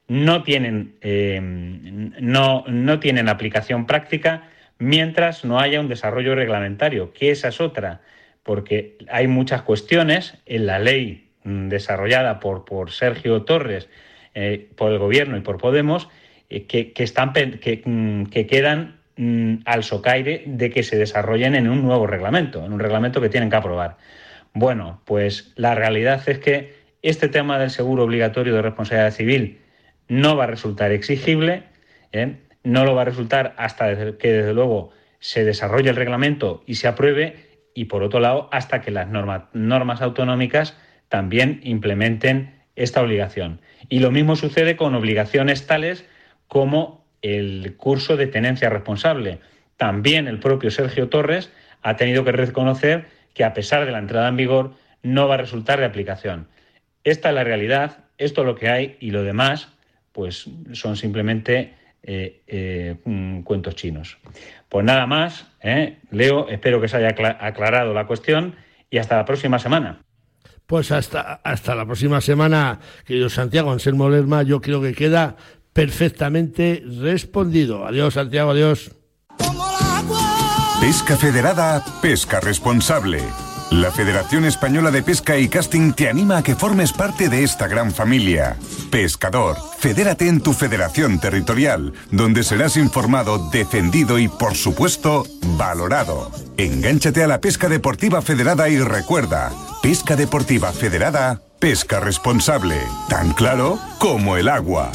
no 0.10 0.44
tienen, 0.44 0.96
eh, 1.00 1.40
no, 1.42 2.66
no 2.68 3.00
tienen 3.00 3.30
aplicación 3.30 3.86
práctica 3.86 4.50
mientras 4.80 5.46
no 5.46 5.62
haya 5.62 5.80
un 5.80 5.88
desarrollo 5.88 6.36
reglamentario, 6.36 7.14
que 7.14 7.32
esa 7.32 7.48
es 7.48 7.62
otra. 7.62 8.02
porque 8.44 8.98
hay 9.08 9.28
muchas 9.28 9.62
cuestiones 9.62 10.38
en 10.46 10.66
la 10.66 10.78
ley 10.78 11.30
mm, 11.46 11.70
desarrollada 11.70 12.42
por, 12.42 12.66
por 12.66 12.92
Sergio 12.92 13.44
Torres, 13.44 13.88
eh, 14.36 14.68
por 14.76 14.92
el 14.92 15.00
Gobierno 15.00 15.38
y 15.38 15.40
por 15.40 15.58
Podemos, 15.58 16.10
eh, 16.54 17.82
mm, 17.86 18.26
que 18.26 18.48
quedan 18.48 19.00
mm, 19.18 19.56
al 19.66 19.84
socaire 19.84 20.44
de 20.46 20.70
que 20.70 20.84
se 20.84 20.98
desarrollen 20.98 21.56
en 21.56 21.70
un 21.70 21.82
nuevo 21.82 22.08
reglamento, 22.08 22.66
en 22.66 22.74
un 22.74 22.80
reglamento 22.80 23.22
que 23.22 23.30
tienen 23.30 23.50
que 23.50 23.56
aprobar. 23.56 23.98
Bueno, 24.54 25.02
pues 25.06 25.52
la 25.56 25.74
realidad 25.76 26.22
es 26.28 26.40
que 26.40 26.76
este 27.02 27.28
tema 27.28 27.58
del 27.58 27.70
seguro 27.70 28.04
obligatorio 28.04 28.54
de 28.54 28.62
responsabilidad 28.62 29.12
civil 29.12 29.60
no 30.08 30.36
va 30.36 30.44
a 30.44 30.48
resultar 30.48 30.92
exigible, 30.92 31.64
¿eh? 32.12 32.38
no 32.64 32.86
lo 32.86 32.96
va 32.96 33.02
a 33.02 33.06
resultar 33.06 33.54
hasta 33.58 34.18
que 34.18 34.32
desde 34.32 34.54
luego 34.54 34.92
se 35.20 35.44
desarrolle 35.44 35.90
el 35.90 35.96
reglamento 35.96 36.64
y 36.68 36.76
se 36.76 36.88
apruebe 36.88 37.54
y 37.74 37.86
por 37.86 38.04
otro 38.04 38.20
lado 38.20 38.50
hasta 38.52 38.82
que 38.82 38.92
las 38.92 39.08
normas 39.08 40.02
autonómicas 40.02 40.78
también 41.10 41.60
implementen 41.64 42.62
esta 42.76 43.02
obligación. 43.02 43.62
Y 43.90 44.00
lo 44.00 44.12
mismo 44.12 44.36
sucede 44.36 44.76
con 44.76 44.96
obligaciones 44.96 45.68
tales 45.68 46.06
como 46.48 47.06
el 47.22 47.76
curso 47.78 48.18
de 48.18 48.28
tenencia 48.28 48.70
responsable. 48.70 49.40
También 49.78 50.28
el 50.28 50.40
propio 50.40 50.72
Sergio 50.72 51.10
Torres 51.10 51.52
ha 51.82 51.96
tenido 51.96 52.24
que 52.24 52.32
reconocer 52.32 53.08
que 53.34 53.44
a 53.44 53.54
pesar 53.54 53.86
de 53.86 53.92
la 53.92 54.00
entrada 54.00 54.28
en 54.28 54.38
vigor 54.38 54.74
no 55.02 55.28
va 55.28 55.36
a 55.36 55.38
resultar 55.38 55.80
de 55.80 55.86
aplicación. 55.86 56.48
Esta 57.04 57.30
es 57.30 57.36
la 57.36 57.44
realidad, 57.44 58.06
esto 58.18 58.42
es 58.42 58.48
lo 58.48 58.56
que 58.56 58.70
hay 58.70 58.98
y 59.00 59.12
lo 59.12 59.24
demás 59.24 59.70
pues 60.12 60.48
son 60.74 60.96
simplemente 60.96 61.74
eh, 62.04 62.42
eh, 62.48 62.96
mm, 63.04 63.42
cuentos 63.42 63.76
chinos. 63.76 64.18
Pues 64.70 64.86
nada 64.86 65.08
más, 65.08 65.48
¿eh? 65.62 65.98
Leo, 66.12 66.48
espero 66.50 66.80
que 66.80 66.88
se 66.88 66.98
haya 66.98 67.16
aclarado 67.40 67.94
la 67.94 68.06
cuestión 68.06 68.56
y 68.90 69.00
hasta 69.00 69.18
la 69.18 69.26
próxima 69.26 69.60
semana. 69.60 70.02
Pues 70.66 70.92
hasta, 70.92 71.34
hasta 71.44 71.76
la 71.76 71.86
próxima 71.86 72.22
semana, 72.22 72.80
querido 73.06 73.30
Santiago 73.30 73.72
Anselmo 73.72 74.10
Lerma, 74.10 74.44
yo 74.44 74.62
creo 74.62 74.82
que 74.82 74.94
queda 74.94 75.36
perfectamente 75.74 76.84
respondido. 77.02 77.86
Adiós, 77.86 78.14
Santiago, 78.14 78.52
adiós. 78.52 78.92
Pesca 80.80 81.18
Federada, 81.18 81.84
pesca 82.02 82.40
responsable. 82.40 83.22
La 83.72 83.90
Federación 83.90 84.46
Española 84.46 84.92
de 84.92 85.02
Pesca 85.02 85.38
y 85.38 85.48
Casting 85.48 85.94
te 85.94 86.08
anima 86.08 86.38
a 86.38 86.44
que 86.44 86.56
formes 86.56 86.94
parte 86.94 87.28
de 87.28 87.44
esta 87.44 87.68
gran 87.68 87.92
familia. 87.92 88.56
Pescador, 88.92 89.58
fedérate 89.80 90.28
en 90.28 90.42
tu 90.42 90.54
federación 90.54 91.20
territorial, 91.20 91.94
donde 92.12 92.44
serás 92.44 92.78
informado, 92.78 93.50
defendido 93.50 94.20
y, 94.20 94.28
por 94.28 94.56
supuesto, 94.56 95.26
valorado. 95.58 96.32
Engánchate 96.58 97.24
a 97.24 97.28
la 97.28 97.42
pesca 97.42 97.68
deportiva 97.68 98.22
federada 98.22 98.70
y 98.70 98.78
recuerda, 98.78 99.52
pesca 99.82 100.16
deportiva 100.16 100.72
federada, 100.72 101.42
pesca 101.60 102.00
responsable, 102.00 102.78
tan 103.10 103.34
claro 103.34 103.80
como 103.98 104.38
el 104.38 104.50
agua. 104.50 104.92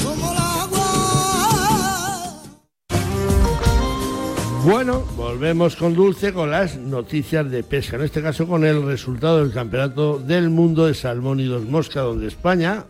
Bueno, 4.69 5.03
volvemos 5.17 5.75
con 5.75 5.95
Dulce 5.95 6.31
con 6.31 6.51
las 6.51 6.77
noticias 6.77 7.49
de 7.49 7.63
pesca, 7.63 7.95
en 7.95 8.03
este 8.03 8.21
caso 8.21 8.47
con 8.47 8.63
el 8.63 8.85
resultado 8.85 9.39
del 9.39 9.51
Campeonato 9.51 10.19
del 10.19 10.51
Mundo 10.51 10.85
de 10.85 10.93
Salmónidos 10.93 11.65
Mosca, 11.65 12.01
donde 12.01 12.27
España 12.27 12.85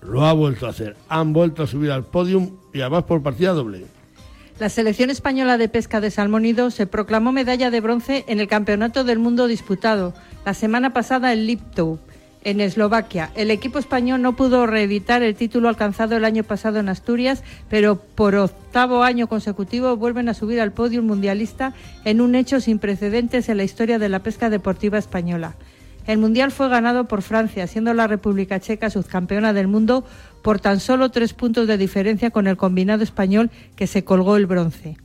lo 0.00 0.24
ha 0.24 0.32
vuelto 0.32 0.66
a 0.66 0.70
hacer. 0.70 0.94
Han 1.08 1.32
vuelto 1.32 1.64
a 1.64 1.66
subir 1.66 1.90
al 1.90 2.04
podium 2.04 2.52
y 2.72 2.82
además 2.82 3.02
por 3.02 3.20
partida 3.20 3.52
doble. 3.52 3.86
La 4.60 4.68
selección 4.68 5.10
española 5.10 5.58
de 5.58 5.68
pesca 5.68 6.00
de 6.00 6.12
salmónidos 6.12 6.74
se 6.74 6.86
proclamó 6.86 7.32
medalla 7.32 7.72
de 7.72 7.80
bronce 7.80 8.24
en 8.28 8.38
el 8.38 8.46
Campeonato 8.46 9.02
del 9.02 9.18
Mundo 9.18 9.48
disputado 9.48 10.14
la 10.46 10.54
semana 10.54 10.92
pasada 10.92 11.32
en 11.32 11.46
Liptov 11.46 11.98
en 12.44 12.60
Eslovaquia. 12.60 13.30
El 13.34 13.50
equipo 13.50 13.78
español 13.78 14.22
no 14.22 14.36
pudo 14.36 14.66
reeditar 14.66 15.22
el 15.22 15.34
título 15.34 15.68
alcanzado 15.68 16.16
el 16.16 16.24
año 16.24 16.44
pasado 16.44 16.78
en 16.78 16.88
Asturias, 16.88 17.42
pero 17.68 17.96
por 17.96 18.34
octavo 18.34 19.02
año 19.02 19.26
consecutivo 19.26 19.96
vuelven 19.96 20.28
a 20.28 20.34
subir 20.34 20.60
al 20.60 20.72
podio 20.72 21.02
mundialista 21.02 21.74
en 22.04 22.20
un 22.20 22.34
hecho 22.34 22.60
sin 22.60 22.78
precedentes 22.78 23.48
en 23.48 23.56
la 23.56 23.64
historia 23.64 23.98
de 23.98 24.08
la 24.08 24.20
pesca 24.20 24.50
deportiva 24.50 24.98
española. 24.98 25.56
El 26.06 26.18
mundial 26.18 26.50
fue 26.52 26.70
ganado 26.70 27.04
por 27.04 27.20
Francia, 27.20 27.66
siendo 27.66 27.92
la 27.92 28.06
República 28.06 28.60
Checa 28.60 28.88
subcampeona 28.88 29.52
del 29.52 29.68
mundo 29.68 30.04
por 30.42 30.58
tan 30.58 30.80
solo 30.80 31.10
tres 31.10 31.34
puntos 31.34 31.66
de 31.66 31.76
diferencia 31.76 32.30
con 32.30 32.46
el 32.46 32.56
combinado 32.56 33.02
español 33.02 33.50
que 33.76 33.86
se 33.86 34.04
colgó 34.04 34.36
el 34.36 34.46
bronce. 34.46 34.96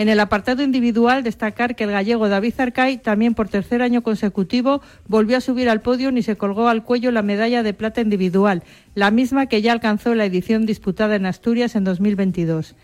En 0.00 0.08
el 0.08 0.18
apartado 0.18 0.62
individual, 0.62 1.22
destacar 1.22 1.76
que 1.76 1.84
el 1.84 1.90
gallego 1.90 2.30
David 2.30 2.54
Arcay, 2.56 2.96
también 2.96 3.34
por 3.34 3.50
tercer 3.50 3.82
año 3.82 4.02
consecutivo, 4.02 4.80
volvió 5.06 5.36
a 5.36 5.42
subir 5.42 5.68
al 5.68 5.82
podio 5.82 6.08
y 6.08 6.22
se 6.22 6.38
colgó 6.38 6.68
al 6.68 6.84
cuello 6.84 7.10
la 7.10 7.20
medalla 7.20 7.62
de 7.62 7.74
plata 7.74 8.00
individual, 8.00 8.62
la 8.94 9.10
misma 9.10 9.44
que 9.44 9.60
ya 9.60 9.72
alcanzó 9.72 10.14
la 10.14 10.24
edición 10.24 10.64
disputada 10.64 11.16
en 11.16 11.26
Asturias 11.26 11.76
en 11.76 11.84
2022. 11.84 12.76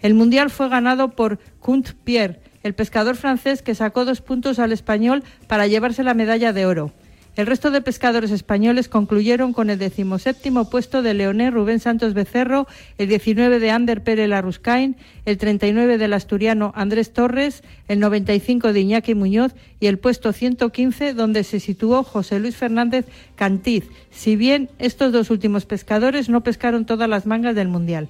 El 0.00 0.14
mundial 0.14 0.48
fue 0.48 0.70
ganado 0.70 1.10
por 1.10 1.38
Kunt 1.60 1.90
Pierre, 2.02 2.40
el 2.62 2.72
pescador 2.72 3.16
francés 3.16 3.60
que 3.60 3.74
sacó 3.74 4.06
dos 4.06 4.22
puntos 4.22 4.58
al 4.58 4.72
español 4.72 5.22
para 5.46 5.66
llevarse 5.66 6.02
la 6.02 6.14
medalla 6.14 6.54
de 6.54 6.64
oro. 6.64 6.92
El 7.36 7.46
resto 7.46 7.72
de 7.72 7.80
pescadores 7.80 8.30
españoles 8.30 8.88
concluyeron 8.88 9.52
con 9.52 9.68
el 9.68 9.78
decimoséptimo 9.78 10.70
puesto 10.70 11.02
de 11.02 11.14
Leonel 11.14 11.52
Rubén 11.52 11.80
Santos 11.80 12.14
Becerro, 12.14 12.68
el 12.96 13.08
19 13.08 13.58
de 13.58 13.72
Ander 13.72 14.04
Pérez 14.04 14.28
Larruscain, 14.28 14.96
el 15.24 15.36
39 15.36 15.98
del 15.98 16.12
asturiano 16.12 16.72
Andrés 16.76 17.12
Torres, 17.12 17.64
el 17.88 17.98
95 17.98 18.72
de 18.72 18.80
Iñaki 18.80 19.16
Muñoz 19.16 19.52
y 19.80 19.88
el 19.88 19.98
puesto 19.98 20.32
115 20.32 21.12
donde 21.14 21.42
se 21.42 21.58
situó 21.58 22.04
José 22.04 22.38
Luis 22.38 22.54
Fernández 22.54 23.06
Cantiz, 23.34 23.84
si 24.12 24.36
bien 24.36 24.70
estos 24.78 25.12
dos 25.12 25.30
últimos 25.30 25.66
pescadores 25.66 26.28
no 26.28 26.42
pescaron 26.42 26.86
todas 26.86 27.08
las 27.08 27.26
mangas 27.26 27.56
del 27.56 27.66
Mundial. 27.66 28.08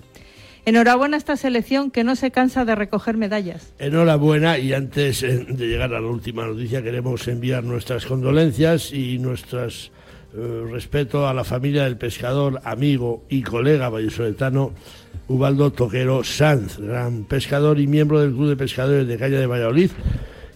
Enhorabuena 0.67 1.17
a 1.17 1.19
esta 1.19 1.37
selección 1.37 1.91
que 1.91 2.05
no 2.05 2.17
se 2.17 2.31
cansa 2.31 2.65
de 2.65 2.75
recoger 2.75 3.17
medallas. 3.17 3.73
Enhorabuena 3.79 4.59
y 4.59 4.73
antes 4.73 5.23
eh, 5.23 5.45
de 5.49 5.67
llegar 5.67 5.93
a 5.93 6.01
la 6.01 6.09
última 6.09 6.47
noticia 6.47 6.83
queremos 6.83 7.29
enviar 7.29 7.65
nuestras 7.65 8.07
condolencias 8.07 8.93
y 8.93 9.19
nuestras 9.19 9.91
eh, 10.37 10.65
respeto 10.71 11.29
a 11.29 11.35
la 11.35 11.45
familia 11.45 11.85
del 11.85 11.97
pescador, 11.97 12.61
amigo 12.65 13.25
y 13.29 13.43
colega 13.43 13.89
vallisoletano 13.89 14.73
Ubaldo 15.29 15.71
Toquero 15.73 16.25
Sanz, 16.25 16.79
gran 16.79 17.25
pescador 17.25 17.79
y 17.79 17.87
miembro 17.87 18.21
del 18.21 18.33
Club 18.33 18.49
de 18.49 18.57
Pescadores 18.57 19.07
de 19.07 19.19
Calle 19.19 19.37
de 19.37 19.47
Valladolid 19.47 19.91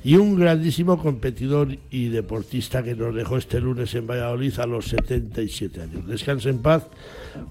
y 0.09 0.17
un 0.17 0.37
grandísimo 0.37 0.97
competidor 0.97 1.77
y 1.91 2.09
deportista 2.09 2.83
que 2.83 2.95
nos 2.95 3.15
dejó 3.15 3.37
este 3.37 3.61
lunes 3.61 3.95
en 3.95 4.07
Valladolid 4.07 4.59
a 4.59 4.65
los 4.65 4.87
77 4.87 5.83
años. 5.83 6.07
Descanse 6.07 6.49
en 6.49 6.63
paz, 6.63 6.85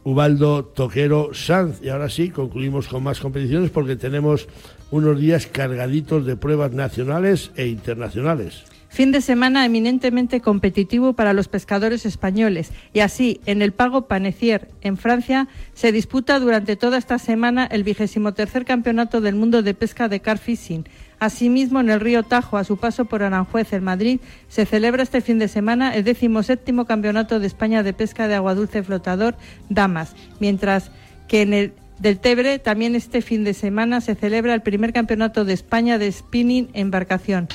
Ubaldo 0.03 0.65
Toquero 0.65 1.35
Sanz. 1.35 1.83
Y 1.83 1.89
ahora 1.89 2.09
sí, 2.09 2.31
concluimos 2.31 2.87
con 2.87 3.03
más 3.03 3.19
competiciones 3.19 3.69
porque 3.69 3.95
tenemos 3.95 4.47
unos 4.89 5.19
días 5.19 5.45
cargaditos 5.45 6.25
de 6.25 6.35
pruebas 6.35 6.71
nacionales 6.71 7.51
e 7.57 7.67
internacionales. 7.67 8.63
Fin 8.89 9.11
de 9.11 9.21
semana 9.21 9.63
eminentemente 9.63 10.41
competitivo 10.41 11.13
para 11.13 11.33
los 11.33 11.47
pescadores 11.47 12.07
españoles 12.07 12.71
y 12.91 13.01
así 13.01 13.39
en 13.45 13.61
el 13.61 13.71
Pago 13.71 14.07
Panecier 14.07 14.69
en 14.81 14.97
Francia 14.97 15.47
se 15.75 15.91
disputa 15.91 16.39
durante 16.39 16.75
toda 16.75 16.97
esta 16.97 17.19
semana 17.19 17.65
el 17.65 17.83
vigésimo 17.83 18.33
tercer 18.33 18.65
campeonato 18.65 19.21
del 19.21 19.35
mundo 19.35 19.61
de 19.61 19.75
pesca 19.75 20.07
de 20.07 20.21
car 20.21 20.39
fishing 20.39 20.85
Asimismo, 21.19 21.79
en 21.79 21.89
el 21.89 21.99
río 21.99 22.23
Tajo, 22.23 22.57
a 22.57 22.63
su 22.63 22.77
paso 22.77 23.05
por 23.05 23.23
Aranjuez, 23.23 23.73
en 23.73 23.83
Madrid, 23.83 24.19
se 24.47 24.65
celebra 24.65 25.03
este 25.03 25.21
fin 25.21 25.39
de 25.39 25.47
semana 25.47 25.95
el 25.95 26.05
séptimo 26.43 26.85
Campeonato 26.85 27.39
de 27.39 27.47
España 27.47 27.81
de 27.81 27.93
Pesca 27.93 28.27
de 28.27 28.35
Agua 28.35 28.53
Dulce 28.53 28.83
Flotador 28.83 29.35
Damas, 29.69 30.15
mientras 30.39 30.91
que 31.27 31.41
en 31.41 31.53
el 31.53 31.73
del 31.99 32.19
Tebre 32.19 32.59
también 32.59 32.95
este 32.95 33.21
fin 33.21 33.43
de 33.43 33.55
semana 33.55 34.01
se 34.01 34.13
celebra 34.13 34.53
el 34.53 34.61
primer 34.61 34.93
Campeonato 34.93 35.45
de 35.45 35.53
España 35.53 35.97
de 35.97 36.11
Spinning 36.11 36.69
Embarcación. 36.73 37.47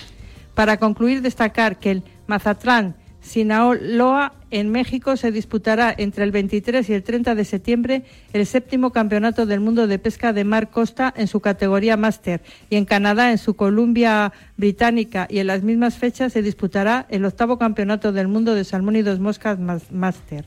Para 0.55 0.79
concluir, 0.79 1.23
destacar 1.23 1.79
que 1.79 1.93
el 1.93 2.03
Mazatlán 2.27 2.97
Sinaloa, 3.21 4.35
en 4.53 4.71
México, 4.71 5.17
se 5.17 5.33
disputará 5.33 5.93
entre 5.97 6.25
el 6.25 6.31
23 6.31 6.89
y 6.89 6.93
el 6.93 7.03
30 7.03 7.35
de 7.35 7.45
septiembre 7.45 8.05
el 8.33 8.47
séptimo 8.47 8.93
Campeonato 8.93 9.47
del 9.47 9.61
Mundo 9.61 9.87
de 9.87 9.99
Pesca 9.99 10.33
de 10.33 10.45
Mar 10.45 10.71
Costa 10.71 11.13
en 11.17 11.27
su 11.27 11.41
categoría 11.41 11.97
máster 11.97 12.43
y 12.69 12.77
en 12.77 12.85
Canadá, 12.85 13.33
en 13.33 13.39
su 13.39 13.55
Columbia 13.55 14.33
Británica 14.57 15.27
y 15.29 15.39
en 15.39 15.47
las 15.47 15.63
mismas 15.63 15.97
fechas 15.97 16.35
se 16.35 16.43
disputará 16.43 17.07
el 17.09 17.25
octavo 17.25 17.59
Campeonato 17.59 18.13
del 18.13 18.29
Mundo 18.29 18.55
de 18.55 18.65
Salmón 18.65 18.97
y 18.97 19.03
dos 19.03 19.21
Moscas 19.21 19.59
Máster. 19.91 20.45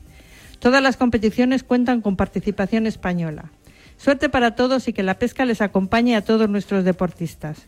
Todas 0.60 0.82
las 0.82 0.96
competiciones 0.96 1.64
cuentan 1.64 2.00
con 2.00 2.16
participación 2.16 2.86
española. 2.86 3.50
Suerte 3.96 4.28
para 4.28 4.54
todos 4.54 4.86
y 4.88 4.92
que 4.92 5.02
la 5.02 5.18
pesca 5.18 5.44
les 5.44 5.60
acompañe 5.60 6.16
a 6.16 6.22
todos 6.22 6.48
nuestros 6.48 6.84
deportistas. 6.84 7.66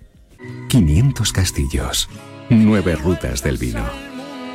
500 0.69 1.33
castillos, 1.33 2.09
nueve 2.49 2.95
rutas 2.95 3.43
del 3.43 3.57
vino 3.57 3.85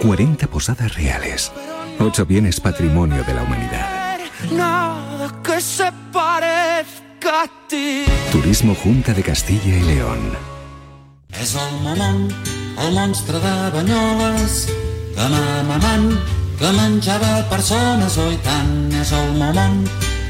40 0.04 0.48
posadas 0.48 0.96
reales. 0.96 1.52
8 2.00 2.26
bienes 2.26 2.60
patrimonio 2.60 3.24
de 3.24 3.34
la 3.34 3.44
humanidad. 3.44 4.18
que 5.44 5.62
se 5.62 5.91
parezca 6.12 7.44
a 7.44 7.68
ti. 7.68 8.06
Turismo 8.32 8.76
Junta 8.76 9.14
de 9.14 9.24
Castilla 9.24 9.78
y 9.78 9.84
León. 9.84 10.54
És 11.34 11.56
el 11.56 11.72
Momon, 11.82 12.30
el 12.78 12.94
monstre 12.94 13.39
de 13.39 13.70
Banyoles, 13.74 14.68
que 15.16 15.26
mamamant, 15.34 16.14
que 16.60 16.72
menjava 16.78 17.41
persones, 17.50 18.18
oi 18.22 18.38
tant, 18.46 18.94
és 19.02 19.12
el 19.18 19.34
Momon, 19.39 19.82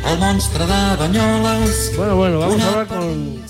el 0.06 0.18
monstruo 0.20 0.68
de 0.68 0.96
Bañolas. 1.00 1.92
Bueno, 1.98 2.16
bueno, 2.16 2.40
vamos 2.40 2.62
a 2.62 2.70
hablar 2.70 2.88
con, 2.88 3.42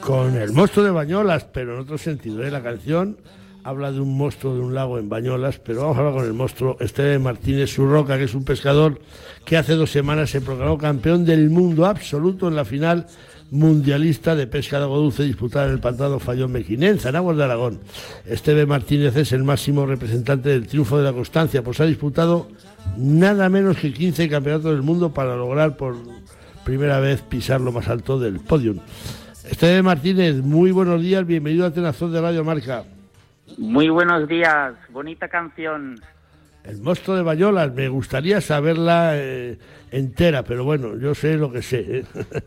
con 0.00 0.36
el 0.36 0.52
monstruo 0.52 0.84
de 0.84 0.90
Bañolas, 0.90 1.44
pero 1.44 1.74
en 1.74 1.80
otro 1.80 1.98
sentido. 1.98 2.42
¿eh? 2.44 2.50
La 2.50 2.62
canción 2.62 3.16
habla 3.66 3.90
de 3.90 4.00
un 4.00 4.16
monstruo 4.16 4.54
de 4.54 4.60
un 4.60 4.74
lago 4.74 4.96
en 4.96 5.08
Bañolas, 5.08 5.58
pero 5.58 5.80
vamos 5.80 5.96
a 5.96 5.98
hablar 5.98 6.14
con 6.14 6.24
el 6.24 6.32
monstruo 6.32 6.76
Esteban 6.78 7.20
Martínez 7.20 7.68
Surroca, 7.68 8.16
que 8.16 8.24
es 8.24 8.34
un 8.34 8.44
pescador 8.44 9.00
que 9.44 9.56
hace 9.56 9.74
dos 9.74 9.90
semanas 9.90 10.30
se 10.30 10.40
proclamó 10.40 10.78
campeón 10.78 11.24
del 11.24 11.50
mundo 11.50 11.84
absoluto 11.84 12.46
en 12.46 12.54
la 12.54 12.64
final 12.64 13.06
mundialista 13.50 14.36
de 14.36 14.46
pesca 14.46 14.78
de 14.78 14.84
agua 14.84 14.98
dulce 14.98 15.24
disputada 15.24 15.66
en 15.66 15.72
el 15.72 15.80
pantano 15.80 16.20
Fallón 16.20 16.52
Mequinenza, 16.52 17.08
en 17.08 17.16
Aguas 17.16 17.36
de 17.36 17.42
Aragón. 17.42 17.80
Esteve 18.24 18.66
Martínez 18.66 19.16
es 19.16 19.32
el 19.32 19.42
máximo 19.42 19.84
representante 19.84 20.50
del 20.50 20.68
triunfo 20.68 20.98
de 20.98 21.04
la 21.04 21.12
constancia, 21.12 21.64
pues 21.64 21.80
ha 21.80 21.86
disputado 21.86 22.46
nada 22.96 23.48
menos 23.48 23.78
que 23.78 23.92
15 23.92 24.28
campeonatos 24.28 24.70
del 24.70 24.82
mundo 24.82 25.12
para 25.12 25.34
lograr 25.34 25.76
por 25.76 25.96
primera 26.64 27.00
vez 27.00 27.20
pisar 27.22 27.60
lo 27.60 27.72
más 27.72 27.88
alto 27.88 28.16
del 28.20 28.38
podium. 28.38 28.78
Esteve 29.50 29.82
Martínez, 29.82 30.36
muy 30.36 30.70
buenos 30.70 31.02
días, 31.02 31.26
bienvenido 31.26 31.66
a 31.66 31.72
Tenazón 31.72 32.12
de 32.12 32.20
Radio 32.20 32.44
Marca. 32.44 32.84
Muy 33.58 33.88
buenos 33.88 34.28
días, 34.28 34.74
bonita 34.90 35.28
canción. 35.28 35.98
El 36.64 36.82
monstruo 36.82 37.16
de 37.16 37.22
Bayolas, 37.22 37.72
me 37.72 37.88
gustaría 37.88 38.40
saberla 38.40 39.12
eh, 39.14 39.56
entera, 39.92 40.42
pero 40.42 40.64
bueno, 40.64 40.98
yo 40.98 41.14
sé 41.14 41.36
lo 41.36 41.52
que 41.52 41.62
sé. 41.62 41.98
¿eh? 41.98 42.04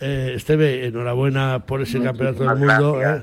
eh, 0.00 0.32
Esteve, 0.34 0.86
enhorabuena 0.86 1.66
por 1.66 1.82
ese 1.82 2.02
campeonato 2.02 2.44
del 2.44 2.56
mundo 2.56 3.02
¿eh? 3.02 3.22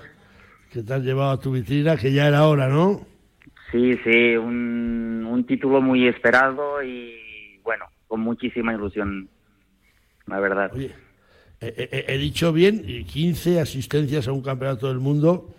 que 0.71 0.83
te 0.83 0.93
has 0.93 1.01
llevado 1.01 1.31
a 1.31 1.39
tu 1.39 1.51
vitrina, 1.51 1.97
que 1.97 2.13
ya 2.13 2.27
era 2.27 2.45
hora, 2.45 2.69
¿no? 2.69 3.05
Sí, 3.71 3.97
sí, 4.03 4.37
un, 4.37 5.25
un 5.27 5.45
título 5.45 5.81
muy 5.81 6.07
esperado 6.07 6.83
y 6.83 7.59
bueno, 7.63 7.85
con 8.07 8.21
muchísima 8.21 8.73
ilusión, 8.73 9.27
la 10.27 10.39
verdad. 10.39 10.71
Oye, 10.73 10.93
he, 11.59 12.17
dicho 12.17 12.53
bien, 12.53 13.05
15 13.05 13.59
asistencias 13.59 14.27
a 14.27 14.31
un 14.31 14.43
campeonato 14.43 14.87
del 14.87 14.99
mundo 14.99 15.55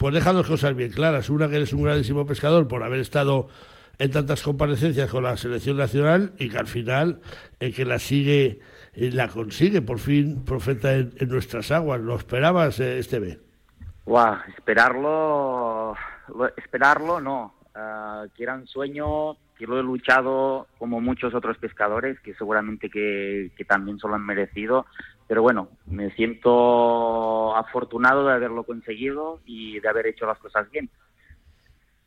pues 0.00 0.14
deja 0.14 0.32
dos 0.32 0.46
cosas 0.46 0.74
bien 0.74 0.90
claras. 0.90 1.28
Una, 1.28 1.50
que 1.50 1.56
eres 1.56 1.74
un 1.74 1.82
grandísimo 1.82 2.24
pescador 2.24 2.66
por 2.66 2.82
haber 2.82 3.00
estado 3.00 3.48
en 3.98 4.10
tantas 4.10 4.42
comparecencias 4.42 5.10
con 5.10 5.24
la 5.24 5.36
selección 5.36 5.76
nacional 5.76 6.32
y 6.38 6.48
que 6.48 6.56
al 6.56 6.68
final 6.68 7.20
el 7.58 7.74
que 7.74 7.84
la 7.84 7.98
sigue 7.98 8.60
eh, 8.94 9.10
la 9.12 9.28
consigue 9.28 9.82
por 9.82 9.98
fin 9.98 10.42
profeta 10.42 10.94
en, 10.94 11.12
nuestras 11.28 11.70
aguas. 11.70 12.00
¿Lo 12.00 12.16
esperabas, 12.16 12.80
eh, 12.80 12.98
este 12.98 13.18
B? 13.18 13.38
Esperarlo, 14.56 15.94
esperarlo 16.56 17.20
no. 17.20 17.54
Uh, 17.74 18.26
que 18.34 18.42
era 18.42 18.54
un 18.54 18.66
sueño 18.66 19.36
que 19.58 19.66
lo 19.66 19.78
he 19.78 19.82
luchado 19.82 20.66
como 20.78 21.02
muchos 21.02 21.34
otros 21.34 21.58
pescadores 21.58 22.18
que 22.20 22.34
seguramente 22.34 22.88
que, 22.88 23.52
que 23.54 23.64
también 23.66 23.98
se 23.98 24.08
lo 24.08 24.14
han 24.14 24.24
merecido 24.24 24.86
pero 25.30 25.42
bueno, 25.42 25.68
me 25.86 26.10
siento 26.16 27.54
afortunado 27.54 28.26
de 28.26 28.32
haberlo 28.32 28.64
conseguido 28.64 29.38
y 29.46 29.78
de 29.78 29.88
haber 29.88 30.08
hecho 30.08 30.26
las 30.26 30.38
cosas 30.38 30.68
bien. 30.72 30.90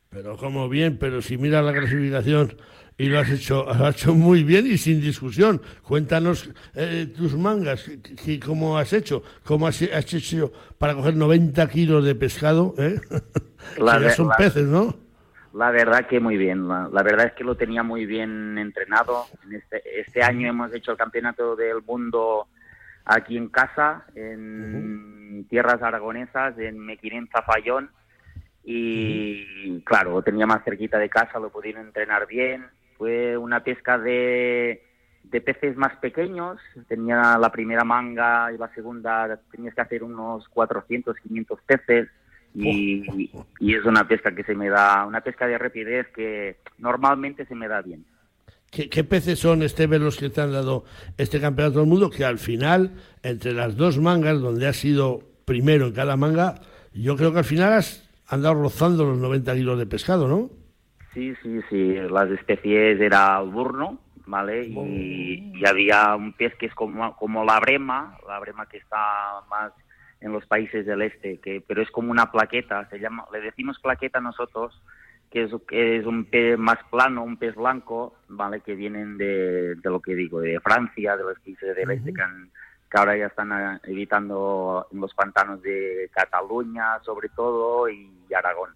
Pero 0.09 0.35
como 0.35 0.67
bien, 0.67 0.97
pero 0.99 1.21
si 1.21 1.37
miras 1.37 1.63
la 1.63 1.71
clasificación 1.71 2.57
y 2.97 3.05
lo 3.05 3.19
has 3.19 3.29
hecho, 3.29 3.63
lo 3.63 3.85
has 3.85 3.95
hecho 3.95 4.13
muy 4.13 4.43
bien 4.43 4.67
y 4.67 4.77
sin 4.77 4.99
discusión. 4.99 5.61
Cuéntanos 5.83 6.51
eh, 6.75 7.13
tus 7.15 7.37
mangas, 7.37 7.89
cómo 8.45 8.77
has 8.77 8.91
hecho, 8.91 9.23
cómo 9.45 9.67
has, 9.67 9.81
hecho 9.81 10.51
para 10.77 10.93
coger 10.93 11.15
90 11.15 11.69
kilos 11.69 12.03
de 12.03 12.15
pescado, 12.15 12.75
¿eh? 12.77 12.99
La 13.77 14.09
son 14.17 14.31
peces, 14.37 14.65
¿no? 14.65 14.97
La 15.53 15.71
verdad 15.71 16.07
que 16.07 16.19
muy 16.19 16.35
bien. 16.35 16.67
La, 16.67 17.03
verdad 17.03 17.27
es 17.27 17.33
que 17.35 17.45
lo 17.45 17.55
tenía 17.55 17.83
muy 17.83 18.05
bien 18.05 18.57
entrenado. 18.57 19.27
este, 19.49 19.81
este 20.01 20.21
año 20.21 20.49
hemos 20.49 20.73
hecho 20.73 20.91
el 20.91 20.97
campeonato 20.97 21.55
del 21.55 21.81
mundo 21.83 22.49
aquí 23.05 23.37
en 23.37 23.49
casa, 23.49 24.05
en 24.15 25.45
tierras 25.49 25.81
aragonesas, 25.81 26.57
en 26.57 26.79
Mequinenza, 26.79 27.41
Fallón. 27.41 27.89
Y 28.63 29.81
claro, 29.81 30.21
tenía 30.21 30.45
más 30.45 30.63
cerquita 30.63 30.97
de 30.97 31.09
casa, 31.09 31.39
lo 31.39 31.51
pudieron 31.51 31.87
entrenar 31.87 32.27
bien. 32.27 32.65
Fue 32.97 33.35
una 33.37 33.63
pesca 33.63 33.97
de, 33.97 34.83
de 35.23 35.41
peces 35.41 35.75
más 35.75 35.95
pequeños. 35.97 36.59
Tenía 36.87 37.37
la 37.37 37.51
primera 37.51 37.83
manga 37.83 38.51
y 38.53 38.57
la 38.57 38.73
segunda, 38.73 39.39
tenías 39.51 39.75
que 39.75 39.81
hacer 39.81 40.03
unos 40.03 40.47
400, 40.49 41.17
500 41.17 41.59
peces. 41.65 42.09
Y, 42.55 43.31
y, 43.59 43.73
es 43.73 43.83
una 43.83 44.07
pesca 44.07 44.33
que 44.35 44.43
se 44.43 44.53
me 44.53 44.69
da, 44.69 45.07
una 45.07 45.21
pesca 45.21 45.47
de 45.47 45.57
rapidez 45.57 46.07
que 46.09 46.57
normalmente 46.77 47.45
se 47.47 47.55
me 47.55 47.67
da 47.67 47.81
bien. 47.81 48.05
¿Qué, 48.73 49.03
peces 49.03 49.37
son, 49.37 49.61
este 49.61 49.87
los 49.87 50.17
que 50.17 50.31
te 50.31 50.41
han 50.41 50.51
dado 50.51 50.83
este 51.17 51.39
campeonato 51.39 51.79
del 51.79 51.87
mundo? 51.87 52.09
Que 52.09 52.25
al 52.25 52.39
final, 52.39 52.95
entre 53.21 53.53
las 53.53 53.77
dos 53.77 53.99
mangas, 53.99 54.39
donde 54.39 54.67
has 54.67 54.77
sido 54.77 55.21
primero 55.45 55.85
en 55.85 55.93
cada 55.93 56.17
manga, 56.17 56.55
yo 56.91 57.15
creo 57.15 57.31
que 57.31 57.37
al 57.37 57.45
final 57.45 57.73
has 57.73 58.09
andado 58.27 58.55
rozando 58.55 59.05
los 59.05 59.19
90 59.19 59.53
kilos 59.53 59.77
de 59.77 59.85
pescado, 59.85 60.27
¿no? 60.27 60.49
Sí, 61.13 61.35
sí, 61.43 61.59
sí. 61.69 61.93
Las 62.09 62.31
especies 62.31 62.99
era 62.99 63.39
burno, 63.41 63.99
¿vale? 64.25 64.65
Y, 64.65 65.63
había 65.67 66.15
un 66.15 66.33
pez 66.33 66.55
que 66.55 66.65
es 66.65 66.73
como, 66.73 67.15
como 67.15 67.45
la 67.45 67.59
brema, 67.59 68.17
la 68.27 68.39
brema 68.39 68.67
que 68.67 68.77
está 68.77 68.97
más 69.51 69.71
en 70.19 70.31
los 70.31 70.47
países 70.47 70.85
del 70.87 71.03
este, 71.03 71.39
que 71.39 71.61
pero 71.65 71.83
es 71.83 71.91
como 71.91 72.09
una 72.09 72.31
plaqueta, 72.31 72.89
se 72.89 72.97
llama, 72.97 73.25
le 73.31 73.41
decimos 73.41 73.77
plaqueta 73.79 74.19
nosotros, 74.19 74.81
que 75.33 75.45
es, 75.45 75.51
es 75.71 76.05
un 76.05 76.25
pez 76.25 76.59
más 76.59 76.77
plano, 76.91 77.23
un 77.23 77.37
pez 77.37 77.55
blanco, 77.55 78.13
¿vale? 78.27 78.61
Que 78.61 78.75
vienen 78.75 79.17
de, 79.17 79.73
de 79.73 79.89
lo 79.89 79.99
que 79.99 80.13
digo, 80.13 80.39
de 80.39 80.59
Francia, 80.59 81.17
de 81.17 81.23
los 81.23 81.39
países 81.39 81.75
del 81.75 81.89
este, 81.89 82.13
que, 82.13 82.21
ahora 82.95 83.17
ya 83.17 83.25
están 83.25 83.51
eh, 83.51 83.79
evitando 83.85 84.87
en 84.91 85.01
los 85.01 85.11
pantanos 85.15 85.59
de 85.63 86.11
Cataluña, 86.13 86.99
sobre 87.03 87.29
todo, 87.29 87.89
y 87.89 88.07
Aragón. 88.31 88.75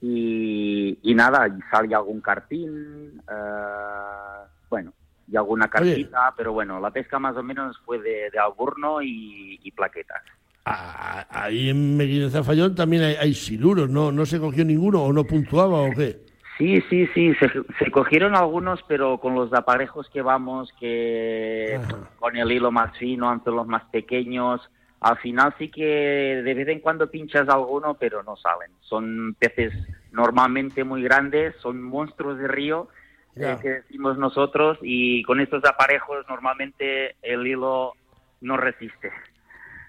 Y, 0.00 0.98
y 1.02 1.14
nada, 1.14 1.46
sale 1.70 1.94
algún 1.94 2.20
cartín, 2.20 3.22
uh, 3.28 4.48
bueno, 4.68 4.92
y 5.28 5.36
alguna 5.36 5.68
cartita, 5.68 6.34
pero 6.36 6.52
bueno, 6.52 6.80
la 6.80 6.90
pesca 6.90 7.20
más 7.20 7.36
o 7.36 7.44
menos 7.44 7.78
fue 7.84 8.00
de, 8.00 8.28
de 8.30 8.38
alburno 8.40 9.02
y, 9.02 9.60
y 9.62 9.70
plaquetas 9.70 10.22
ahí 10.64 11.70
en 11.70 11.96
Medina 11.96 12.30
Zafallón 12.30 12.74
también 12.74 13.02
hay, 13.02 13.34
siluros, 13.34 13.88
¿no? 13.88 14.12
¿No 14.12 14.26
se 14.26 14.38
cogió 14.38 14.64
ninguno 14.64 15.02
o 15.02 15.12
no 15.12 15.24
puntuaba 15.24 15.80
o 15.80 15.90
qué? 15.92 16.20
Sí, 16.58 16.82
sí, 16.90 17.06
sí, 17.14 17.34
se, 17.78 17.90
cogieron 17.90 18.36
algunos, 18.36 18.82
pero 18.86 19.18
con 19.18 19.34
los 19.34 19.50
aparejos 19.54 20.10
que 20.10 20.20
vamos, 20.20 20.70
que 20.78 21.80
con 22.18 22.36
el 22.36 22.52
hilo 22.52 22.70
más 22.70 22.96
fino, 22.98 23.30
ante 23.30 23.50
los 23.50 23.66
más 23.66 23.84
pequeños, 23.84 24.60
al 25.00 25.16
final 25.18 25.54
sí 25.58 25.70
que 25.70 26.42
de 26.44 26.54
vez 26.54 26.68
en 26.68 26.80
cuando 26.80 27.10
pinchas 27.10 27.48
alguno, 27.48 27.94
pero 27.94 28.22
no 28.22 28.36
salen. 28.36 28.70
Son 28.80 29.34
peces 29.38 29.72
normalmente 30.12 30.84
muy 30.84 31.02
grandes, 31.02 31.56
son 31.62 31.82
monstruos 31.82 32.38
de 32.38 32.48
río, 32.48 32.88
eh, 33.36 33.56
que 33.62 33.68
decimos 33.68 34.18
nosotros, 34.18 34.76
y 34.82 35.22
con 35.22 35.40
estos 35.40 35.64
aparejos 35.64 36.26
normalmente 36.28 37.16
el 37.22 37.46
hilo 37.46 37.94
no 38.42 38.58
resiste. 38.58 39.10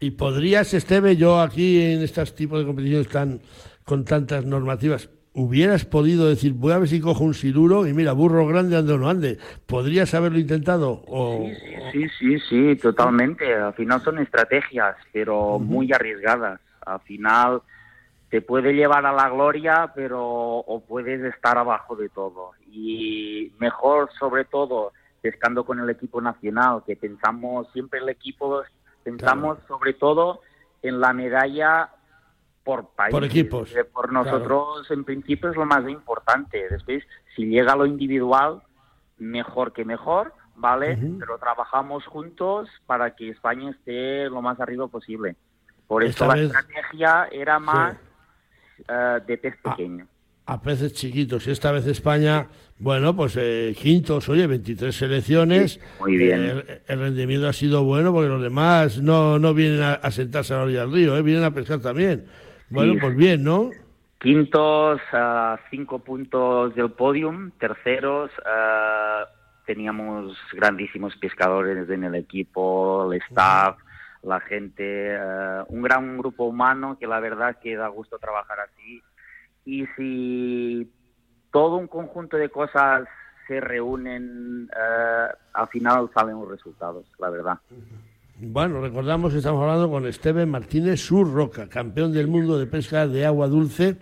¿Y 0.04 0.10
podrías, 0.10 0.74
Esteve, 0.74 1.16
yo 1.16 1.39
aquí 1.39 1.80
en 1.80 2.02
estos 2.02 2.34
tipos 2.34 2.58
de 2.58 2.66
competiciones 2.66 3.08
tan 3.08 3.39
con 3.86 4.04
tantas 4.04 4.43
normativas, 4.45 5.12
hubieras 5.34 5.86
podido 5.86 6.28
decir, 6.28 6.54
voy 6.54 6.74
a 6.74 6.80
ver 6.80 6.88
si 6.88 6.99
cojo 6.99 7.24
un 7.24 7.36
siluro 7.36 7.86
y 7.86 7.93
mira, 7.93 8.12
burro 8.14 8.47
grande 8.47 8.76
ande 8.76 8.93
o 8.93 8.97
no 8.97 9.08
ande? 9.08 9.38
¿Podrías 9.68 10.12
haberlo 10.16 10.39
intentado? 10.39 11.04
O, 11.06 11.45
sí, 11.91 11.91
sí, 11.91 12.10
sí, 12.18 12.39
sí, 12.49 12.76
totalmente. 12.78 13.54
Al 13.54 13.76
final 13.76 14.02
son 14.02 14.18
estrategias, 14.18 14.95
pero 15.14 15.60
muy 15.60 15.93
arriesgadas. 15.93 16.60
Al 16.84 17.02
final 17.02 17.62
te 18.32 18.41
puede 18.41 18.74
llevar 18.74 19.06
a 19.06 19.14
la 19.14 19.30
gloria, 19.30 19.91
pero 19.93 20.24
o 20.24 20.84
puedes 20.84 21.22
estar 21.32 21.60
abajo 21.60 21.95
de 21.95 22.10
todo. 22.10 22.54
Y 22.72 23.52
mejor, 23.60 24.10
sobre 24.18 24.45
todo, 24.45 24.93
pescando 25.22 25.64
con 25.64 25.80
el 25.80 25.91
equipo 25.91 26.22
nacional, 26.22 26.82
que 26.88 26.95
pensamos 26.95 27.68
siempre 27.72 27.99
el 27.99 28.10
equipo 28.10 28.64
Pensamos 29.04 29.60
sobre 29.68 29.93
todo 29.93 30.41
en 30.82 30.99
la 30.99 31.14
medalla 31.14 31.89
por 32.64 32.89
país. 32.89 33.12
Por 33.12 33.24
equipos. 33.24 33.74
por 33.93 34.12
nosotros, 34.12 34.89
en 34.91 35.04
principio, 35.04 35.49
es 35.49 35.56
lo 35.56 35.66
más 35.66 35.88
importante. 35.89 36.68
Después, 36.70 37.04
si 37.36 37.45
llega 37.45 37.76
lo 37.76 37.86
individual, 37.86 38.62
mejor 39.18 39.74
que 39.74 39.86
mejor, 39.86 40.34
¿vale? 40.56 40.97
Pero 41.20 41.38
trabajamos 41.38 42.06
juntos 42.06 42.70
para 42.86 43.16
que 43.16 43.30
España 43.30 43.72
esté 43.72 44.30
lo 44.30 44.41
más 44.41 44.60
arriba 44.60 44.88
posible. 44.88 45.36
Por 45.88 46.04
eso 46.04 46.26
la 46.26 46.39
estrategia 46.39 47.28
era 47.32 47.60
más 47.60 47.97
eh, 48.88 49.20
de 49.26 49.38
pez 49.38 49.56
ah, 49.64 49.72
pequeño. 49.72 50.08
a 50.45 50.62
peces 50.62 50.93
chiquitos. 50.93 51.47
Y 51.47 51.52
esta 51.52 51.72
vez 51.72 51.86
España, 51.88 52.47
bueno, 52.82 53.16
pues 53.16 53.38
eh, 53.38 53.76
quintos, 53.78 54.28
oye, 54.28 54.48
23 54.48 54.96
selecciones. 54.96 55.80
muy 56.00 56.18
bien. 56.18 56.64
Eh, 56.68 56.82
el, 56.88 57.00
rendimiento 57.00 57.48
ha 57.48 57.54
sido 57.54 57.84
bueno 57.84 58.12
porque 58.12 58.28
los 58.28 58.42
demás 58.42 59.00
no, 59.00 59.38
no 59.38 59.54
vienen 59.54 59.84
a, 59.84 60.10
sentarse 60.10 60.56
a 60.56 60.58
la 60.58 60.64
orilla 60.64 60.82
del 60.82 60.92
río, 60.92 61.16
¿eh? 61.16 61.22
vienen 61.22 61.44
a 61.44 61.52
pescar 61.52 61.80
también. 61.80 62.26
Bueno, 62.70 62.96
pues 63.00 63.16
bien, 63.16 63.44
¿no? 63.44 63.70
Quintos, 64.20 65.00
a 65.14 65.60
cinco 65.70 66.00
puntos 66.00 66.74
del 66.74 66.92
podium. 66.92 67.52
Terceros, 67.60 68.32
teníamos 69.68 70.36
grandísimos 70.52 71.16
pescadores 71.18 71.88
en 71.88 72.04
el 72.04 72.16
equipo, 72.16 73.14
el 73.14 73.22
staff, 73.22 73.78
la 74.24 74.40
gente, 74.40 75.16
un 75.68 75.84
gran 75.84 76.18
grupo 76.18 76.46
humano 76.46 76.98
que 77.00 77.06
la 77.06 77.20
verdad 77.20 77.58
que 77.62 77.76
da 77.76 77.90
gusto 77.90 78.18
trabajar 78.18 78.60
así 78.62 79.04
y 79.66 79.86
si 79.96 80.90
todo 81.52 81.78
un 81.78 81.88
conjunto 81.88 82.38
de 82.38 82.49
cosas 82.49 83.08
se 83.47 83.60
reúnen, 83.60 84.70
eh, 84.76 85.28
al 85.54 85.68
final 85.68 86.10
salen 86.14 86.39
los 86.39 86.49
resultados, 86.49 87.06
la 87.20 87.30
verdad. 87.30 87.60
Bueno, 88.43 88.82
recordamos 88.82 89.32
que 89.32 89.38
estamos 89.38 89.62
hablando 89.62 89.89
con 89.89 90.08
Esteban 90.08 90.49
Martínez 90.49 90.99
Surroca, 90.99 91.70
campeón 91.70 92.12
del 92.12 92.28
mundo 92.28 92.58
de 92.58 92.66
pesca 92.66 93.08
de 93.08 93.26
agua 93.26 93.47
dulce. 93.47 93.97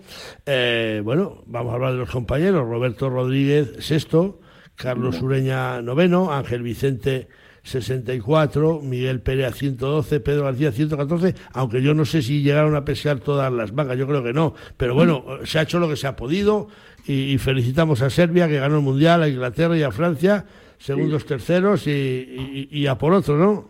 Eh, 0.46 1.02
bueno, 1.04 1.44
vamos 1.46 1.72
a 1.72 1.76
hablar 1.76 1.92
de 1.92 1.98
los 2.00 2.12
compañeros. 2.12 2.66
Roberto 2.66 3.10
Rodríguez, 3.10 3.84
sexto, 3.86 4.40
Carlos 4.76 5.22
Ureña, 5.22 5.82
noveno, 5.82 6.32
Ángel 6.32 6.62
Vicente 6.62 7.28
64, 7.70 8.82
Miguel 8.82 9.22
Pérez 9.22 9.56
112, 9.56 10.20
Pedro 10.20 10.46
García 10.46 10.72
114, 10.72 11.36
aunque 11.54 11.82
yo 11.82 11.94
no 11.94 12.06
sé 12.06 12.22
si 12.22 12.42
llegaron 12.42 12.76
a 12.76 12.84
pescar 12.84 13.20
todas 13.20 13.52
las 13.52 13.74
vacas, 13.74 13.98
yo 13.98 14.08
creo 14.08 14.24
que 14.24 14.34
no, 14.34 14.54
pero 14.78 14.96
bueno, 14.96 15.24
se 15.44 15.60
ha 15.60 15.62
hecho 15.62 15.80
lo 15.80 15.88
que 15.88 15.96
se 15.96 16.08
ha 16.08 16.16
podido 16.16 16.68
y, 17.06 17.38
felicitamos 17.38 18.02
a 18.02 18.10
Serbia 18.10 18.48
que 18.48 18.60
ganó 18.60 18.78
el 18.78 18.84
Mundial, 18.84 19.24
a 19.24 19.30
Inglaterra 19.30 19.76
y 19.78 19.84
a 19.84 19.92
Francia, 19.92 20.46
segundos, 20.78 21.26
terceros 21.26 21.88
y, 21.88 22.88
a 22.88 22.96
por 22.96 23.14
otro, 23.14 23.36
¿no? 23.36 23.70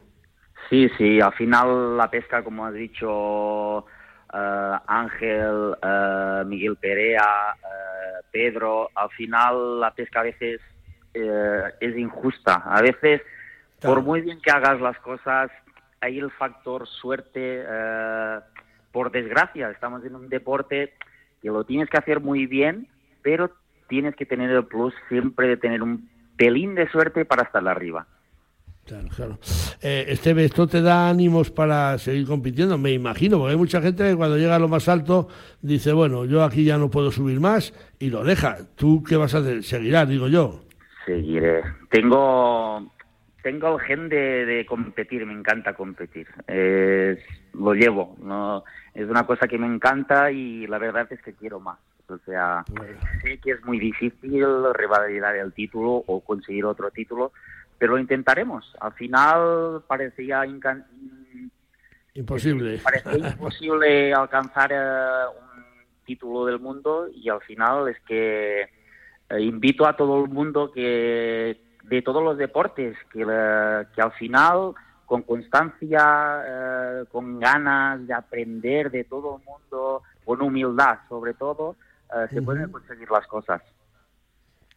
Sí, 0.70 0.90
sí, 0.98 1.20
al 1.20 1.34
final 1.34 1.98
la 1.98 2.10
pesca, 2.10 2.44
como 2.44 2.66
has 2.66 2.74
dicho 2.74 3.86
eh, 4.34 4.78
Ángel, 4.88 5.76
eh, 5.82 6.44
Miguel 6.46 6.76
Perea, 6.76 7.56
eh, 7.56 8.24
Pedro, 8.32 8.90
al 8.94 9.10
final 9.10 9.80
la 9.80 9.92
pesca 9.92 10.20
a 10.20 10.24
veces 10.24 10.62
es 11.12 11.98
injusta, 11.98 12.64
a 12.66 12.82
veces 12.82 13.22
por 13.82 14.02
muy 14.02 14.22
bien 14.22 14.40
que 14.42 14.52
hagas 14.52 14.80
las 14.82 14.98
cosas, 15.00 15.52
hay 16.02 16.20
el 16.20 16.32
factor 16.32 16.88
suerte. 16.88 17.64
Eh, 17.68 18.40
por 18.92 19.12
desgracia, 19.12 19.70
estamos 19.70 20.04
en 20.04 20.16
un 20.16 20.30
deporte 20.30 20.94
que 21.42 21.50
lo 21.50 21.64
tienes 21.64 21.90
que 21.90 21.98
hacer 21.98 22.20
muy 22.20 22.46
bien, 22.48 22.88
pero 23.22 23.52
tienes 23.88 24.16
que 24.16 24.26
tener 24.26 24.50
el 24.50 24.66
plus 24.66 24.94
siempre 25.08 25.48
de 25.48 25.58
tener 25.58 25.84
un 25.84 26.10
pelín 26.38 26.76
de 26.76 26.90
suerte 26.90 27.26
para 27.26 27.44
estar 27.44 27.68
arriba. 27.68 28.08
Claro, 28.86 29.08
claro. 29.16 29.40
Eh, 29.82 30.06
Esteve, 30.08 30.46
¿esto 30.46 30.66
te 30.66 30.82
da 30.82 31.10
ánimos 31.10 31.52
para 31.52 31.98
seguir 32.00 32.26
compitiendo? 32.26 32.78
Me 32.80 32.92
imagino, 32.92 33.38
porque 33.38 33.52
hay 33.52 33.58
mucha 33.58 33.82
gente 33.82 34.04
que 34.04 34.16
cuando 34.16 34.38
llega 34.38 34.56
a 34.56 34.60
lo 34.60 34.68
más 34.68 34.90
alto 34.90 35.28
dice, 35.62 35.94
bueno, 35.94 36.26
yo 36.26 36.44
aquí 36.44 36.64
ya 36.64 36.78
no 36.80 36.90
puedo 36.90 37.12
subir 37.12 37.40
más 37.40 37.72
y 38.00 38.10
lo 38.10 38.24
deja. 38.24 38.58
¿Tú 38.76 39.04
qué 39.04 39.16
vas 39.16 39.36
a 39.36 39.40
hacer? 39.40 39.64
Seguirás, 39.64 40.10
digo 40.10 40.28
yo. 40.28 40.62
Seguiré. 41.06 41.62
Tengo 41.92 42.92
tengo 43.50 43.80
el 43.80 43.86
gen 43.86 44.10
de, 44.10 44.64
competir, 44.68 45.26
me 45.26 45.34
encanta 45.34 45.74
competir. 45.74 46.28
lo 47.54 47.74
llevo, 47.74 48.16
no 48.22 48.64
es 48.94 49.10
una 49.10 49.26
cosa 49.26 49.48
que 49.48 49.58
me 49.58 49.66
encanta 49.66 50.32
y 50.32 50.68
la 50.68 50.78
verdad 50.78 51.08
es 51.10 51.20
que 51.24 51.34
quiero 51.34 51.60
más. 51.60 51.80
O 52.08 52.18
sea, 52.26 52.64
sé 53.24 53.40
que 53.40 53.52
es 53.52 53.66
muy 53.66 53.80
difícil 53.80 54.46
revalidar 54.74 55.36
el 55.36 55.52
título 55.54 56.04
o 56.06 56.22
conseguir 56.22 56.66
otro 56.66 56.92
título, 56.92 57.32
pero 57.78 57.94
lo 57.94 58.00
intentaremos. 58.00 58.76
Al 58.80 58.94
final 58.94 59.82
parecía 59.88 60.46
imposible. 62.14 62.80
Parecía 62.84 63.30
imposible 63.30 64.14
alcanzar 64.14 64.72
eh, 64.72 65.26
un 65.42 65.64
título 66.06 66.46
del 66.46 66.60
mundo 66.60 67.08
y 67.12 67.30
al 67.30 67.42
final 67.42 67.88
es 67.88 68.00
que 68.02 68.62
eh, 68.62 69.42
invito 69.42 69.88
a 69.88 69.96
todo 69.96 70.24
el 70.24 70.30
mundo 70.30 70.72
que 70.72 71.69
de 71.90 72.02
todos 72.02 72.24
los 72.24 72.38
deportes, 72.38 72.96
que, 73.12 73.20
que 73.20 74.02
al 74.02 74.12
final, 74.14 74.74
con 75.06 75.24
constancia, 75.24 76.44
eh, 76.46 77.04
con 77.12 77.40
ganas 77.40 78.06
de 78.06 78.14
aprender 78.14 78.92
de 78.92 79.04
todo 79.06 79.38
el 79.38 79.44
mundo, 79.44 80.04
con 80.24 80.42
humildad 80.42 81.00
sobre 81.10 81.34
todo, 81.34 81.76
eh, 82.16 82.28
se 82.32 82.42
pueden 82.42 82.72
conseguir 82.72 83.10
las 83.10 83.26
cosas. 83.28 83.62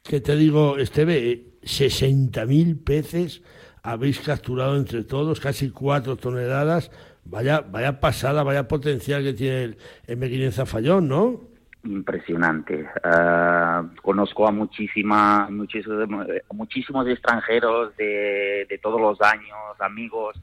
Que 0.02 0.20
te 0.20 0.34
digo, 0.34 0.78
Esteve, 0.78 1.60
60.000 1.62 2.82
peces 2.82 3.42
habéis 3.82 4.20
capturado 4.20 4.76
entre 4.76 5.04
todos, 5.04 5.38
casi 5.38 5.70
4 5.70 6.16
toneladas. 6.16 6.90
Vaya, 7.24 7.60
vaya 7.60 8.00
pasada, 8.00 8.42
vaya 8.42 8.66
potencial 8.66 9.22
que 9.22 9.32
tiene 9.32 9.62
el, 9.64 9.76
el 10.06 10.52
Fallón, 10.52 11.08
¿no? 11.08 11.51
Impresionante. 11.84 12.86
Uh, 13.04 13.94
conozco 14.02 14.46
a 14.46 14.52
muchísima, 14.52 15.48
muchísimos, 15.50 16.26
muchísimos 16.52 17.08
extranjeros 17.08 17.96
de, 17.96 18.66
de, 18.68 18.78
todos 18.78 19.00
los 19.00 19.20
años, 19.20 19.80
amigos, 19.80 20.40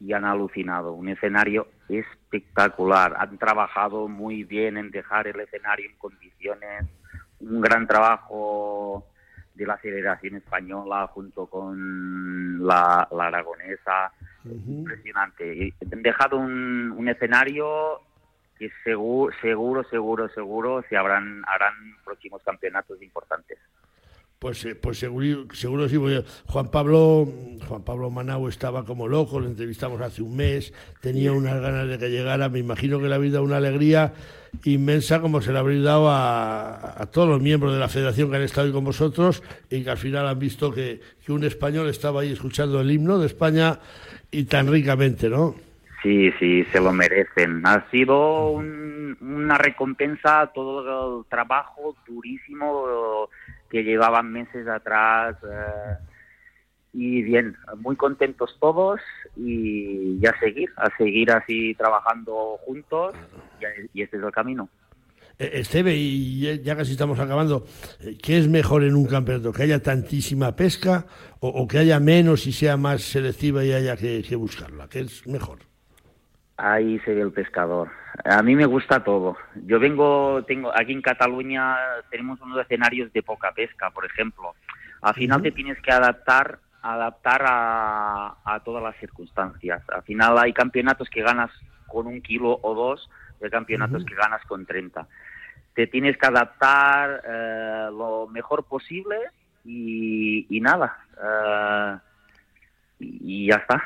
y 0.00 0.12
han 0.12 0.24
alucinado. 0.24 0.92
Un 0.92 1.08
escenario 1.08 1.68
espectacular. 1.88 3.14
Han 3.18 3.38
trabajado 3.38 4.08
muy 4.08 4.44
bien 4.44 4.76
en 4.76 4.90
dejar 4.90 5.26
el 5.26 5.40
escenario 5.40 5.88
en 5.88 5.96
condiciones. 5.96 6.86
Un 7.40 7.60
gran 7.60 7.86
trabajo 7.86 9.06
de 9.54 9.66
la 9.66 9.78
Federación 9.78 10.36
Española 10.36 11.06
junto 11.08 11.46
con 11.46 12.66
la, 12.66 13.08
la 13.10 13.26
aragonesa. 13.26 14.12
Impresionante. 14.44 15.72
Han 15.90 16.02
dejado 16.02 16.36
un, 16.36 16.92
un 16.96 17.08
escenario 17.08 18.00
que 18.58 18.70
seguro, 18.82 19.34
seguro, 19.40 19.84
seguro, 19.84 20.28
seguro 20.28 20.84
se 20.88 20.96
habrán, 20.96 21.42
harán 21.46 21.74
próximos 22.04 22.42
campeonatos 22.42 23.00
importantes. 23.02 23.58
Pues, 24.44 24.62
eh, 24.66 24.74
pues 24.74 24.98
seguro, 24.98 25.46
seguro 25.54 25.88
sí. 25.88 25.96
Juan 26.48 26.70
Pablo, 26.70 27.26
Juan 27.66 27.82
Pablo 27.82 28.10
Manau 28.10 28.46
estaba 28.48 28.84
como 28.84 29.08
loco, 29.08 29.40
lo 29.40 29.46
entrevistamos 29.46 29.98
hace 30.02 30.20
un 30.20 30.36
mes, 30.36 30.74
tenía 31.00 31.32
unas 31.32 31.62
ganas 31.62 31.88
de 31.88 31.98
que 31.98 32.10
llegara, 32.10 32.50
me 32.50 32.58
imagino 32.58 33.00
que 33.00 33.08
le 33.08 33.14
habéis 33.14 33.32
dado 33.32 33.44
una 33.44 33.56
alegría 33.56 34.12
inmensa 34.64 35.22
como 35.22 35.40
se 35.40 35.50
le 35.50 35.58
habréis 35.58 35.82
dado 35.82 36.10
a, 36.10 37.00
a, 37.00 37.06
todos 37.06 37.26
los 37.26 37.40
miembros 37.40 37.72
de 37.72 37.80
la 37.80 37.88
federación 37.88 38.30
que 38.30 38.36
han 38.36 38.42
estado 38.42 38.66
ahí 38.66 38.72
con 38.74 38.84
vosotros 38.84 39.42
y 39.70 39.82
que 39.82 39.90
al 39.90 39.96
final 39.96 40.28
han 40.28 40.38
visto 40.38 40.70
que, 40.70 41.00
que 41.24 41.32
un 41.32 41.42
español 41.44 41.88
estaba 41.88 42.20
ahí 42.20 42.32
escuchando 42.32 42.82
el 42.82 42.90
himno 42.90 43.18
de 43.18 43.26
España 43.26 43.80
y 44.30 44.44
tan 44.44 44.70
ricamente, 44.70 45.30
¿no? 45.30 45.54
Sí, 46.04 46.30
sí, 46.38 46.64
se 46.64 46.80
lo 46.80 46.92
merecen. 46.92 47.66
Ha 47.66 47.90
sido 47.90 48.50
una 48.50 49.56
recompensa 49.56 50.42
a 50.42 50.52
todo 50.52 51.20
el 51.20 51.26
trabajo 51.30 51.96
durísimo 52.06 53.30
que 53.70 53.82
llevaban 53.82 54.30
meses 54.30 54.68
atrás. 54.68 55.34
Eh, 55.42 55.96
y 56.92 57.22
bien, 57.22 57.56
muy 57.78 57.96
contentos 57.96 58.54
todos 58.60 59.00
y, 59.34 60.20
a 60.26 60.38
seguir, 60.38 60.68
a 60.76 60.94
seguir 60.98 61.30
así 61.30 61.74
trabajando 61.74 62.58
juntos 62.66 63.14
y, 63.94 64.02
este 64.02 64.18
es 64.18 64.22
el 64.22 64.30
camino. 64.30 64.68
Eh, 65.38 65.52
Esteve, 65.54 65.94
y 65.96 66.62
ya 66.62 66.76
casi 66.76 66.92
estamos 66.92 67.18
acabando, 67.18 67.64
eh, 68.00 68.18
¿qué 68.22 68.36
es 68.36 68.46
mejor 68.46 68.84
en 68.84 68.94
un 68.94 69.06
campeonato? 69.06 69.54
¿Que 69.54 69.62
haya 69.62 69.82
tantísima 69.82 70.54
pesca 70.54 71.06
o, 71.40 71.66
que 71.66 71.78
haya 71.78 71.98
menos 71.98 72.46
y 72.46 72.52
sea 72.52 72.76
más 72.76 73.00
selectiva 73.00 73.64
y 73.64 73.72
haya 73.72 73.96
que 73.96 74.36
buscarla? 74.36 74.86
¿Qué 74.86 75.00
es 75.00 75.26
mejor? 75.26 75.60
Ahí 76.56 77.00
se 77.00 77.14
ve 77.14 77.22
el 77.22 77.32
pescador. 77.32 77.90
A 78.24 78.42
mí 78.42 78.54
me 78.54 78.66
gusta 78.66 79.02
todo. 79.02 79.36
Yo 79.66 79.80
vengo, 79.80 80.44
tengo 80.44 80.70
aquí 80.74 80.92
en 80.92 81.02
Cataluña 81.02 81.76
tenemos 82.10 82.40
unos 82.40 82.60
escenarios 82.60 83.12
de 83.12 83.22
poca 83.22 83.52
pesca, 83.52 83.90
por 83.90 84.06
ejemplo. 84.06 84.54
Al 85.02 85.14
final 85.14 85.42
te 85.42 85.50
tienes 85.50 85.80
que 85.82 85.90
adaptar, 85.90 86.60
adaptar 86.80 87.42
a, 87.44 88.60
todas 88.64 88.82
las 88.82 88.96
circunstancias. 88.96 89.82
Al 89.88 90.02
final 90.02 90.38
hay 90.38 90.52
campeonatos 90.52 91.10
que 91.10 91.22
ganas 91.22 91.50
con 91.88 92.06
un 92.06 92.22
kilo 92.22 92.58
o 92.62 92.74
dos, 92.74 93.10
y 93.40 93.44
hay 93.44 93.50
campeonatos 93.50 94.04
que 94.04 94.14
ganas 94.14 94.42
con 94.46 94.64
30. 94.64 95.06
Te 95.74 95.88
tienes 95.88 96.16
que 96.16 96.26
adaptar 96.26 97.22
eh, 97.26 97.88
lo 97.90 98.28
mejor 98.28 98.64
posible 98.64 99.16
y, 99.64 100.60
nada. 100.62 100.98
Eh, 101.20 101.98
y 103.00 103.48
ya 103.48 103.56
está. 103.56 103.82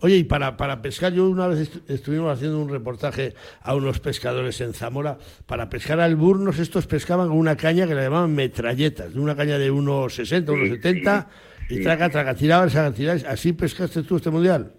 Oye, 0.00 0.16
y 0.16 0.24
para, 0.24 0.56
para 0.56 0.82
pescar, 0.82 1.12
yo 1.12 1.28
una 1.28 1.46
vez 1.46 1.70
estuvimos 1.88 2.32
haciendo 2.32 2.58
un 2.60 2.68
reportaje 2.68 3.34
a 3.62 3.74
unos 3.74 4.00
pescadores 4.00 4.60
en 4.60 4.74
Zamora. 4.74 5.18
Para 5.46 5.68
pescar 5.68 6.00
alburnos, 6.00 6.58
estos 6.58 6.86
pescaban 6.86 7.28
con 7.28 7.38
una 7.38 7.56
caña 7.56 7.86
que 7.86 7.94
le 7.94 8.02
llamaban 8.02 8.34
metralletas, 8.34 9.14
de 9.14 9.20
una 9.20 9.34
caña 9.36 9.58
de 9.58 9.72
1,60, 9.72 10.44
1,70, 10.46 11.26
y 11.70 11.82
traga, 11.82 12.08
traga, 12.10 12.34
tiraban, 12.34 12.68
traga, 12.68 12.92
tiraban. 12.92 13.22
¿Así 13.26 13.52
pescaste 13.52 14.02
tú 14.02 14.16
este 14.16 14.30
mundial? 14.30 14.72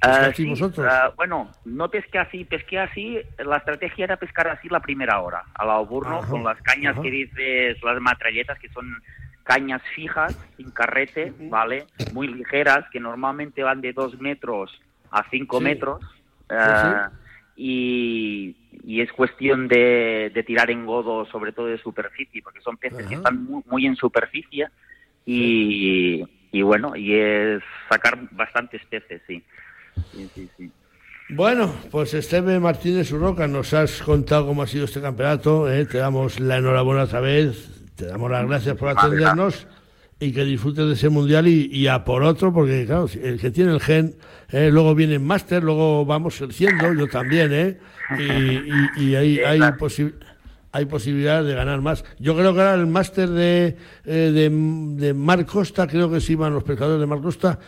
Ah, 0.00 0.08
¿Pescáis 0.10 0.36
sí, 0.36 0.44
vosotros? 0.50 0.86
ah, 0.90 1.12
bueno, 1.16 1.50
no 1.64 1.88
pesqué 1.88 2.18
así, 2.18 2.44
pesqué 2.44 2.78
así. 2.78 3.18
La 3.38 3.56
estrategia 3.56 4.04
era 4.04 4.16
pescar 4.18 4.48
así 4.48 4.68
la 4.68 4.80
primera 4.80 5.20
hora, 5.22 5.44
al 5.54 5.70
alburno, 5.70 6.18
Ajá, 6.18 6.28
con 6.30 6.44
las 6.44 6.60
cañas 6.60 6.92
ajá. 6.92 7.02
que 7.02 7.10
dices, 7.10 7.82
las 7.82 7.98
matralletas, 8.00 8.58
que 8.58 8.68
son 8.68 8.84
cañas 9.44 9.82
fijas, 9.94 10.36
sin 10.56 10.70
carrete, 10.72 11.32
¿vale? 11.50 11.86
Muy 12.12 12.26
ligeras, 12.28 12.84
que 12.90 12.98
normalmente 12.98 13.62
van 13.62 13.80
de 13.80 13.92
dos 13.92 14.18
metros 14.20 14.72
a 15.10 15.24
cinco 15.30 15.58
Sí. 15.58 15.64
metros. 15.64 16.02
ah, 16.50 17.10
y, 17.56 18.56
y 18.84 19.00
es 19.00 19.12
cuestión 19.12 19.68
de, 19.68 20.30
de 20.34 20.42
tirar 20.42 20.70
en 20.70 20.84
godo, 20.84 21.24
sobre 21.26 21.52
todo 21.52 21.66
de 21.66 21.78
superficie, 21.78 22.42
porque 22.42 22.60
son 22.60 22.76
peces 22.76 23.06
que 23.06 23.14
están 23.14 23.44
muy, 23.44 23.62
muy 23.70 23.86
en 23.86 23.94
superficie. 23.96 24.66
Y, 25.24 26.24
y 26.52 26.62
bueno, 26.62 26.96
y 26.96 27.14
es 27.14 27.62
sacar 27.88 28.18
bastantes 28.32 28.84
peces, 28.86 29.22
sí. 29.26 29.42
Sí, 30.12 30.28
sí, 30.34 30.48
sí. 30.56 30.70
Bueno, 31.30 31.72
pues 31.90 32.12
Esteve 32.14 32.60
Martínez 32.60 33.10
Urroca, 33.12 33.46
nos 33.46 33.72
has 33.72 34.02
contado 34.02 34.46
cómo 34.46 34.62
ha 34.62 34.66
sido 34.66 34.84
este 34.84 35.00
campeonato. 35.00 35.70
¿eh? 35.72 35.86
Te 35.86 35.98
damos 35.98 36.40
la 36.40 36.58
enhorabuena 36.58 37.04
otra 37.04 37.20
vez. 37.20 37.83
Te 37.96 38.06
damos 38.06 38.30
las 38.30 38.46
gracias 38.46 38.76
por 38.76 38.88
atendernos 38.88 39.66
y 40.20 40.32
que 40.32 40.44
disfrutes 40.44 40.86
de 40.86 40.92
ese 40.94 41.08
mundial 41.08 41.46
y, 41.48 41.66
y 41.72 41.86
a 41.86 42.04
por 42.04 42.22
otro, 42.22 42.52
porque 42.52 42.84
claro, 42.86 43.06
el 43.22 43.38
que 43.38 43.50
tiene 43.50 43.72
el 43.72 43.80
gen, 43.80 44.16
¿eh? 44.50 44.70
luego 44.72 44.94
viene 44.94 45.14
en 45.14 45.26
máster, 45.26 45.62
luego 45.62 46.04
vamos 46.04 46.36
creciendo, 46.38 46.92
yo 46.94 47.08
también, 47.08 47.52
¿eh? 47.52 47.78
Y, 48.18 48.22
y- 48.22 48.90
y 49.10 49.14
hay, 49.16 49.38
hay, 49.40 49.60
posi- 49.72 50.12
hay 50.72 50.86
posibilidad 50.86 51.42
de 51.44 51.54
ganar 51.54 51.80
más. 51.82 52.04
Yo 52.18 52.34
creo 52.36 52.52
que 52.54 52.60
ahora 52.60 52.74
el 52.74 52.86
máster 52.86 53.28
de, 53.28 53.76
eh, 54.04 54.30
de, 54.32 54.50
de 55.06 55.14
Mar 55.14 55.44
Costa, 55.46 55.86
creo 55.86 56.10
que 56.10 56.20
sí 56.20 56.34
van 56.36 56.54
los 56.54 56.62
pescadores 56.64 57.00
de 57.00 57.06
Mar 57.06 57.20
Costa, 57.20 57.58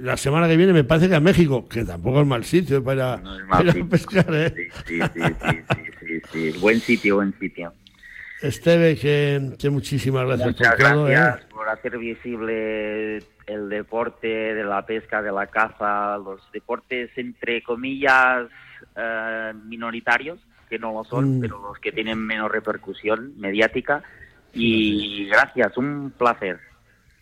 la 0.00 0.16
semana 0.16 0.48
que 0.48 0.56
viene 0.56 0.72
me 0.72 0.84
parece 0.84 1.08
que 1.08 1.14
a 1.16 1.20
México, 1.20 1.68
que 1.68 1.84
tampoco 1.84 2.20
es 2.22 2.26
mal 2.26 2.44
sitio 2.44 2.82
para, 2.82 3.16
No 3.18 3.30
mal 3.30 3.48
para 3.48 3.72
sitio. 3.72 3.88
pescar, 3.88 4.26
¿eh? 4.34 4.54
Sí, 4.86 4.98
sí, 4.98 5.00
sí, 5.14 5.22
sí, 5.42 5.62
sí, 5.68 6.20
sí, 6.32 6.52
sí. 6.52 6.58
Buen 6.60 6.80
sitio, 6.80 7.16
buen 7.16 7.34
sitio. 7.38 7.72
Esteve, 8.42 8.96
que, 8.96 9.52
que 9.58 9.70
muchísimas 9.70 10.26
gracias 10.26 10.48
Muchas 10.48 10.76
por 10.76 10.90
todo. 10.92 11.08
¿eh? 11.08 11.12
gracias 11.12 11.44
por 11.46 11.68
hacer 11.68 11.98
visible 11.98 13.16
el 13.46 13.68
deporte 13.68 14.28
de 14.28 14.64
la 14.64 14.84
pesca, 14.86 15.22
de 15.22 15.32
la 15.32 15.46
caza, 15.46 16.18
los 16.18 16.40
deportes 16.52 17.10
entre 17.16 17.62
comillas 17.62 18.46
eh, 18.96 19.52
minoritarios, 19.66 20.38
que 20.68 20.78
no 20.78 20.92
lo 20.92 21.04
son, 21.04 21.38
Mm. 21.38 21.40
pero 21.40 21.60
los 21.62 21.78
que 21.78 21.92
tienen 21.92 22.18
menos 22.18 22.50
repercusión 22.50 23.32
mediática. 23.38 24.02
Y 24.52 25.26
gracias, 25.28 25.76
un 25.76 26.12
placer. 26.16 26.58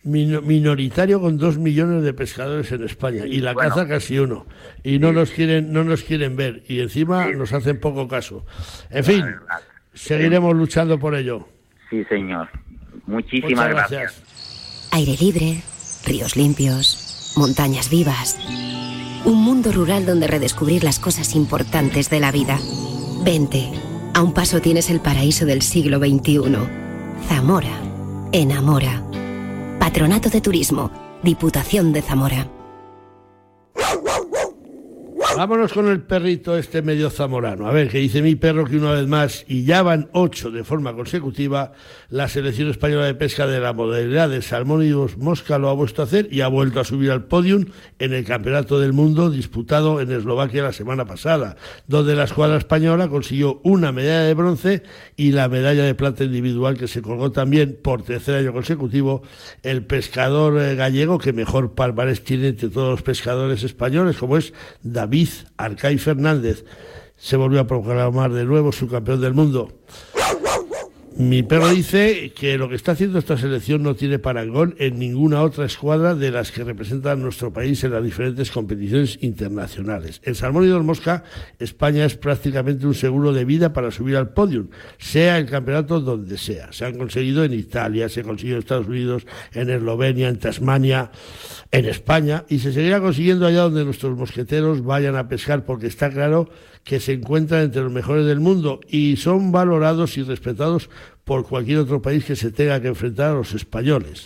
Mino- 0.03 0.41
minoritario 0.41 1.19
con 1.19 1.37
dos 1.37 1.57
millones 1.57 2.03
de 2.03 2.13
pescadores 2.13 2.71
en 2.71 2.83
España 2.83 3.25
y 3.25 3.39
la 3.41 3.53
bueno. 3.53 3.69
caza 3.69 3.87
casi 3.87 4.17
uno 4.19 4.45
y 4.83 4.99
no 4.99 5.11
nos 5.11 5.31
quieren 5.31 5.73
no 5.73 5.83
nos 5.83 6.03
quieren 6.03 6.37
ver 6.37 6.63
y 6.67 6.79
encima 6.79 7.25
nos 7.31 7.51
hacen 7.51 7.79
poco 7.81 8.07
caso 8.07 8.45
en 8.89 9.03
fin 9.03 9.25
verdad. 9.25 9.61
Seguiremos 9.97 10.55
luchando 10.55 10.97
por 10.99 11.15
ello 11.15 11.47
Sí, 11.89 12.03
señor. 12.05 12.49
Muchísimas 13.05 13.69
gracias 13.69 14.23
Aire 14.91 15.15
libre, 15.19 15.61
ríos 16.05 16.35
limpios, 16.35 17.33
montañas 17.35 17.89
vivas. 17.89 18.37
Un 19.25 19.43
mundo 19.43 19.71
rural 19.71 20.05
donde 20.05 20.27
redescubrir 20.27 20.83
las 20.83 20.99
cosas 20.99 21.35
importantes 21.35 22.09
de 22.09 22.19
la 22.19 22.31
vida. 22.31 22.57
Vente, 23.23 23.69
a 24.13 24.21
un 24.21 24.33
paso 24.33 24.61
tienes 24.61 24.89
el 24.89 25.01
paraíso 25.01 25.45
del 25.45 25.61
siglo 25.61 25.99
XXI. 25.99 26.41
Zamora, 27.27 27.81
enamora. 28.31 29.03
Patronato 29.79 30.29
de 30.29 30.41
Turismo, 30.41 30.91
Diputación 31.21 31.91
de 31.91 32.01
Zamora. 32.01 32.47
Vámonos 35.37 35.71
con 35.71 35.87
el 35.87 36.01
perrito 36.01 36.57
este 36.57 36.81
medio 36.81 37.11
zamorano. 37.11 37.67
A 37.67 37.71
ver, 37.71 37.89
que 37.89 37.99
dice 37.99 38.23
mi 38.23 38.33
perro 38.33 38.65
que 38.65 38.75
una 38.75 38.93
vez 38.93 39.05
más, 39.05 39.45
y 39.47 39.65
ya 39.65 39.83
van 39.83 40.09
ocho 40.13 40.49
de 40.49 40.63
forma 40.63 40.95
consecutiva, 40.95 41.73
la 42.09 42.27
selección 42.27 42.71
española 42.71 43.05
de 43.05 43.13
pesca 43.13 43.45
de 43.45 43.59
la 43.59 43.71
modalidad 43.71 44.29
de 44.29 44.41
salmón 44.41 44.83
y 44.83 44.91
mosca 45.19 45.59
lo 45.59 45.69
ha 45.69 45.73
vuelto 45.73 46.01
a 46.01 46.05
hacer 46.05 46.27
y 46.31 46.41
ha 46.41 46.47
vuelto 46.47 46.79
a 46.79 46.83
subir 46.83 47.11
al 47.11 47.25
podium 47.25 47.65
en 47.99 48.13
el 48.13 48.25
Campeonato 48.25 48.79
del 48.79 48.93
Mundo 48.93 49.29
disputado 49.29 50.01
en 50.01 50.11
Eslovaquia 50.11 50.63
la 50.63 50.73
semana 50.73 51.05
pasada, 51.05 51.55
donde 51.85 52.15
la 52.15 52.23
escuadra 52.23 52.57
española 52.57 53.07
consiguió 53.07 53.61
una 53.63 53.91
medalla 53.91 54.23
de 54.23 54.33
bronce 54.33 54.83
y 55.17 55.33
la 55.33 55.49
medalla 55.49 55.83
de 55.83 55.93
plata 55.93 56.23
individual 56.23 56.79
que 56.79 56.87
se 56.87 57.03
colgó 57.03 57.31
también 57.31 57.77
por 57.83 58.01
tercer 58.01 58.37
año 58.37 58.53
consecutivo 58.53 59.21
el 59.61 59.85
pescador 59.85 60.59
eh, 60.59 60.73
gallego 60.73 61.19
que 61.19 61.31
mejor 61.31 61.75
palmarés 61.75 62.23
tiene 62.23 62.47
entre 62.47 62.69
todos 62.69 62.89
los 62.89 63.03
pescadores 63.03 63.61
españoles, 63.61 64.17
como 64.17 64.37
es 64.37 64.51
David 64.81 65.26
Arcay 65.57 65.97
Fernández. 65.97 66.65
Se 67.15 67.37
volvió 67.37 67.59
a 67.59 67.67
proclamar 67.67 68.31
de 68.31 68.45
nuevo 68.45 68.71
su 68.71 68.87
campeón 68.87 69.21
del 69.21 69.33
mundo. 69.33 69.73
Mi 71.19 71.41
perro 71.41 71.69
dice 71.69 72.31
que 72.35 72.59
lo 72.59 72.69
que 72.69 72.75
está 72.75 72.91
haciendo 72.91 73.17
esta 73.17 73.39
selección 73.39 73.81
no 73.81 73.95
tiene 73.95 74.19
parangón 74.19 74.75
en 74.77 74.99
ninguna 74.99 75.41
otra 75.41 75.65
escuadra 75.65 76.13
de 76.13 76.29
las 76.29 76.51
que 76.51 76.63
representan 76.63 77.23
nuestro 77.23 77.51
país 77.51 77.83
en 77.83 77.93
las 77.93 78.03
diferentes 78.03 78.51
competiciones 78.51 79.17
internacionales. 79.21 80.21
En 80.25 80.35
Salmón 80.35 80.65
y 80.65 80.67
Dos 80.67 80.83
Mosca, 80.83 81.23
España 81.57 82.05
es 82.05 82.15
prácticamente 82.15 82.85
un 82.85 82.93
seguro 82.93 83.33
de 83.33 83.45
vida 83.45 83.73
para 83.73 83.89
subir 83.89 84.15
al 84.15 84.29
podium, 84.29 84.67
sea 84.99 85.39
el 85.39 85.47
campeonato 85.47 86.01
donde 86.01 86.37
sea. 86.37 86.71
Se 86.71 86.85
han 86.85 86.99
conseguido 86.99 87.43
en 87.43 87.53
Italia, 87.53 88.09
se 88.09 88.19
ha 88.19 88.23
conseguido 88.23 88.57
en 88.57 88.59
Estados 88.59 88.87
Unidos, 88.87 89.25
en 89.53 89.71
Eslovenia, 89.71 90.29
en 90.29 90.37
Tasmania, 90.37 91.09
en 91.71 91.85
España, 91.85 92.45
y 92.47 92.59
se 92.59 92.71
seguirá 92.71 93.01
consiguiendo 93.01 93.45
allá 93.45 93.63
donde 93.63 93.85
nuestros 93.85 94.17
mosqueteros 94.17 94.83
vayan 94.83 95.15
a 95.15 95.27
pescar, 95.27 95.65
porque 95.65 95.87
está 95.87 96.09
claro 96.09 96.49
que 96.83 96.99
se 96.99 97.13
encuentran 97.13 97.63
entre 97.63 97.81
los 97.81 97.91
mejores 97.91 98.25
del 98.25 98.39
mundo 98.39 98.79
y 98.87 99.17
son 99.17 99.51
valorados 99.51 100.17
y 100.17 100.23
respetados 100.23 100.89
por 101.25 101.45
cualquier 101.45 101.79
otro 101.79 102.01
país 102.01 102.23
que 102.23 102.37
se 102.37 102.51
tenga 102.51 102.81
que 102.81 102.87
enfrentar 102.87 103.31
a 103.31 103.35
los 103.35 103.53
españoles. 103.53 104.23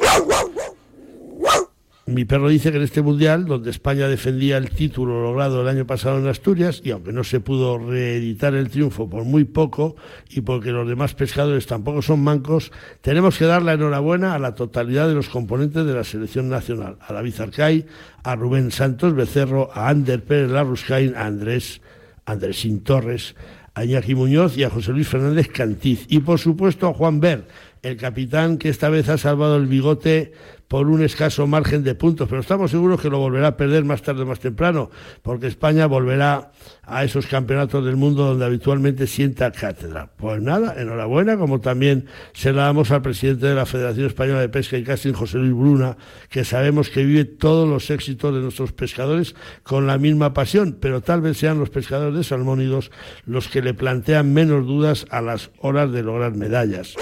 Mi 2.12 2.26
perro 2.26 2.50
dice 2.50 2.72
que 2.72 2.78
en 2.78 2.84
este 2.84 3.02
mundial, 3.02 3.46
donde 3.46 3.70
España 3.70 4.08
defendía 4.08 4.58
el 4.58 4.70
título 4.72 5.22
logrado 5.22 5.62
el 5.62 5.68
año 5.68 5.88
pasado 5.88 6.18
en 6.20 6.28
Asturias, 6.28 6.82
y 6.84 6.92
aunque 6.92 7.14
no 7.14 7.24
se 7.24 7.40
pudo 7.40 7.78
reeditar 7.78 8.54
el 8.54 8.70
triunfo 8.70 9.10
por 9.10 9.24
muy 9.24 9.46
poco, 9.46 9.96
y 10.30 10.42
porque 10.42 10.72
los 10.72 10.88
demás 10.88 11.14
pescadores 11.14 11.68
tampoco 11.68 12.02
son 12.02 12.22
mancos, 12.22 12.72
tenemos 13.02 13.38
que 13.38 13.46
dar 13.46 13.62
la 13.62 13.74
enhorabuena 13.74 14.36
a 14.36 14.40
la 14.40 14.56
totalidad 14.56 15.08
de 15.08 15.14
los 15.14 15.30
componentes 15.30 15.86
de 15.86 15.94
la 15.94 16.04
selección 16.04 16.50
nacional, 16.50 16.98
a 17.00 17.14
David 17.14 17.40
Arcay, 17.40 17.86
a 18.24 18.36
Rubén 18.36 18.72
Santos 18.72 19.16
Becerro, 19.16 19.70
a 19.74 19.88
Ander 19.88 20.24
Pérez 20.24 20.52
Larruscain, 20.52 21.16
a 21.16 21.26
Andrés, 21.28 21.82
Andresín 22.26 22.82
Torres, 22.82 23.36
a 23.74 23.86
Iñaki 23.86 24.16
Muñoz 24.16 24.58
y 24.58 24.64
a 24.64 24.70
José 24.70 24.92
Luis 24.92 25.08
Fernández 25.08 25.48
Cantiz. 25.48 26.06
Y 26.10 26.20
por 26.20 26.40
supuesto 26.40 26.88
a 26.88 26.94
Juan 26.94 27.20
Ver, 27.22 27.48
el 27.82 27.98
capitán 27.98 28.58
que 28.58 28.70
esta 28.70 28.90
vez 28.90 29.08
ha 29.10 29.18
salvado 29.18 29.56
el 29.56 29.68
bigote 29.68 30.34
por 30.72 30.88
un 30.88 31.04
escaso 31.04 31.46
margen 31.48 31.84
de 31.84 31.96
puntos, 31.96 32.30
pero 32.30 32.40
estamos 32.40 32.72
seguros 32.72 33.02
que 33.02 33.10
lo 33.10 33.20
volverá 33.20 33.48
a 33.48 33.58
perder 33.58 33.84
más 33.84 34.04
tarde 34.04 34.22
o 34.22 34.26
más 34.26 34.40
temprano, 34.40 34.90
porque 35.22 35.48
España 35.48 35.86
volverá 35.86 36.54
a 36.84 37.04
esos 37.04 37.28
campeonatos 37.28 37.84
del 37.84 37.98
mundo 37.98 38.24
donde 38.24 38.46
habitualmente 38.46 39.06
sienta 39.06 39.52
cátedra. 39.52 40.14
Pues 40.16 40.42
nada, 40.42 40.76
enhorabuena, 40.82 41.36
como 41.36 41.60
también 41.60 42.06
se 42.32 42.54
la 42.54 42.64
damos 42.64 42.90
al 42.92 43.02
presidente 43.02 43.48
de 43.48 43.56
la 43.56 43.66
Federación 43.66 44.08
Española 44.08 44.40
de 44.40 44.48
Pesca 44.48 44.78
y 44.78 44.86
Casting, 44.86 45.12
José 45.12 45.40
Luis 45.40 45.52
Bruna, 45.52 45.98
que 46.30 46.46
sabemos 46.46 46.90
que 46.90 47.04
vive 47.04 47.26
todos 47.26 47.68
los 47.68 47.90
éxitos 47.90 48.34
de 48.34 48.40
nuestros 48.40 48.72
pescadores 48.72 49.36
con 49.64 49.88
la 49.88 49.98
misma 49.98 50.34
pasión, 50.34 50.78
pero 50.80 51.02
tal 51.02 51.20
vez 51.20 51.38
sean 51.38 51.60
los 51.60 51.70
pescadores 51.70 52.16
de 52.16 52.24
salmónidos 52.24 52.92
los 53.26 53.50
que 53.50 53.62
le 53.62 53.74
plantean 53.74 54.32
menos 54.32 54.66
dudas 54.66 55.06
a 55.10 55.20
las 55.20 55.52
horas 55.60 55.92
de 55.92 56.02
lograr 56.02 56.34
medallas. 56.34 56.96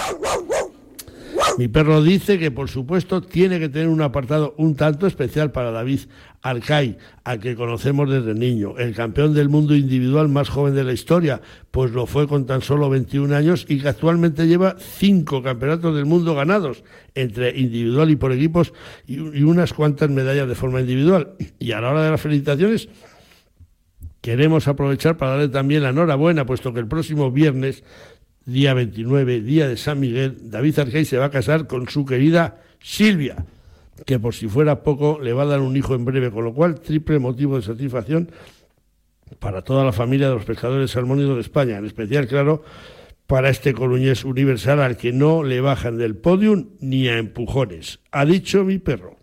Mi 1.58 1.68
perro 1.68 2.02
dice 2.02 2.39
que, 2.39 2.52
por 2.52 2.70
supuesto, 2.70 3.22
tiene 3.22 3.60
que 3.60 3.70
tener 3.70 3.88
un 3.88 4.02
apartado 4.02 4.54
un 4.58 4.76
tanto 4.76 5.08
especial 5.08 5.52
para 5.52 5.72
David 5.72 6.02
Arcay, 6.41 6.97
al 7.24 7.39
que 7.39 7.56
conocemos 7.56 8.10
desde 8.10 8.34
niño, 8.34 8.78
el 8.78 8.95
campeón 8.95 9.34
del 9.34 9.50
mundo 9.50 9.76
individual 9.76 10.30
más 10.30 10.47
joven 10.50 10.74
de 10.74 10.84
la 10.86 10.93
historia, 10.93 11.41
pues 11.72 11.91
lo 11.91 12.06
fue 12.06 12.28
con 12.28 12.45
tan 12.45 12.62
solo 12.62 12.89
21 12.89 13.36
años 13.36 13.66
y 13.68 13.82
que 13.82 13.89
actualmente 13.89 14.47
lleva 14.47 14.76
cinco 14.80 15.43
campeonatos 15.43 15.95
del 15.95 16.06
mundo 16.06 16.36
ganados, 16.36 16.84
entre 17.16 17.58
individual 17.58 18.10
y 18.10 18.16
por 18.16 18.32
equipos, 18.32 18.74
y 19.06 19.43
unas 19.43 19.74
cuantas 19.74 20.10
medallas 20.10 20.47
de 20.47 20.56
forma 20.56 20.80
individual. 20.80 21.34
Y 21.60 21.74
a 21.74 21.82
la 21.82 21.91
hora 21.91 22.04
de 22.04 22.12
las 22.12 22.22
felicitaciones, 22.22 22.88
queremos 24.22 24.68
aprovechar 24.68 25.18
para 25.18 25.32
darle 25.32 25.50
también 25.50 25.84
la 25.84 25.89
enhorabuena, 25.89 26.45
puesto 26.45 26.74
que 26.74 26.80
el 26.80 26.88
próximo 26.88 27.32
viernes 27.32 27.84
día 28.52 28.74
29, 28.74 29.41
día 29.41 29.68
de 29.68 29.78
San 29.78 30.00
Miguel, 30.00 30.38
David 30.50 30.80
Arcay 30.80 31.06
se 31.06 31.18
va 31.18 31.26
a 31.26 31.32
casar 31.32 31.68
con 31.68 31.88
su 31.89 32.06
querida 32.06 32.62
Silvia, 32.82 33.45
que 34.06 34.20
por 34.20 34.34
si 34.34 34.47
fuera 34.47 34.84
poco 34.84 35.20
le 35.20 35.34
va 35.34 35.43
a 35.43 35.47
dar 35.47 35.62
un 35.62 35.76
hijo 35.76 35.95
en 35.95 36.06
breve, 36.06 36.32
con 36.32 36.43
lo 36.43 36.54
cual 36.54 36.80
triple 36.80 37.20
motivo 37.20 37.56
de 37.58 37.64
satisfacción 37.64 38.32
para 39.39 39.62
toda 39.62 39.84
la 39.84 39.91
familia 39.91 40.30
de 40.30 40.36
los 40.36 40.45
pescadores 40.45 40.91
salmónidos 40.91 41.36
de 41.36 41.41
España, 41.41 41.78
en 41.78 41.86
especial, 41.86 42.28
claro, 42.28 42.64
para 43.28 43.50
este 43.50 43.74
coruñés 43.74 44.26
universal 44.26 44.82
al 44.82 44.97
que 44.97 45.12
no 45.12 45.43
le 45.43 45.62
bajan 45.62 45.97
del 45.97 46.16
podium 46.16 46.70
ni 46.80 47.08
a 47.08 47.18
empujones. 47.20 48.00
Ha 48.12 48.26
dicho 48.26 48.64
mi 48.64 48.80
perro. 48.80 49.18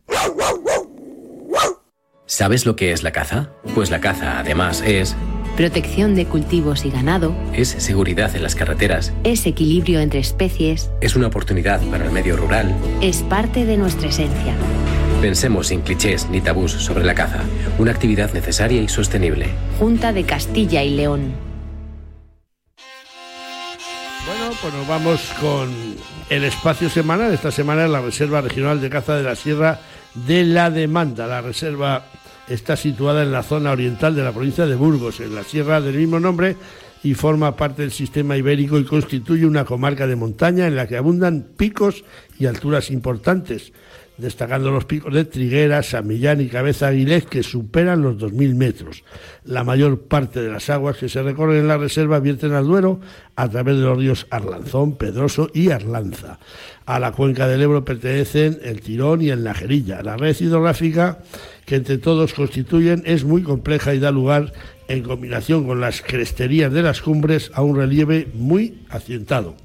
¿Sabes 2.26 2.66
lo 2.66 2.76
que 2.76 2.92
es 2.92 3.02
la 3.02 3.12
caza? 3.12 3.50
Pues 3.74 3.90
la 3.90 4.00
caza, 4.00 4.38
además, 4.40 4.82
es 4.84 5.16
protección 5.56 6.14
de 6.14 6.26
cultivos 6.26 6.84
y 6.84 6.90
ganado, 6.90 7.34
es 7.54 7.68
seguridad 7.68 8.36
en 8.36 8.42
las 8.42 8.54
carreteras, 8.54 9.12
es 9.24 9.46
equilibrio 9.46 10.00
entre 10.00 10.20
especies, 10.20 10.90
es 11.00 11.16
una 11.16 11.28
oportunidad 11.28 11.80
para 11.90 12.04
el 12.04 12.12
medio 12.12 12.36
rural, 12.36 12.76
es 13.00 13.22
parte 13.22 13.64
de 13.64 13.78
nuestra 13.78 14.08
esencia. 14.10 14.54
Pensemos 15.22 15.68
sin 15.68 15.80
clichés 15.80 16.28
ni 16.28 16.42
tabús 16.42 16.72
sobre 16.72 17.04
la 17.04 17.14
caza, 17.14 17.40
una 17.78 17.90
actividad 17.90 18.34
necesaria 18.34 18.82
y 18.82 18.88
sostenible. 18.88 19.46
Junta 19.78 20.12
de 20.12 20.24
Castilla 20.24 20.84
y 20.84 20.90
León. 20.90 21.32
Bueno, 24.26 24.54
pues 24.60 24.74
nos 24.74 24.86
vamos 24.86 25.20
con 25.40 25.70
el 26.28 26.44
espacio 26.44 26.90
semanal. 26.90 27.32
Esta 27.32 27.50
semana 27.50 27.84
en 27.84 27.92
la 27.92 28.02
Reserva 28.02 28.42
Regional 28.42 28.80
de 28.80 28.90
Caza 28.90 29.16
de 29.16 29.22
la 29.22 29.36
Sierra 29.36 29.80
de 30.14 30.44
la 30.44 30.70
Demanda. 30.70 31.26
La 31.26 31.40
reserva 31.40 32.04
está 32.48 32.76
situada 32.76 33.22
en 33.22 33.32
la 33.32 33.42
zona 33.42 33.72
oriental 33.72 34.14
de 34.14 34.22
la 34.22 34.32
provincia 34.32 34.66
de 34.66 34.74
Burgos, 34.74 35.20
en 35.20 35.34
la 35.34 35.44
sierra 35.44 35.80
del 35.80 35.96
mismo 35.96 36.20
nombre, 36.20 36.56
y 37.02 37.14
forma 37.14 37.56
parte 37.56 37.82
del 37.82 37.92
sistema 37.92 38.36
ibérico 38.36 38.78
y 38.78 38.84
constituye 38.84 39.46
una 39.46 39.64
comarca 39.64 40.06
de 40.06 40.16
montaña 40.16 40.66
en 40.66 40.76
la 40.76 40.86
que 40.86 40.96
abundan 40.96 41.46
picos 41.56 42.04
y 42.38 42.46
alturas 42.46 42.90
importantes 42.90 43.72
destacando 44.18 44.70
los 44.70 44.84
picos 44.84 45.12
de 45.12 45.24
Triguera, 45.24 45.82
San 45.82 46.06
Millán 46.06 46.40
y 46.40 46.48
Cabeza 46.48 46.88
Aguilez, 46.88 47.26
que 47.26 47.42
superan 47.42 48.02
los 48.02 48.16
2.000 48.16 48.54
metros. 48.54 49.04
La 49.44 49.64
mayor 49.64 50.00
parte 50.02 50.40
de 50.40 50.50
las 50.50 50.70
aguas 50.70 50.96
que 50.96 51.08
se 51.08 51.22
recorren 51.22 51.58
en 51.58 51.68
la 51.68 51.78
reserva 51.78 52.20
vierten 52.20 52.52
al 52.52 52.66
Duero 52.66 53.00
a 53.36 53.48
través 53.48 53.76
de 53.76 53.82
los 53.82 53.98
ríos 53.98 54.26
Arlanzón, 54.30 54.96
Pedroso 54.96 55.50
y 55.52 55.70
Arlanza. 55.70 56.38
A 56.86 56.98
la 56.98 57.12
cuenca 57.12 57.46
del 57.48 57.62
Ebro 57.62 57.84
pertenecen 57.84 58.58
el 58.62 58.80
Tirón 58.80 59.20
y 59.20 59.30
el 59.30 59.44
Najerilla. 59.44 60.02
La 60.02 60.16
red 60.16 60.36
hidrográfica 60.38 61.18
que 61.66 61.74
entre 61.74 61.98
todos 61.98 62.32
constituyen 62.32 63.02
es 63.04 63.24
muy 63.24 63.42
compleja 63.42 63.92
y 63.92 63.98
da 63.98 64.10
lugar, 64.10 64.52
en 64.88 65.02
combinación 65.02 65.66
con 65.66 65.80
las 65.80 66.00
cresterías 66.00 66.72
de 66.72 66.82
las 66.82 67.02
cumbres, 67.02 67.50
a 67.54 67.62
un 67.62 67.76
relieve 67.76 68.28
muy 68.34 68.82
accidentado. 68.88 69.56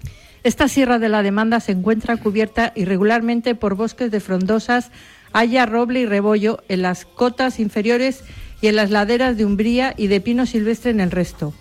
Esta 0.43 0.67
sierra 0.67 0.97
de 0.97 1.07
la 1.07 1.21
demanda 1.21 1.59
se 1.59 1.71
encuentra 1.71 2.17
cubierta 2.17 2.73
irregularmente 2.75 3.53
por 3.53 3.75
bosques 3.75 4.09
de 4.09 4.19
frondosas, 4.19 4.89
haya, 5.33 5.67
roble 5.67 6.01
y 6.01 6.05
rebollo 6.07 6.63
en 6.67 6.81
las 6.81 7.05
cotas 7.05 7.59
inferiores 7.59 8.23
y 8.59 8.67
en 8.67 8.75
las 8.75 8.89
laderas 8.89 9.37
de 9.37 9.45
umbría 9.45 9.93
y 9.95 10.07
de 10.07 10.19
pino 10.19 10.47
silvestre 10.47 10.89
en 10.89 10.99
el 10.99 11.11
resto. 11.11 11.53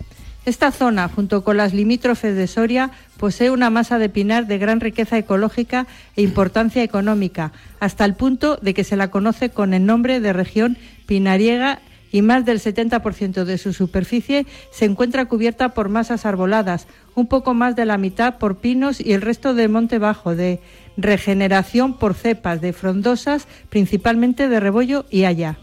Esta 0.43 0.71
zona, 0.71 1.07
junto 1.07 1.43
con 1.43 1.57
las 1.57 1.75
limítrofes 1.75 2.35
de 2.35 2.47
Soria, 2.47 2.89
posee 3.17 3.51
una 3.51 3.69
masa 3.69 3.99
de 3.99 4.09
pinar 4.09 4.47
de 4.47 4.57
gran 4.57 4.79
riqueza 4.79 5.19
ecológica 5.19 5.85
e 6.15 6.23
importancia 6.23 6.81
económica, 6.81 7.51
hasta 7.79 8.05
el 8.05 8.15
punto 8.15 8.57
de 8.57 8.73
que 8.73 8.83
se 8.83 8.97
la 8.97 9.11
conoce 9.11 9.51
con 9.51 9.75
el 9.75 9.85
nombre 9.85 10.19
de 10.19 10.33
región 10.33 10.79
pinariega 11.05 11.81
y 12.11 12.21
más 12.21 12.45
del 12.45 12.59
70% 12.59 13.45
de 13.45 13.57
su 13.57 13.73
superficie 13.73 14.45
se 14.71 14.85
encuentra 14.85 15.25
cubierta 15.25 15.69
por 15.69 15.89
masas 15.89 16.25
arboladas, 16.25 16.87
un 17.15 17.27
poco 17.27 17.53
más 17.53 17.75
de 17.75 17.85
la 17.85 17.97
mitad 17.97 18.37
por 18.37 18.57
pinos 18.57 18.99
y 18.99 19.13
el 19.13 19.21
resto 19.21 19.53
de 19.53 19.67
monte 19.67 19.97
bajo, 19.97 20.35
de 20.35 20.59
regeneración 20.97 21.97
por 21.97 22.13
cepas 22.13 22.61
de 22.61 22.73
frondosas, 22.73 23.47
principalmente 23.69 24.47
de 24.49 24.59
rebollo 24.59 25.05
y 25.09 25.23
haya. 25.23 25.57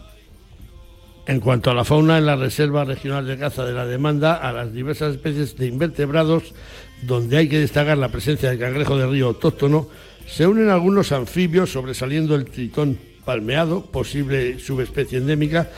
En 1.27 1.39
cuanto 1.39 1.69
a 1.69 1.75
la 1.75 1.83
fauna, 1.83 2.17
en 2.17 2.25
la 2.25 2.35
Reserva 2.35 2.85
Regional 2.85 3.27
de 3.27 3.37
Caza 3.37 3.63
de 3.63 3.73
la 3.73 3.85
Demanda, 3.85 4.33
a 4.35 4.51
las 4.51 4.73
diversas 4.73 5.13
especies 5.13 5.55
de 5.57 5.67
invertebrados, 5.67 6.55
donde 7.03 7.37
hay 7.37 7.47
que 7.47 7.59
destacar 7.59 7.99
la 7.99 8.09
presencia 8.09 8.49
del 8.49 8.57
cangrejo 8.57 8.97
de 8.97 9.05
río 9.05 9.27
autóctono, 9.27 9.87
se 10.25 10.47
unen 10.47 10.69
algunos 10.69 11.11
anfibios, 11.11 11.71
sobresaliendo 11.71 12.33
el 12.33 12.45
tritón 12.45 12.97
palmeado, 13.25 13.85
posible 13.85 14.57
subespecie 14.57 15.19
endémica, 15.19 15.69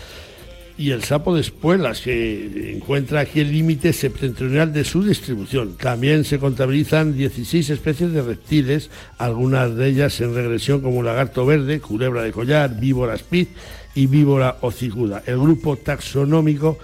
y 0.78 0.92
el 0.92 1.04
sapo 1.04 1.36
de 1.36 1.42
espuelas, 1.42 2.02
que 2.02 2.74
encuentra 2.76 3.22
aquí 3.22 3.40
el 3.42 3.52
límite 3.52 3.94
septentrional 3.94 4.74
de 4.74 4.84
su 4.84 5.04
distribución. 5.04 5.78
También 5.78 6.24
se 6.24 6.40
contabilizan 6.40 7.16
16 7.16 7.70
especies 7.70 8.12
de 8.12 8.22
reptiles, 8.22 8.90
algunas 9.18 9.76
de 9.76 9.88
ellas 9.88 10.20
en 10.22 10.34
regresión 10.34 10.82
como 10.82 11.04
lagarto 11.04 11.46
verde, 11.46 11.80
culebra 11.80 12.24
de 12.24 12.32
collar, 12.32 12.80
víbora 12.80 13.18
spit 13.18 13.50
y 13.96 14.08
víbora 14.08 14.58
hocicuda. 14.62 15.24
El 15.26 15.40
grupo 15.40 15.78
taxonómico 15.78 16.78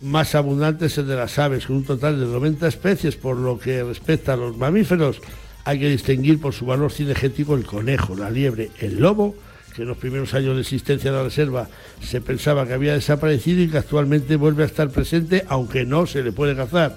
más 0.00 0.34
abundante 0.34 0.86
es 0.86 0.98
el 0.98 1.06
de 1.06 1.16
las 1.16 1.38
aves, 1.38 1.66
con 1.66 1.76
un 1.76 1.84
total 1.84 2.20
de 2.20 2.26
90 2.26 2.68
especies, 2.68 3.16
por 3.16 3.36
lo 3.36 3.58
que 3.58 3.82
respecta 3.82 4.34
a 4.34 4.36
los 4.36 4.56
mamíferos, 4.56 5.20
hay 5.64 5.78
que 5.78 5.88
distinguir 5.88 6.40
por 6.40 6.52
su 6.52 6.66
valor 6.66 6.92
cinegético 6.92 7.54
el 7.54 7.64
conejo, 7.64 8.14
la 8.14 8.30
liebre, 8.30 8.70
el 8.80 9.00
lobo, 9.00 9.34
que 9.74 9.82
en 9.82 9.88
los 9.88 9.98
primeros 9.98 10.32
años 10.34 10.54
de 10.54 10.62
existencia 10.62 11.10
de 11.10 11.16
la 11.16 11.24
reserva 11.24 11.68
se 12.00 12.20
pensaba 12.20 12.66
que 12.66 12.74
había 12.74 12.94
desaparecido 12.94 13.62
y 13.62 13.68
que 13.68 13.78
actualmente 13.78 14.36
vuelve 14.36 14.62
a 14.62 14.66
estar 14.66 14.88
presente, 14.90 15.44
aunque 15.48 15.84
no 15.84 16.06
se 16.06 16.22
le 16.22 16.32
puede 16.32 16.54
cazar. 16.54 16.96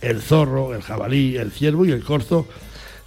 El 0.00 0.20
zorro, 0.20 0.74
el 0.74 0.82
jabalí, 0.82 1.36
el 1.36 1.50
ciervo 1.50 1.84
y 1.84 1.92
el 1.92 2.02
corzo, 2.02 2.46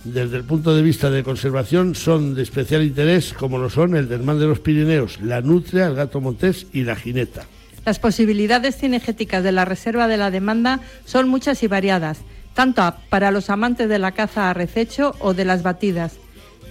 desde 0.04 0.38
el 0.38 0.44
punto 0.44 0.76
de 0.76 0.84
vista 0.84 1.10
de 1.10 1.24
conservación, 1.24 1.96
son 1.96 2.36
de 2.36 2.44
especial 2.44 2.84
interés, 2.84 3.34
como 3.34 3.58
lo 3.58 3.70
son 3.70 3.96
el 3.96 4.08
desmán 4.08 4.40
de 4.40 4.48
los 4.48 4.60
Pirineos, 4.60 5.20
la 5.22 5.42
nutria, 5.42 5.88
el 5.88 5.96
gato 5.96 6.22
montés 6.22 6.68
y 6.72 6.84
la 6.84 6.96
jineta. 6.96 7.46
Las 7.86 8.00
posibilidades 8.00 8.78
cinegéticas 8.78 9.44
de 9.44 9.52
la 9.52 9.66
reserva 9.66 10.08
de 10.08 10.18
la 10.18 10.30
demanda 10.30 10.82
son 11.06 11.30
muchas 11.30 11.64
y 11.64 11.68
variadas, 11.68 12.20
tanto 12.54 12.94
para 13.10 13.32
los 13.32 13.50
amantes 13.50 13.90
de 13.90 14.00
la 14.00 14.12
caza 14.12 14.50
a 14.50 14.54
rececho 14.54 15.16
o 15.20 15.34
de 15.34 15.46
las 15.46 15.64
batidas 15.64 16.18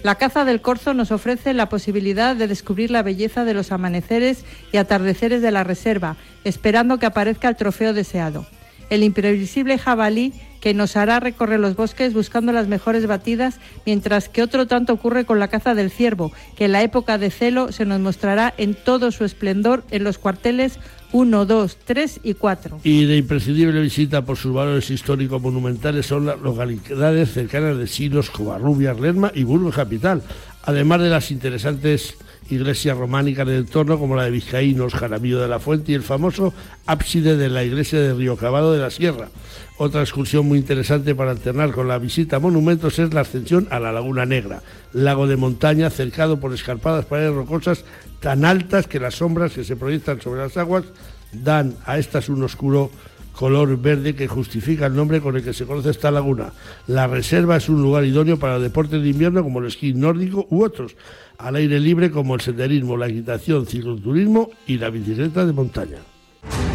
la 0.03 0.15
caza 0.15 0.45
del 0.45 0.61
corzo 0.61 0.93
nos 0.93 1.11
ofrece 1.11 1.53
la 1.53 1.69
posibilidad 1.69 2.35
de 2.35 2.47
descubrir 2.47 2.91
la 2.91 3.03
belleza 3.03 3.45
de 3.45 3.53
los 3.53 3.71
amaneceres 3.71 4.45
y 4.71 4.77
atardeceres 4.77 5.41
de 5.41 5.51
la 5.51 5.63
reserva, 5.63 6.15
esperando 6.43 6.99
que 6.99 7.07
aparezca 7.07 7.49
el 7.49 7.55
trofeo 7.55 7.93
deseado. 7.93 8.45
El 8.89 9.03
imprevisible 9.03 9.77
jabalí 9.77 10.33
que 10.61 10.73
nos 10.73 10.97
hará 10.97 11.19
recorrer 11.19 11.59
los 11.59 11.75
bosques 11.75 12.13
buscando 12.13 12.51
las 12.51 12.67
mejores 12.67 13.07
batidas, 13.07 13.59
mientras 13.85 14.29
que 14.29 14.43
otro 14.43 14.67
tanto 14.67 14.93
ocurre 14.93 15.25
con 15.25 15.39
la 15.39 15.47
caza 15.47 15.75
del 15.75 15.91
ciervo, 15.91 16.31
que 16.55 16.65
en 16.65 16.71
la 16.71 16.83
época 16.83 17.17
de 17.17 17.31
celo 17.31 17.71
se 17.71 17.85
nos 17.85 17.99
mostrará 17.99 18.53
en 18.57 18.75
todo 18.75 19.11
su 19.11 19.25
esplendor 19.25 19.83
en 19.91 20.03
los 20.03 20.17
cuarteles 20.17 20.79
1, 21.11 21.45
2, 21.45 21.77
3 21.85 22.19
y 22.23 22.33
4. 22.33 22.79
Y 22.83 23.05
de 23.05 23.17
imprescindible 23.17 23.79
visita 23.81 24.23
por 24.23 24.37
sus 24.37 24.53
valores 24.53 24.89
históricos 24.89 25.41
monumentales 25.41 26.05
son 26.05 26.25
las 26.25 26.39
localidades 26.39 27.31
cercanas 27.31 27.77
de 27.77 27.87
Silos, 27.87 28.29
Covarrubias, 28.29 28.99
Lerma 28.99 29.31
y 29.33 29.43
Burgos 29.43 29.75
Capital, 29.75 30.21
además 30.63 31.01
de 31.01 31.09
las 31.09 31.31
interesantes 31.31 32.17
iglesias 32.49 32.97
románicas 32.97 33.47
del 33.47 33.59
entorno 33.59 33.99
como 33.99 34.15
la 34.15 34.23
de 34.23 34.31
Vizcaínos, 34.31 34.93
Jaramillo 34.93 35.39
de 35.39 35.47
la 35.47 35.59
Fuente 35.59 35.91
y 35.91 35.95
el 35.95 36.03
famoso 36.03 36.53
ábside 36.85 37.37
de 37.37 37.49
la 37.49 37.63
iglesia 37.63 37.99
de 37.99 38.13
Río 38.13 38.37
Cabado 38.37 38.73
de 38.73 38.79
la 38.79 38.89
Sierra. 38.89 39.29
Otra 39.77 40.01
excursión 40.01 40.47
muy 40.47 40.57
interesante 40.57 41.13
para 41.13 41.31
alternar 41.31 41.71
con 41.71 41.87
la 41.87 41.99
visita 41.99 42.37
a 42.37 42.39
monumentos 42.39 42.97
es 42.99 43.13
la 43.13 43.21
ascensión 43.21 43.67
a 43.69 43.79
la 43.79 43.91
Laguna 43.91 44.25
Negra, 44.25 44.61
lago 44.93 45.27
de 45.27 45.37
montaña 45.37 45.89
cercado 45.89 46.39
por 46.39 46.53
escarpadas 46.53 47.05
paredes 47.05 47.33
rocosas 47.33 47.85
tan 48.19 48.45
altas 48.45 48.87
que 48.87 48.99
las 48.99 49.15
sombras 49.15 49.53
que 49.53 49.63
se 49.63 49.75
proyectan 49.75 50.21
sobre 50.21 50.41
las 50.41 50.57
aguas 50.57 50.85
dan 51.31 51.75
a 51.85 51.97
estas 51.97 52.29
un 52.29 52.43
oscuro 52.43 52.89
color 53.37 53.77
verde 53.77 54.15
que 54.15 54.27
justifica 54.27 54.87
el 54.87 54.95
nombre 54.95 55.21
con 55.21 55.35
el 55.35 55.43
que 55.43 55.53
se 55.53 55.65
conoce 55.65 55.91
esta 55.91 56.09
laguna. 56.09 56.51
La 56.87 57.05
reserva 57.05 57.55
es 57.57 57.69
un 57.69 57.81
lugar 57.81 58.03
idóneo 58.03 58.37
para 58.39 58.57
deportes 58.57 59.01
de 59.01 59.09
invierno 59.09 59.43
como 59.43 59.59
el 59.59 59.67
esquí 59.67 59.93
nórdico 59.93 60.47
u 60.49 60.63
otros, 60.63 60.95
al 61.37 61.55
aire 61.55 61.79
libre 61.79 62.09
como 62.09 62.33
el 62.33 62.41
senderismo, 62.41 62.97
la 62.97 63.07
equitación, 63.07 63.67
cicloturismo 63.67 64.49
y 64.65 64.79
la 64.79 64.89
bicicleta 64.89 65.45
de 65.45 65.53
montaña. 65.53 65.97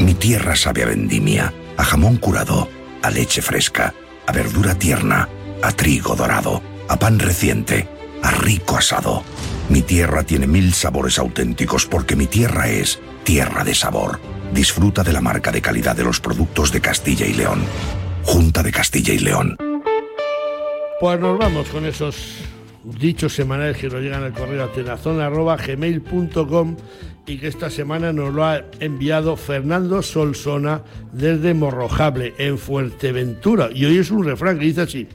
Mi 0.01 0.15
tierra 0.15 0.55
sabe 0.55 0.85
a 0.85 0.87
vendimia, 0.87 1.53
a 1.77 1.85
jamón 1.85 2.17
curado, 2.17 2.69
a 3.03 3.11
leche 3.11 3.43
fresca, 3.43 3.93
a 4.27 4.33
verdura 4.33 4.77
tierna, 4.77 5.29
a 5.63 5.73
trigo 5.73 6.15
dorado, 6.15 6.63
a 6.89 6.97
pan 6.97 7.19
reciente, 7.19 7.89
a 8.23 8.31
rico 8.31 8.77
asado. 8.77 9.25
Mi 9.73 9.81
tierra 9.81 10.23
tiene 10.23 10.47
mil 10.47 10.75
sabores 10.75 11.19
auténticos 11.19 11.87
porque 11.87 12.15
mi 12.15 12.27
tierra 12.27 12.69
es 12.69 13.01
tierra 13.25 13.65
de 13.65 13.75
sabor. 13.75 14.21
Disfruta 14.53 15.03
de 15.03 15.15
la 15.15 15.23
marca 15.23 15.51
de 15.51 15.63
calidad 15.63 15.97
de 15.97 16.05
los 16.05 16.21
productos 16.21 16.71
de 16.73 16.83
Castilla 16.83 17.25
y 17.25 17.33
León. 17.33 17.63
Junta 18.23 18.63
de 18.63 18.71
Castilla 18.71 19.15
y 19.15 19.21
León. 19.21 19.57
Pues 21.01 21.19
nos 21.19 21.39
vamos 21.39 21.71
con 21.71 21.87
esos 21.87 22.37
dichos 22.85 23.35
semanales 23.35 23.79
que 23.79 23.89
nos 23.89 24.03
llegan 24.03 24.25
al 24.25 24.35
correo 24.35 24.65
atenazón.gmail.com 24.65 26.77
y 27.27 27.39
que 27.39 27.49
esta 27.49 27.71
semana 27.71 28.13
nos 28.13 28.35
lo 28.35 28.45
ha 28.45 28.67
enviado 28.79 29.39
Fernando 29.39 30.03
Solsona 30.03 30.83
desde 31.15 31.55
Morrojable, 31.55 32.35
en 32.37 32.59
Fuerteventura. 32.59 33.71
Y 33.73 33.87
hoy 33.87 33.97
es 33.97 34.11
un 34.11 34.27
refrán 34.27 34.59
que 34.59 34.67
dice 34.67 34.83
así, 34.83 35.09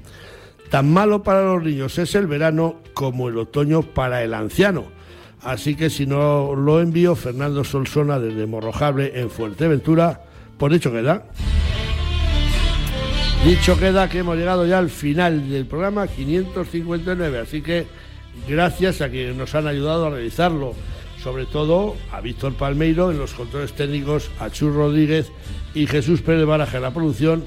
tan 0.70 0.92
malo 0.92 1.24
para 1.24 1.44
los 1.44 1.64
niños 1.64 1.98
es 1.98 2.16
el 2.16 2.28
verano 2.28 2.82
como 2.94 3.30
el 3.30 3.38
otoño 3.38 3.82
para 3.82 4.24
el 4.24 4.34
anciano. 4.34 4.86
Así 5.42 5.76
que 5.76 5.90
si 5.90 6.06
no 6.06 6.56
lo 6.56 6.82
envío, 6.82 7.16
Fernando 7.16 7.64
Solsona 7.64 8.20
desde 8.20 8.48
Morrojable, 8.48 9.20
en 9.20 9.30
Fuerteventura, 9.30 10.22
por 10.58 10.72
dicho 10.72 10.92
queda. 10.92 11.26
Dicho 13.46 13.80
queda 13.80 14.10
que 14.10 14.20
hemos 14.20 14.36
llegado 14.36 14.66
ya 14.66 14.80
al 14.80 14.90
final 14.90 15.50
del 15.50 15.66
programa 15.68 16.08
559, 16.08 17.40
así 17.40 17.62
que 17.62 17.86
gracias 18.48 19.02
a 19.02 19.10
quienes 19.10 19.36
nos 19.36 19.54
han 19.56 19.68
ayudado 19.68 20.08
a 20.08 20.10
realizarlo 20.10 20.74
sobre 21.22 21.46
todo 21.46 21.96
a 22.12 22.22
Víctor 22.22 22.54
Palmeiro 22.54 23.12
en 23.12 23.18
los 23.18 23.34
controles 23.34 23.74
técnicos, 23.74 24.32
a 24.40 24.50
Chur 24.50 24.74
Rodríguez 24.74 25.32
y 25.74 25.88
Jesús 25.88 26.22
Pérez 26.22 26.46
Baraja 26.46 26.78
en 26.78 26.84
la 26.84 26.94
producción. 26.94 27.46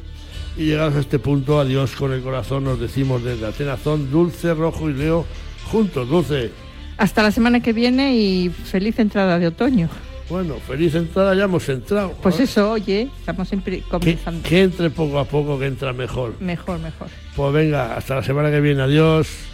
Y 0.56 0.64
llegados 0.66 0.96
a 0.96 1.00
este 1.00 1.18
punto, 1.18 1.60
adiós 1.60 1.92
con 1.92 2.12
el 2.12 2.22
corazón, 2.22 2.64
nos 2.64 2.80
decimos 2.80 3.22
desde 3.22 3.46
Atenazón, 3.46 4.10
Dulce, 4.10 4.54
Rojo 4.54 4.90
y 4.90 4.94
Leo, 4.94 5.26
juntos, 5.70 6.08
Dulce. 6.08 6.50
Hasta 6.98 7.22
la 7.22 7.30
semana 7.30 7.60
que 7.60 7.72
viene 7.72 8.14
y 8.16 8.50
feliz 8.50 8.98
entrada 8.98 9.38
de 9.38 9.46
otoño. 9.46 9.88
Bueno, 10.28 10.56
feliz 10.66 10.94
entrada, 10.94 11.34
ya 11.34 11.44
hemos 11.44 11.68
entrado. 11.68 12.12
Pues 12.22 12.38
¿no? 12.38 12.44
eso, 12.44 12.70
oye, 12.70 13.08
estamos 13.18 13.50
que, 13.50 13.82
comenzando. 13.82 14.48
que 14.48 14.62
entre 14.62 14.90
poco 14.90 15.18
a 15.18 15.24
poco, 15.24 15.58
que 15.58 15.66
entra 15.66 15.92
mejor. 15.92 16.34
Mejor, 16.40 16.78
mejor. 16.78 17.08
Pues 17.34 17.52
venga, 17.52 17.96
hasta 17.96 18.16
la 18.16 18.22
semana 18.22 18.50
que 18.50 18.60
viene, 18.60 18.82
adiós. 18.82 19.49